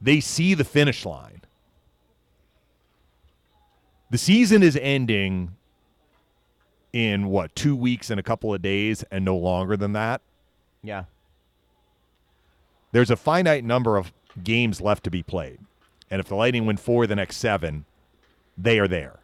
They 0.00 0.20
see 0.20 0.54
the 0.54 0.64
finish 0.64 1.04
line. 1.04 1.42
The 4.10 4.18
season 4.18 4.62
is 4.62 4.78
ending 4.80 5.56
in 6.92 7.26
what, 7.28 7.54
two 7.54 7.76
weeks 7.76 8.10
and 8.10 8.18
a 8.18 8.22
couple 8.22 8.54
of 8.54 8.62
days, 8.62 9.04
and 9.10 9.24
no 9.24 9.36
longer 9.36 9.76
than 9.76 9.92
that. 9.92 10.22
Yeah. 10.82 11.04
There's 12.92 13.10
a 13.10 13.16
finite 13.16 13.64
number 13.64 13.96
of 13.96 14.12
games 14.42 14.80
left 14.80 15.04
to 15.04 15.10
be 15.10 15.22
played. 15.22 15.58
And 16.10 16.20
if 16.20 16.28
the 16.28 16.36
Lightning 16.36 16.66
win 16.66 16.76
four 16.76 17.02
of 17.02 17.08
the 17.08 17.16
next 17.16 17.36
seven, 17.36 17.84
they 18.56 18.78
are 18.78 18.88
there. 18.88 19.18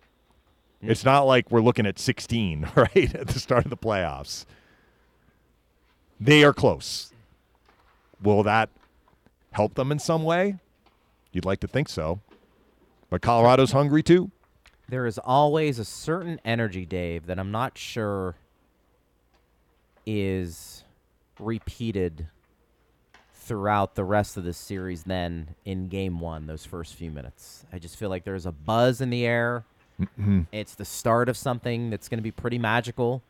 Mm-hmm. 0.83 0.91
It's 0.91 1.05
not 1.05 1.22
like 1.22 1.51
we're 1.51 1.61
looking 1.61 1.87
at 1.87 1.99
16, 1.99 2.68
right, 2.76 3.14
at 3.14 3.28
the 3.28 3.39
start 3.39 3.64
of 3.64 3.70
the 3.70 3.76
playoffs. 3.76 4.45
They 6.25 6.45
are 6.45 6.53
close. 6.53 7.12
Will 8.23 8.45
that 8.45 8.68
help 9.51 9.75
them 9.75 9.91
in 9.91 9.99
some 9.99 10.23
way? 10.23 10.59
You'd 11.33 11.45
like 11.45 11.59
to 11.61 11.66
think 11.66 11.89
so. 11.89 12.20
But 13.11 13.23
Colorado's 13.23 13.73
hungry 13.73 14.05
too. 14.05 14.31
There 14.89 15.05
is 15.05 15.18
always 15.18 15.81
a 15.81 15.85
certain 15.85 16.41
energy, 16.45 16.87
Dave, 16.87 17.27
that 17.27 17.41
I'm 17.41 17.51
not 17.51 17.77
sure 17.77 18.37
is 20.07 20.85
repeated 21.41 22.29
throughout 23.35 23.97
the 23.97 24.05
rest 24.05 24.37
of 24.37 24.45
the 24.45 24.53
series 24.53 25.03
then 25.03 25.57
in 25.64 25.89
game 25.89 26.20
one, 26.20 26.47
those 26.47 26.64
first 26.64 26.95
few 26.95 27.11
minutes. 27.11 27.66
I 27.73 27.81
just 27.81 27.97
feel 27.97 28.11
like 28.11 28.23
there's 28.23 28.47
a 28.47 28.53
buzz 28.53 29.01
in 29.01 29.11
the 29.11 29.27
air. 29.27 29.64
Mm-hmm. 30.01 30.43
It's 30.53 30.77
the 30.77 30.85
start 30.85 31.29
of 31.29 31.37
something 31.37 31.91
that's 31.91 32.09
going 32.09 32.18
to 32.18 32.23
be 32.23 32.31
pretty 32.31 32.59
magical. 32.59 33.23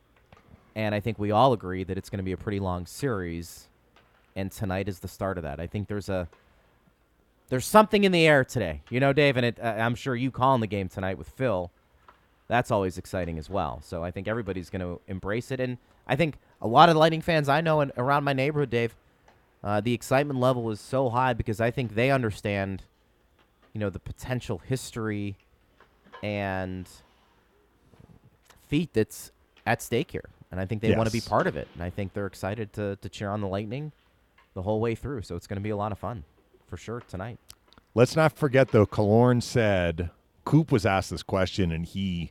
And 0.74 0.94
I 0.94 1.00
think 1.00 1.18
we 1.18 1.30
all 1.30 1.52
agree 1.52 1.84
that 1.84 1.98
it's 1.98 2.08
going 2.08 2.18
to 2.18 2.24
be 2.24 2.32
a 2.32 2.36
pretty 2.36 2.60
long 2.60 2.86
series. 2.86 3.68
And 4.34 4.50
tonight 4.50 4.88
is 4.88 5.00
the 5.00 5.08
start 5.08 5.36
of 5.36 5.44
that. 5.44 5.60
I 5.60 5.66
think 5.66 5.88
there's 5.88 6.08
a 6.08 6.28
there's 7.48 7.66
something 7.66 8.04
in 8.04 8.12
the 8.12 8.26
air 8.26 8.44
today. 8.44 8.80
You 8.88 8.98
know, 8.98 9.12
Dave, 9.12 9.36
and 9.36 9.44
it, 9.44 9.58
uh, 9.60 9.66
I'm 9.66 9.94
sure 9.94 10.16
you 10.16 10.30
calling 10.30 10.62
the 10.62 10.66
game 10.66 10.88
tonight 10.88 11.18
with 11.18 11.28
Phil. 11.28 11.70
That's 12.48 12.70
always 12.70 12.96
exciting 12.96 13.38
as 13.38 13.50
well. 13.50 13.82
So 13.84 14.02
I 14.02 14.10
think 14.10 14.26
everybody's 14.26 14.70
going 14.70 14.80
to 14.80 15.00
embrace 15.06 15.50
it, 15.50 15.60
and 15.60 15.76
I 16.06 16.16
think 16.16 16.36
a 16.62 16.66
lot 16.66 16.88
of 16.88 16.94
the 16.94 16.98
Lightning 16.98 17.20
fans 17.20 17.50
I 17.50 17.60
know 17.60 17.80
and 17.80 17.92
around 17.98 18.24
my 18.24 18.32
neighborhood, 18.32 18.70
Dave, 18.70 18.94
uh, 19.62 19.80
the 19.80 19.92
excitement 19.92 20.40
level 20.40 20.70
is 20.70 20.80
so 20.80 21.10
high 21.10 21.34
because 21.34 21.60
I 21.60 21.70
think 21.70 21.94
they 21.94 22.10
understand, 22.10 22.84
you 23.72 23.80
know, 23.80 23.90
the 23.90 23.98
potential 23.98 24.58
history 24.58 25.36
and 26.22 26.88
feat 28.66 28.94
that's 28.94 29.30
at 29.66 29.82
stake 29.82 30.12
here, 30.12 30.30
and 30.52 30.60
I 30.60 30.66
think 30.66 30.82
they 30.82 30.94
want 30.94 31.08
to 31.08 31.12
be 31.12 31.22
part 31.22 31.48
of 31.48 31.56
it, 31.56 31.66
and 31.74 31.82
I 31.82 31.90
think 31.90 32.12
they're 32.12 32.26
excited 32.26 32.72
to 32.74 32.96
to 32.96 33.08
cheer 33.08 33.30
on 33.30 33.40
the 33.40 33.48
Lightning 33.48 33.90
the 34.54 34.62
whole 34.62 34.80
way 34.80 34.94
through. 34.94 35.22
So 35.22 35.34
it's 35.34 35.46
going 35.48 35.56
to 35.56 35.62
be 35.62 35.70
a 35.70 35.76
lot 35.76 35.90
of 35.90 35.98
fun 35.98 36.24
for 36.68 36.76
sure 36.76 37.00
tonight. 37.00 37.38
Let's 37.94 38.14
not 38.14 38.32
forget, 38.32 38.68
though, 38.68 38.86
Killorn 38.86 39.42
said 39.42 40.10
Coop 40.44 40.70
was 40.70 40.86
asked 40.86 41.10
this 41.10 41.22
question, 41.22 41.72
and 41.72 41.86
he 41.86 42.30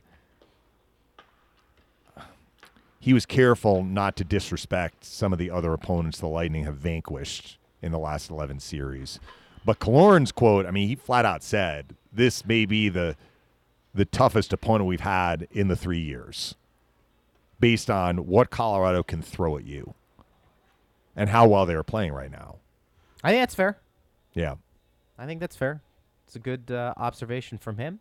he 2.98 3.12
was 3.12 3.26
careful 3.26 3.82
not 3.82 4.16
to 4.16 4.24
disrespect 4.24 5.04
some 5.04 5.32
of 5.32 5.38
the 5.38 5.50
other 5.50 5.72
opponents 5.72 6.20
the 6.20 6.28
Lightning 6.28 6.64
have 6.64 6.76
vanquished 6.76 7.58
in 7.82 7.90
the 7.90 7.98
last 7.98 8.30
eleven 8.30 8.60
series. 8.60 9.18
But 9.64 9.80
Killorn's 9.80 10.32
quote, 10.32 10.64
I 10.66 10.70
mean, 10.70 10.88
he 10.88 10.94
flat 10.94 11.24
out 11.24 11.42
said, 11.42 11.96
"This 12.12 12.46
may 12.46 12.66
be 12.66 12.88
the 12.88 13.16
the 13.94 14.04
toughest 14.04 14.52
opponent 14.52 14.86
we've 14.86 15.00
had 15.00 15.48
in 15.50 15.68
the 15.68 15.76
three 15.76 16.00
years, 16.00 16.54
based 17.62 17.88
on 17.88 18.26
what 18.26 18.50
Colorado 18.50 19.02
can 19.02 19.22
throw 19.22 19.56
at 19.56 19.64
you 19.64 19.94
and 21.16 21.30
how 21.30 21.48
well 21.48 21.64
they 21.64 21.74
are 21.74 21.82
playing 21.82 22.12
right 22.12 22.30
now." 22.30 22.56
I 23.24 23.30
think 23.30 23.42
that's 23.42 23.54
fair. 23.54 23.78
Yeah. 24.34 24.56
I 25.16 25.26
think 25.26 25.40
that's 25.40 25.56
fair. 25.56 25.82
It's 26.26 26.36
a 26.36 26.40
good 26.40 26.70
uh, 26.70 26.94
observation 26.96 27.58
from 27.58 27.78
him. 27.78 28.00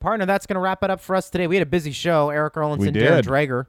Partner, 0.00 0.26
that's 0.26 0.46
going 0.46 0.56
to 0.56 0.60
wrap 0.60 0.82
it 0.82 0.90
up 0.90 1.00
for 1.00 1.14
us 1.14 1.30
today. 1.30 1.46
We 1.46 1.56
had 1.56 1.62
a 1.62 1.70
busy 1.70 1.92
show. 1.92 2.30
Eric 2.30 2.54
Erlendsson, 2.54 2.94
Darren. 2.94 3.22
Dreger. 3.22 3.66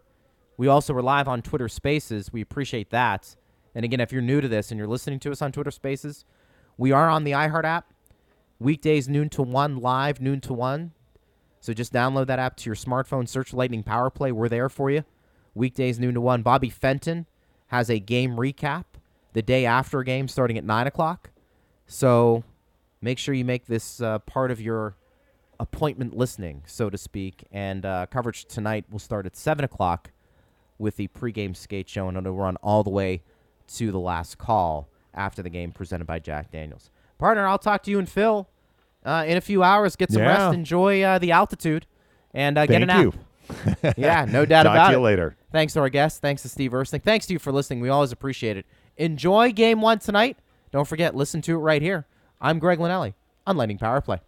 We 0.57 0.67
also 0.67 0.93
were 0.93 1.03
live 1.03 1.27
on 1.27 1.41
Twitter 1.41 1.67
Spaces. 1.67 2.33
We 2.33 2.41
appreciate 2.41 2.89
that. 2.89 3.35
And 3.75 3.85
again, 3.85 3.99
if 3.99 4.11
you're 4.11 4.21
new 4.21 4.41
to 4.41 4.47
this 4.47 4.71
and 4.71 4.77
you're 4.77 4.87
listening 4.87 5.19
to 5.19 5.31
us 5.31 5.41
on 5.41 5.51
Twitter 5.51 5.71
Spaces, 5.71 6.25
we 6.77 6.91
are 6.91 7.09
on 7.09 7.23
the 7.23 7.31
iHeart 7.31 7.65
app. 7.65 7.93
Weekdays 8.59 9.07
noon 9.09 9.29
to 9.29 9.43
one, 9.43 9.77
live 9.77 10.21
noon 10.21 10.41
to 10.41 10.53
one. 10.53 10.93
So 11.63 11.71
just 11.71 11.93
download 11.93 12.27
that 12.27 12.39
app 12.39 12.57
to 12.57 12.69
your 12.69 12.75
smartphone. 12.75 13.25
Search 13.25 13.53
Lightning 13.53 13.83
Power 13.83 14.09
Play. 14.09 14.33
We're 14.33 14.49
there 14.49 14.67
for 14.67 14.91
you. 14.91 15.05
Weekdays 15.55 15.97
noon 15.97 16.13
to 16.15 16.19
one. 16.19 16.41
Bobby 16.41 16.69
Fenton 16.69 17.25
has 17.67 17.89
a 17.89 17.99
game 17.99 18.31
recap 18.31 18.83
the 19.31 19.41
day 19.41 19.65
after 19.65 20.01
a 20.01 20.03
game 20.03 20.27
starting 20.27 20.57
at 20.57 20.65
nine 20.65 20.87
o'clock. 20.87 21.29
So 21.87 22.43
make 22.99 23.17
sure 23.17 23.33
you 23.33 23.45
make 23.45 23.67
this 23.67 24.01
uh, 24.01 24.19
part 24.19 24.51
of 24.51 24.59
your 24.59 24.97
appointment 25.57 26.17
listening, 26.17 26.63
so 26.65 26.89
to 26.89 26.97
speak. 26.97 27.45
And 27.49 27.85
uh, 27.85 28.07
coverage 28.07 28.43
tonight 28.43 28.83
will 28.91 28.99
start 28.99 29.25
at 29.25 29.37
7 29.37 29.63
o'clock 29.63 30.11
with 30.77 30.97
the 30.97 31.07
pregame 31.07 31.55
skate 31.55 31.87
show, 31.87 32.09
and 32.09 32.17
it'll 32.17 32.33
run 32.33 32.57
all 32.57 32.83
the 32.83 32.89
way 32.89 33.21
to 33.75 33.89
the 33.89 33.99
last 33.99 34.37
call 34.37 34.89
after 35.13 35.41
the 35.41 35.49
game 35.49 35.71
presented 35.71 36.07
by 36.07 36.19
Jack 36.19 36.51
Daniels. 36.51 36.91
Partner, 37.17 37.47
I'll 37.47 37.57
talk 37.57 37.83
to 37.83 37.91
you 37.91 37.99
and 37.99 38.09
Phil 38.09 38.49
uh, 39.05 39.23
in 39.27 39.37
a 39.37 39.41
few 39.41 39.63
hours. 39.63 39.95
Get 39.95 40.11
some 40.11 40.21
Yeah. 40.21 40.45
rest, 40.45 40.53
enjoy 40.55 41.01
uh, 41.03 41.19
the 41.19 41.31
altitude, 41.31 41.85
and 42.33 42.57
uh, 42.57 42.65
get 42.65 42.81
a 42.81 42.85
Thank 42.85 43.15
nap. 43.15 43.93
yeah, 43.97 44.25
no 44.25 44.45
doubt 44.45 44.63
Talk 44.63 44.73
about 44.73 44.87
to 44.87 44.91
you 44.93 44.97
it. 44.99 45.01
later. 45.01 45.35
Thanks 45.51 45.73
to 45.73 45.79
our 45.81 45.89
guests. 45.89 46.19
Thanks 46.19 46.41
to 46.43 46.49
Steve 46.49 46.71
Ersnick. 46.71 47.03
Thanks 47.03 47.25
to 47.27 47.33
you 47.33 47.39
for 47.39 47.51
listening. 47.51 47.81
We 47.81 47.89
always 47.89 48.11
appreciate 48.11 48.57
it. 48.57 48.65
Enjoy 48.97 49.51
game 49.51 49.81
one 49.81 49.99
tonight. 49.99 50.37
Don't 50.71 50.87
forget, 50.87 51.15
listen 51.15 51.41
to 51.43 51.53
it 51.55 51.59
right 51.59 51.81
here. 51.81 52.05
I'm 52.41 52.59
Greg 52.59 52.79
Linnelli 52.79 53.13
on 53.45 53.57
Lightning 53.57 53.77
Power 53.77 54.01
Play. 54.01 54.19